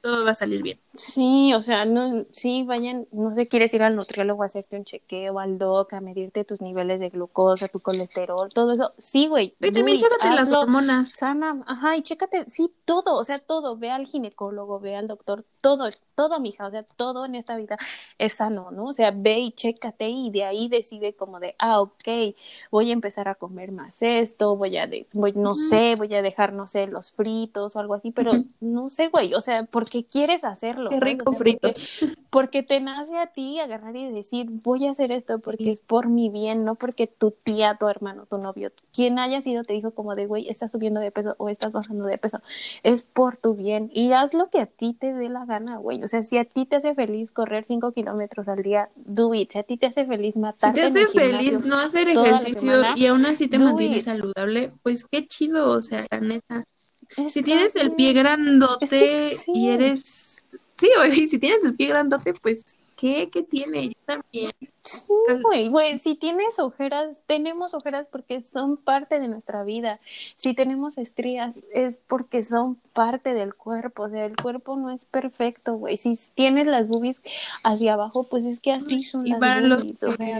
todo 0.00 0.24
va 0.24 0.30
a 0.30 0.34
salir 0.34 0.62
bien. 0.62 0.78
Sí, 1.00 1.54
o 1.54 1.62
sea, 1.62 1.86
no, 1.86 2.26
sí, 2.30 2.62
vayan, 2.62 3.08
no 3.10 3.34
sé, 3.34 3.48
quieres 3.48 3.72
ir 3.72 3.82
al 3.82 3.96
nutriólogo 3.96 4.42
a 4.42 4.46
hacerte 4.46 4.76
un 4.76 4.84
chequeo, 4.84 5.38
al 5.38 5.58
doc, 5.58 5.94
a 5.94 6.00
medirte 6.00 6.44
tus 6.44 6.60
niveles 6.60 7.00
de 7.00 7.08
glucosa, 7.08 7.68
tu 7.68 7.80
colesterol, 7.80 8.52
todo 8.52 8.74
eso. 8.74 8.92
Sí, 8.98 9.26
güey. 9.26 9.54
Y 9.60 9.72
también 9.72 9.96
it, 9.96 10.02
chécate 10.02 10.34
las 10.34 10.52
hormonas. 10.52 11.08
Sana, 11.10 11.62
ajá, 11.66 11.96
y 11.96 12.02
chécate, 12.02 12.50
sí, 12.50 12.72
todo, 12.84 13.14
o 13.14 13.24
sea, 13.24 13.38
todo, 13.38 13.78
ve 13.78 13.90
al 13.90 14.06
ginecólogo, 14.06 14.78
ve 14.78 14.94
al 14.94 15.08
doctor, 15.08 15.44
todo, 15.62 15.88
todo, 16.14 16.38
mija, 16.38 16.66
o 16.66 16.70
sea, 16.70 16.84
todo 16.96 17.24
en 17.24 17.34
esta 17.34 17.56
vida 17.56 17.78
es 18.18 18.34
sano, 18.34 18.70
¿no? 18.70 18.86
O 18.86 18.92
sea, 18.92 19.10
ve 19.10 19.38
y 19.38 19.52
chécate 19.52 20.08
y 20.08 20.30
de 20.30 20.44
ahí 20.44 20.68
decide 20.68 21.14
como 21.14 21.40
de, 21.40 21.54
ah, 21.58 21.80
ok, 21.80 22.34
voy 22.70 22.90
a 22.90 22.92
empezar 22.92 23.28
a 23.28 23.34
comer 23.34 23.72
más 23.72 24.02
esto, 24.02 24.56
voy 24.56 24.76
a, 24.76 24.86
de, 24.86 25.06
voy, 25.12 25.32
no 25.34 25.54
sé, 25.54 25.96
voy 25.96 26.14
a 26.14 26.22
dejar, 26.22 26.52
no 26.52 26.66
sé, 26.66 26.86
los 26.86 27.12
fritos 27.12 27.74
o 27.74 27.78
algo 27.78 27.94
así, 27.94 28.10
pero 28.10 28.32
no 28.60 28.88
sé, 28.88 29.08
güey, 29.08 29.34
o 29.34 29.40
sea, 29.40 29.64
porque 29.64 30.04
quieres 30.04 30.44
hacerlo, 30.44 30.89
Qué 30.90 31.00
rico 31.00 31.24
O 31.26 31.32
sea, 31.32 31.38
porque, 31.38 31.60
fritos. 31.60 31.88
porque 32.30 32.62
te 32.62 32.80
nace 32.80 33.18
a 33.18 33.28
ti 33.28 33.58
agarrar 33.60 33.96
y 33.96 34.10
decir, 34.12 34.46
voy 34.50 34.86
a 34.86 34.90
hacer 34.90 35.12
esto 35.12 35.38
porque 35.38 35.64
Sí. 35.64 35.70
es 35.70 35.80
por 35.80 36.08
mi 36.08 36.28
bien, 36.30 36.64
no 36.64 36.74
porque 36.74 37.06
tu 37.06 37.30
tía, 37.32 37.76
tu 37.78 37.88
hermano, 37.88 38.26
tu 38.26 38.38
novio, 38.38 38.72
quien 38.92 39.18
haya 39.18 39.40
sido 39.40 39.64
te 39.64 39.72
dijo 39.74 39.92
como 39.92 40.14
de, 40.14 40.26
güey, 40.26 40.48
estás 40.48 40.72
subiendo 40.72 41.00
de 41.00 41.10
peso 41.10 41.34
o 41.38 41.48
estás 41.48 41.72
bajando 41.72 42.04
de 42.04 42.18
peso, 42.18 42.40
es 42.82 43.02
por 43.02 43.36
tu 43.36 43.54
bien 43.54 43.90
y 43.94 44.12
haz 44.12 44.34
lo 44.34 44.50
que 44.50 44.60
a 44.60 44.66
ti 44.66 44.94
te 44.94 45.12
dé 45.12 45.28
la 45.28 45.44
gana, 45.44 45.78
güey, 45.78 46.02
o 46.02 46.08
sea, 46.08 46.22
si 46.22 46.38
a 46.38 46.44
ti 46.44 46.66
te 46.66 46.76
hace 46.76 46.94
feliz 46.94 47.30
correr 47.30 47.64
cinco 47.64 47.92
kilómetros 47.92 48.48
al 48.48 48.62
día, 48.62 48.90
do 48.96 49.34
it, 49.34 49.52
si 49.52 49.58
a 49.58 49.62
ti 49.62 49.76
te 49.76 49.86
hace 49.86 50.06
feliz 50.06 50.34
Si 50.34 50.40
matarte 50.40 50.80
te 50.80 50.86
hace 50.86 51.06
feliz 51.08 51.64
no 51.64 51.78
hacer 51.78 52.08
ejercicio 52.08 52.70
semana, 52.70 52.94
y 52.96 53.06
aún 53.06 53.26
así 53.26 53.48
te 53.48 53.58
mantienes 53.58 54.04
saludable, 54.04 54.72
pues 54.82 55.04
qué 55.10 55.26
chido, 55.26 55.68
o 55.68 55.80
sea, 55.82 56.06
la 56.10 56.20
neta. 56.20 56.64
Si 57.16 57.40
Está 57.40 57.42
tienes 57.42 57.76
el 57.76 57.92
pie 57.92 58.12
bien. 58.12 58.18
Es 58.80 58.90
que 58.90 58.98
grandote 59.00 59.32
y 59.32 59.36
sí. 59.36 59.68
eres... 59.68 60.44
Sí, 60.80 60.88
güey, 60.96 61.28
si 61.28 61.38
tienes 61.38 61.62
el 61.62 61.74
pie 61.74 61.88
grandote, 61.88 62.32
pues, 62.32 62.74
¿qué? 62.96 63.28
¿Qué 63.30 63.42
tiene? 63.42 63.88
Yo 63.88 63.94
también. 64.06 64.50
Sí, 64.82 65.02
güey, 65.42 65.68
güey, 65.68 65.98
si 65.98 66.14
tienes 66.14 66.58
ojeras, 66.58 67.18
tenemos 67.26 67.74
ojeras 67.74 68.06
porque 68.10 68.42
son 68.50 68.78
parte 68.78 69.20
de 69.20 69.28
nuestra 69.28 69.62
vida. 69.62 70.00
Si 70.36 70.54
tenemos 70.54 70.96
estrías 70.96 71.54
es 71.74 71.98
porque 72.08 72.42
son 72.42 72.76
parte 72.94 73.34
del 73.34 73.54
cuerpo, 73.54 74.04
o 74.04 74.08
sea, 74.08 74.24
el 74.24 74.36
cuerpo 74.36 74.76
no 74.76 74.90
es 74.90 75.04
perfecto, 75.04 75.74
güey. 75.74 75.98
Si 75.98 76.18
tienes 76.34 76.66
las 76.66 76.88
boobies 76.88 77.20
hacia 77.62 77.92
abajo, 77.92 78.24
pues 78.24 78.46
es 78.46 78.58
que 78.58 78.72
así 78.72 79.04
son 79.04 79.26
Y 79.26 79.32
las 79.32 79.40
para 79.40 79.60
los 79.60 79.84
o 79.84 80.12
sea, 80.16 80.38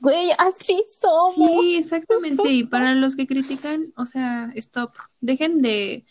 güey, 0.00 0.32
así 0.38 0.82
somos. 1.00 1.34
Sí, 1.34 1.76
exactamente. 1.76 2.48
Y 2.50 2.64
para 2.64 2.96
los 2.96 3.14
que 3.14 3.28
critican, 3.28 3.92
o 3.96 4.06
sea, 4.06 4.50
stop. 4.56 4.90
Dejen 5.20 5.58
de 5.58 6.04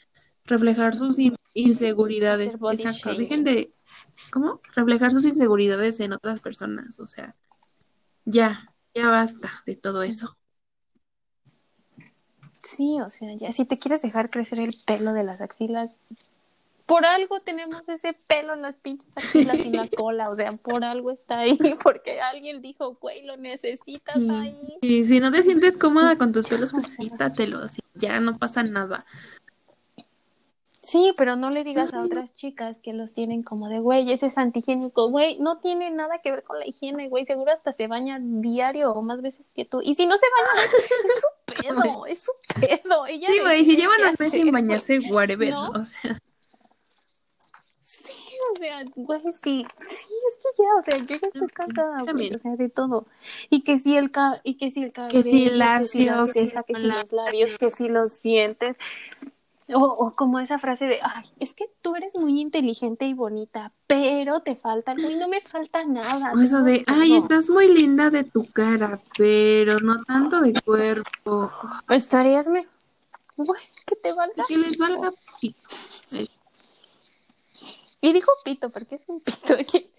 reflejar 0.48 0.96
sus 0.96 1.20
in- 1.20 1.36
inseguridades. 1.54 2.58
Exacto. 2.72 3.14
Dejen 3.14 3.44
de, 3.44 3.72
¿cómo? 4.32 4.62
Reflejar 4.76 5.12
sus 5.12 5.26
inseguridades 5.26 6.00
en 6.00 6.14
otras 6.14 6.40
personas. 6.40 7.00
O 7.00 7.08
sea, 7.08 7.36
ya, 8.26 8.60
ya 8.96 9.10
basta 9.10 9.52
de 9.66 9.76
todo 9.76 10.04
eso. 10.04 10.36
Sí, 12.64 13.00
o 13.00 13.10
sea, 13.10 13.34
ya 13.36 13.52
si 13.52 13.66
te 13.66 13.80
quieres 13.80 14.02
dejar 14.02 14.30
crecer 14.30 14.60
el 14.60 14.76
pelo 14.86 15.14
de 15.14 15.24
las 15.24 15.40
axilas, 15.40 15.92
por 16.86 17.06
algo 17.06 17.40
tenemos 17.42 17.88
ese 17.88 18.14
pelo 18.14 18.54
en 18.54 18.62
las 18.62 18.76
pinches 18.76 19.10
axilas 19.16 19.58
y 19.66 19.72
la 19.72 19.88
cola, 19.98 20.30
o 20.30 20.36
sea, 20.36 20.52
por 20.54 20.84
algo 20.84 21.12
está 21.12 21.40
ahí, 21.40 21.58
porque 21.84 22.20
alguien 22.20 22.62
dijo, 22.62 22.96
güey, 22.96 23.26
lo 23.26 23.38
necesitas 23.38 24.16
Sí. 24.16 24.30
ahí. 24.30 24.78
Y 24.82 25.04
si 25.06 25.20
no 25.22 25.32
te 25.32 25.44
sientes 25.44 25.78
cómoda 25.78 26.18
con 26.18 26.34
tus 26.34 26.48
pelos, 26.48 26.72
pues 26.72 26.96
quítatelos. 26.98 27.78
y 27.78 27.82
ya 27.96 28.20
no 28.20 28.34
pasa 28.34 28.64
nada. 28.64 29.06
Sí, 30.88 31.14
pero 31.18 31.36
no 31.36 31.50
le 31.50 31.66
digas 31.66 31.94
a 31.94 32.02
otras 32.02 32.34
chicas 32.34 32.78
que 32.82 32.94
los 32.94 33.12
tienen 33.14 33.44
como 33.44 33.68
de, 33.68 33.80
güey, 33.80 34.10
eso 34.10 34.26
es 34.26 34.38
antigénico, 34.38 35.10
güey, 35.10 35.38
no 35.38 35.60
tiene 35.60 35.92
nada 35.92 36.20
que 36.20 36.32
ver 36.32 36.44
con 36.46 36.60
la 36.60 36.66
higiene, 36.66 37.10
güey, 37.10 37.26
seguro 37.26 37.52
hasta 37.52 37.74
se 37.74 37.88
baña 37.88 38.20
diario 38.22 38.94
o 38.94 39.02
más 39.02 39.22
veces 39.22 39.46
que 39.54 39.66
tú. 39.66 39.82
Y 39.84 39.96
si 39.96 40.06
no 40.06 40.16
se 40.16 40.26
baña, 40.38 40.64
es 40.64 41.20
su 41.20 41.82
pedo, 41.92 42.06
es 42.06 42.24
su 42.24 42.32
pedo. 42.58 43.06
Ella 43.06 43.28
Sí, 43.28 43.40
güey, 43.42 43.66
si 43.66 43.76
llevan 43.76 44.00
un 44.02 44.16
mes 44.18 44.32
sin 44.32 44.50
bañarse, 44.50 45.00
whatever. 45.12 45.52
¿No? 45.52 45.72
O 45.72 45.84
sea, 45.84 46.18
Sí, 47.82 48.14
o 48.54 48.58
sea, 48.58 48.82
güey, 48.96 49.22
sí, 49.44 49.66
sí, 49.90 50.14
es 50.28 50.38
que 50.38 50.64
ya, 50.64 50.76
o 50.80 50.84
sea, 50.84 50.98
yo 51.00 51.20
ya 51.20 51.28
estoy 51.28 51.48
cansada, 51.50 52.14
güey, 52.14 52.34
o 52.34 52.40
sea, 52.40 52.56
de 52.56 52.70
todo. 52.70 53.08
Y 53.50 53.66
que 53.66 53.78
si 53.78 53.98
el 53.98 54.10
ca 54.10 54.40
y 54.46 54.56
que 54.56 54.72
si 54.72 54.84
el 54.84 54.94
cabello, 54.94 55.12
que 55.12 55.24
si 55.24 55.50
la 55.50 55.80
lacio, 55.80 56.28
que 56.34 56.48
si 56.48 56.56
que 56.66 56.80
los 56.80 57.12
labios, 57.12 57.58
que 57.58 57.72
si 57.72 57.90
los 57.90 58.22
dientes. 58.22 58.78
O, 59.74 59.80
o 59.84 60.16
como 60.16 60.40
esa 60.40 60.58
frase 60.60 60.86
de, 60.86 61.00
ay, 61.04 61.26
es 61.40 61.54
que 61.54 61.66
tú 61.82 61.94
eres 61.96 62.16
muy 62.16 62.40
inteligente 62.40 63.06
y 63.06 63.14
bonita, 63.14 63.74
pero 63.86 64.40
te 64.40 64.56
falta 64.56 64.92
algo 64.92 65.10
y 65.10 65.16
no 65.16 65.28
me 65.28 65.42
falta 65.42 65.84
nada. 65.84 66.32
O 66.34 66.40
eso 66.40 66.64
de, 66.64 66.86
ay, 66.88 67.10
todo". 67.10 67.18
estás 67.18 67.50
muy 67.50 67.68
linda 67.74 68.10
de 68.10 68.24
tu 68.24 68.46
cara, 68.46 69.02
pero 69.18 69.80
no 69.82 70.02
tanto 70.04 70.40
de 70.40 70.54
cuerpo. 70.62 71.52
Estarías 71.90 72.48
me, 72.48 72.66
güey, 73.36 73.62
que 73.86 73.98
te 73.98 74.14
valga. 74.14 74.46
Que 74.48 74.58
les 74.58 74.78
valga 74.78 75.12
pito. 75.42 75.60
Y 78.00 78.14
dijo 78.14 78.32
pito, 78.46 78.70
porque 78.70 78.96
es 78.96 79.04
un 79.10 79.20
pito 79.20 79.54
aquí. 79.60 79.90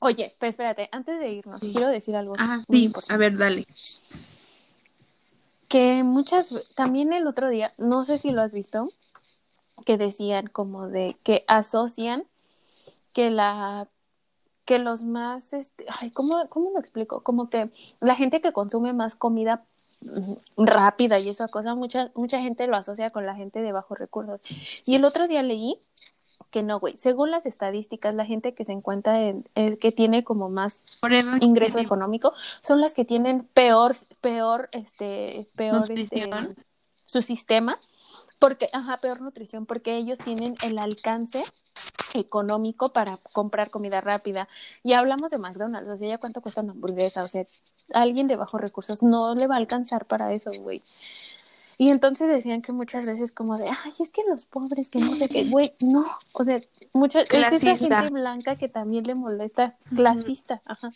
Oye, 0.00 0.34
pero 0.38 0.50
espérate, 0.50 0.88
antes 0.92 1.18
de 1.18 1.28
irnos, 1.28 1.60
Sí. 1.60 1.70
quiero 1.72 1.88
decir 1.88 2.16
algo 2.16 2.34
Ah, 2.38 2.58
sí, 2.68 2.84
importante. 2.84 3.14
a 3.14 3.16
ver, 3.16 3.38
dale. 3.38 3.66
Que 5.74 6.04
muchas, 6.04 6.54
también 6.76 7.12
el 7.12 7.26
otro 7.26 7.48
día, 7.48 7.74
no 7.78 8.04
sé 8.04 8.18
si 8.18 8.30
lo 8.30 8.42
has 8.42 8.52
visto, 8.52 8.90
que 9.84 9.98
decían 9.98 10.46
como 10.46 10.86
de 10.86 11.16
que 11.24 11.44
asocian 11.48 12.28
que 13.12 13.28
la 13.28 13.88
que 14.64 14.78
los 14.78 15.02
más 15.02 15.52
este, 15.52 15.84
ay, 15.88 16.12
¿cómo, 16.12 16.48
cómo 16.48 16.70
lo 16.70 16.78
explico? 16.78 17.24
Como 17.24 17.50
que 17.50 17.72
la 17.98 18.14
gente 18.14 18.40
que 18.40 18.52
consume 18.52 18.92
más 18.92 19.16
comida 19.16 19.64
mm, 20.02 20.34
rápida 20.58 21.18
y 21.18 21.28
esa 21.28 21.48
cosa, 21.48 21.74
mucha, 21.74 22.12
mucha 22.14 22.40
gente 22.40 22.68
lo 22.68 22.76
asocia 22.76 23.10
con 23.10 23.26
la 23.26 23.34
gente 23.34 23.60
de 23.60 23.72
bajos 23.72 23.98
recursos. 23.98 24.40
Y 24.86 24.94
el 24.94 25.04
otro 25.04 25.26
día 25.26 25.42
leí 25.42 25.80
que 26.54 26.62
no, 26.62 26.78
güey, 26.78 26.96
según 26.98 27.32
las 27.32 27.46
estadísticas, 27.46 28.14
la 28.14 28.24
gente 28.24 28.54
que 28.54 28.64
se 28.64 28.70
encuentra 28.70 29.20
en, 29.20 29.44
eh, 29.56 29.76
que 29.76 29.90
tiene 29.90 30.22
como 30.22 30.48
más 30.48 30.84
ingreso 31.40 31.80
económico 31.80 32.32
son 32.62 32.80
las 32.80 32.94
que 32.94 33.04
tienen 33.04 33.42
peor 33.54 33.96
peor 34.20 34.68
este 34.70 35.48
peor 35.56 35.90
este, 35.90 36.30
su 37.06 37.22
sistema 37.22 37.80
porque 38.38 38.68
ajá 38.72 38.98
peor 38.98 39.20
nutrición 39.20 39.66
porque 39.66 39.96
ellos 39.96 40.16
tienen 40.24 40.54
el 40.64 40.78
alcance 40.78 41.42
económico 42.14 42.92
para 42.92 43.16
comprar 43.16 43.70
comida 43.70 44.00
rápida. 44.00 44.48
Y 44.84 44.92
hablamos 44.92 45.32
de 45.32 45.38
McDonald's 45.38 45.90
o 45.90 45.98
sea 45.98 46.06
ya 46.06 46.18
cuánto 46.18 46.40
cuesta 46.40 46.60
una 46.60 46.70
hamburguesa 46.70 47.24
o 47.24 47.28
sea 47.28 47.44
alguien 47.92 48.28
de 48.28 48.36
bajos 48.36 48.60
recursos 48.60 49.02
no 49.02 49.34
le 49.34 49.48
va 49.48 49.56
a 49.56 49.58
alcanzar 49.58 50.06
para 50.06 50.32
eso 50.32 50.52
güey 50.62 50.82
y 51.78 51.90
entonces 51.90 52.28
decían 52.28 52.62
que 52.62 52.72
muchas 52.72 53.06
veces 53.06 53.32
como 53.32 53.58
de, 53.58 53.68
ay, 53.68 53.92
es 53.98 54.10
que 54.10 54.22
los 54.28 54.44
pobres, 54.44 54.90
que 54.90 55.00
no 55.00 55.16
sé 55.16 55.28
qué, 55.28 55.44
güey, 55.44 55.74
no, 55.80 56.04
o 56.32 56.44
sea, 56.44 56.60
mucha, 56.92 57.20
es 57.22 57.64
esa 57.64 57.76
gente 57.76 58.10
blanca 58.10 58.56
que 58.56 58.68
también 58.68 59.04
le 59.04 59.14
molesta, 59.14 59.76
clasista, 59.94 60.62
ajá. 60.64 60.90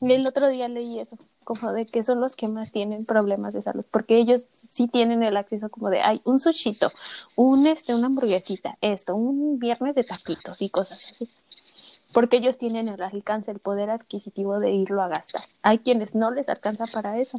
Y 0.00 0.12
el 0.12 0.26
otro 0.26 0.48
día 0.48 0.68
leí 0.68 0.98
eso, 0.98 1.16
como 1.44 1.72
de 1.72 1.86
que 1.86 2.02
son 2.02 2.20
los 2.20 2.34
que 2.34 2.48
más 2.48 2.72
tienen 2.72 3.04
problemas 3.04 3.54
de 3.54 3.62
salud, 3.62 3.84
porque 3.88 4.18
ellos 4.18 4.48
sí 4.72 4.88
tienen 4.88 5.22
el 5.22 5.36
acceso 5.36 5.68
como 5.68 5.90
de, 5.90 6.02
ay, 6.02 6.20
un 6.24 6.40
sushito, 6.40 6.90
un, 7.36 7.68
este, 7.68 7.94
una 7.94 8.08
hamburguesita, 8.08 8.78
esto, 8.80 9.14
un 9.14 9.60
viernes 9.60 9.94
de 9.94 10.02
taquitos 10.02 10.60
y 10.60 10.70
cosas 10.70 11.12
así. 11.12 11.28
Porque 12.12 12.38
ellos 12.38 12.58
tienen 12.58 12.88
el 12.88 13.00
alcance, 13.00 13.52
el 13.52 13.60
poder 13.60 13.90
adquisitivo 13.90 14.58
de 14.58 14.72
irlo 14.72 15.02
a 15.02 15.08
gastar. 15.08 15.42
Hay 15.62 15.78
quienes 15.78 16.14
no 16.14 16.30
les 16.30 16.48
alcanza 16.48 16.86
para 16.86 17.18
eso. 17.18 17.38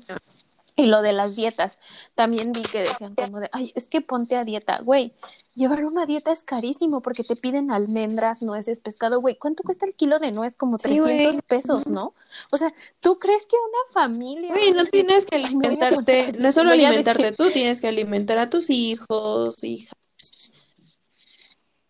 Y 0.75 0.87
lo 0.87 1.01
de 1.03 1.13
las 1.13 1.35
dietas, 1.35 1.77
también 2.15 2.51
vi 2.51 2.63
que 2.63 2.79
decían 2.79 3.13
como 3.13 3.39
de, 3.39 3.49
ay, 3.51 3.71
es 3.75 3.87
que 3.87 4.01
ponte 4.01 4.35
a 4.35 4.43
dieta, 4.43 4.79
güey, 4.81 5.13
llevar 5.53 5.85
una 5.85 6.07
dieta 6.07 6.31
es 6.31 6.41
carísimo 6.41 7.01
porque 7.01 7.23
te 7.23 7.35
piden 7.35 7.69
almendras, 7.69 8.41
nueces, 8.41 8.79
pescado, 8.79 9.21
güey, 9.21 9.37
¿cuánto 9.37 9.61
cuesta 9.61 9.85
el 9.85 9.93
kilo 9.93 10.17
de 10.17 10.31
nuez? 10.31 10.55
Como 10.55 10.79
Sí, 10.79 10.85
300 10.99 11.33
güey. 11.33 11.41
pesos, 11.45 11.85
¿no? 11.85 12.15
O 12.49 12.57
sea, 12.57 12.73
¿tú 13.01 13.19
crees 13.19 13.45
que 13.45 13.55
una 13.55 13.93
familia... 13.93 14.49
Güey, 14.49 14.71
no 14.71 14.85
tienes 14.91 15.27
que 15.27 15.35
Ay, 15.35 15.43
alimentarte, 15.45 16.33
no 16.39 16.47
es 16.49 16.55
solo 16.55 16.71
alimentarte 16.71 17.21
decir- 17.31 17.35
tú, 17.37 17.51
tienes 17.51 17.79
que 17.79 17.87
alimentar 17.89 18.39
a 18.39 18.49
tus 18.49 18.71
hijos, 18.71 19.63
hijas. 19.63 19.93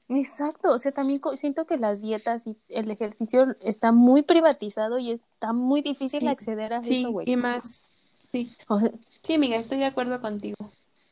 Exacto, 0.10 0.70
o 0.72 0.78
sea, 0.78 0.92
también 0.92 1.22
siento 1.38 1.66
que 1.66 1.78
las 1.78 2.02
dietas 2.02 2.46
y 2.46 2.58
el 2.68 2.92
ejercicio 2.92 3.56
está 3.62 3.92
muy 3.94 4.22
privatizado 4.22 5.00
y 5.00 5.12
está 5.12 5.54
muy 5.54 5.82
difícil 5.82 6.20
Sí, 6.20 6.28
acceder 6.28 6.74
a 6.74 6.84
Sí, 6.84 7.00
eso, 7.00 7.12
güey. 7.12 7.30
y 7.30 7.36
más, 7.38 7.86
sí, 8.34 8.50
O 8.68 8.80
sea, 8.80 8.92
sí, 9.22 9.36
amiga, 9.36 9.56
estoy 9.56 9.78
de 9.78 9.86
acuerdo 9.86 10.20
contigo. 10.22 10.58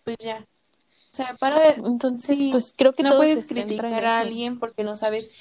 Pues 0.03 0.17
ya. 0.19 0.39
O 0.39 1.13
sea, 1.13 1.35
para 1.39 1.59
de, 1.59 1.81
entonces, 1.85 2.37
Sí, 2.37 2.49
pues 2.51 2.73
creo 2.75 2.93
que 2.93 3.03
no 3.03 3.17
puedes 3.17 3.45
criticar 3.45 4.05
a 4.05 4.19
alguien 4.19 4.59
porque 4.59 4.83
no 4.83 4.95
sabes 4.95 5.31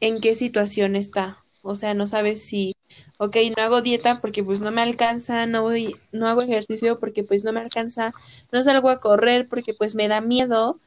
en 0.00 0.20
qué 0.20 0.34
situación 0.34 0.96
está. 0.96 1.42
O 1.62 1.76
sea, 1.76 1.94
no 1.94 2.08
sabes 2.08 2.42
si, 2.42 2.74
ok, 3.18 3.36
no 3.56 3.62
hago 3.62 3.82
dieta 3.82 4.20
porque 4.20 4.42
pues 4.42 4.60
no 4.60 4.72
me 4.72 4.82
alcanza, 4.82 5.46
no 5.46 5.62
voy, 5.62 5.96
no 6.10 6.26
hago 6.26 6.42
ejercicio 6.42 6.98
porque 6.98 7.22
pues 7.22 7.44
no 7.44 7.52
me 7.52 7.60
alcanza, 7.60 8.12
no 8.50 8.62
salgo 8.64 8.90
a 8.90 8.98
correr 8.98 9.48
porque 9.48 9.72
pues 9.72 9.94
me 9.94 10.08
da 10.08 10.20
miedo 10.20 10.80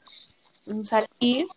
salir. 0.84 1.48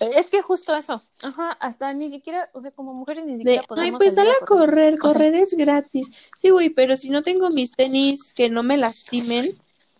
Es 0.00 0.30
que 0.30 0.40
justo 0.40 0.74
eso. 0.74 1.02
Ajá, 1.22 1.52
hasta 1.52 1.92
ni 1.92 2.08
siquiera, 2.08 2.48
o 2.54 2.62
sea, 2.62 2.70
como 2.70 2.94
mujeres 2.94 3.26
ni 3.26 3.32
De, 3.32 3.38
siquiera 3.38 3.60
ay, 3.60 3.66
podemos 3.68 3.98
pues 3.98 4.14
sal 4.14 4.26
salir 4.26 4.42
a 4.42 4.46
correr, 4.46 4.98
correr 4.98 5.34
es 5.34 5.54
gratis. 5.54 6.30
Sí, 6.38 6.48
güey, 6.48 6.70
pero 6.70 6.96
si 6.96 7.10
no 7.10 7.22
tengo 7.22 7.50
mis 7.50 7.72
tenis 7.72 8.32
que 8.32 8.48
no 8.48 8.62
me 8.62 8.78
lastimen, 8.78 9.46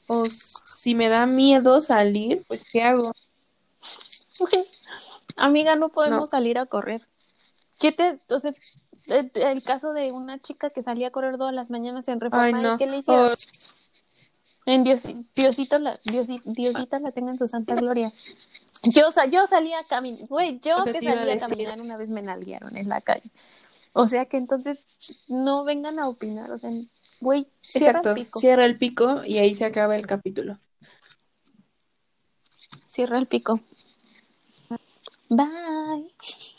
o 0.07 0.24
si 0.26 0.94
me 0.94 1.09
da 1.09 1.26
miedo 1.26 1.80
salir, 1.82 2.44
pues 2.48 2.64
¿qué 2.68 2.82
hago? 2.82 3.12
Amiga, 5.36 5.76
no 5.76 5.90
podemos 5.90 6.22
No. 6.22 6.28
salir 6.28 6.59
a 6.59 6.66
correr. 6.66 7.07
¿Qué 7.78 7.92
te, 7.92 8.20
o 8.28 8.38
sea, 8.38 8.53
el, 9.09 9.62
caso 9.62 9.92
de 9.92 10.12
una 10.12 10.40
chica 10.40 10.70
que 10.70 10.82
salía 10.82 11.09
a 11.09 11.11
correr 11.11 11.36
todas 11.36 11.55
las 11.55 11.70
mañanas 11.70 12.09
en 12.09 12.20
Reforma, 12.20 12.44
Ay, 12.44 12.55
¿y 12.55 12.62
no. 12.62 12.76
¿qué 12.78 12.86
le 12.86 12.98
hicieron? 12.98 13.34
En 14.66 14.84
Dios, 14.84 15.03
Diosito 15.34 15.78
la, 15.78 16.01
Diosi- 16.03 16.42
Diosita 16.44 16.98
la 17.01 17.12
tenga 17.12 17.32
en 17.32 17.38
su 17.38 17.48
santa 17.48 17.74
gloria. 17.74 18.12
Yo, 18.82 19.08
yo 19.30 19.46
salía 19.46 19.80
a 19.80 19.84
caminar, 19.84 20.26
güey, 20.26 20.58
yo 20.60 20.84
que 20.84 21.02
salía 21.02 21.34
a 21.34 21.38
caminar 21.38 21.80
una 21.80 21.96
vez 21.96 22.08
me 22.08 22.22
nalguearon 22.22 22.76
en 22.76 22.88
la 22.88 23.00
calle. 23.00 23.30
O 23.92 24.06
sea 24.06 24.24
que 24.26 24.36
entonces 24.36 24.78
no 25.28 25.64
vengan 25.64 25.98
a 25.98 26.08
opinar, 26.08 26.50
o 26.50 26.58
sea, 26.58 26.70
güey, 27.20 27.48
cierra 27.62 27.98
Exacto, 27.98 28.10
el 28.10 28.14
pico, 28.14 28.40
cierra 28.40 28.64
el 28.64 28.78
pico 28.78 29.22
y 29.24 29.38
ahí 29.38 29.54
se 29.54 29.64
acaba 29.64 29.96
el 29.96 30.06
capítulo. 30.06 30.58
cierra 32.88 33.18
el 33.18 33.26
pico. 33.26 33.60
Bye. 35.28 36.10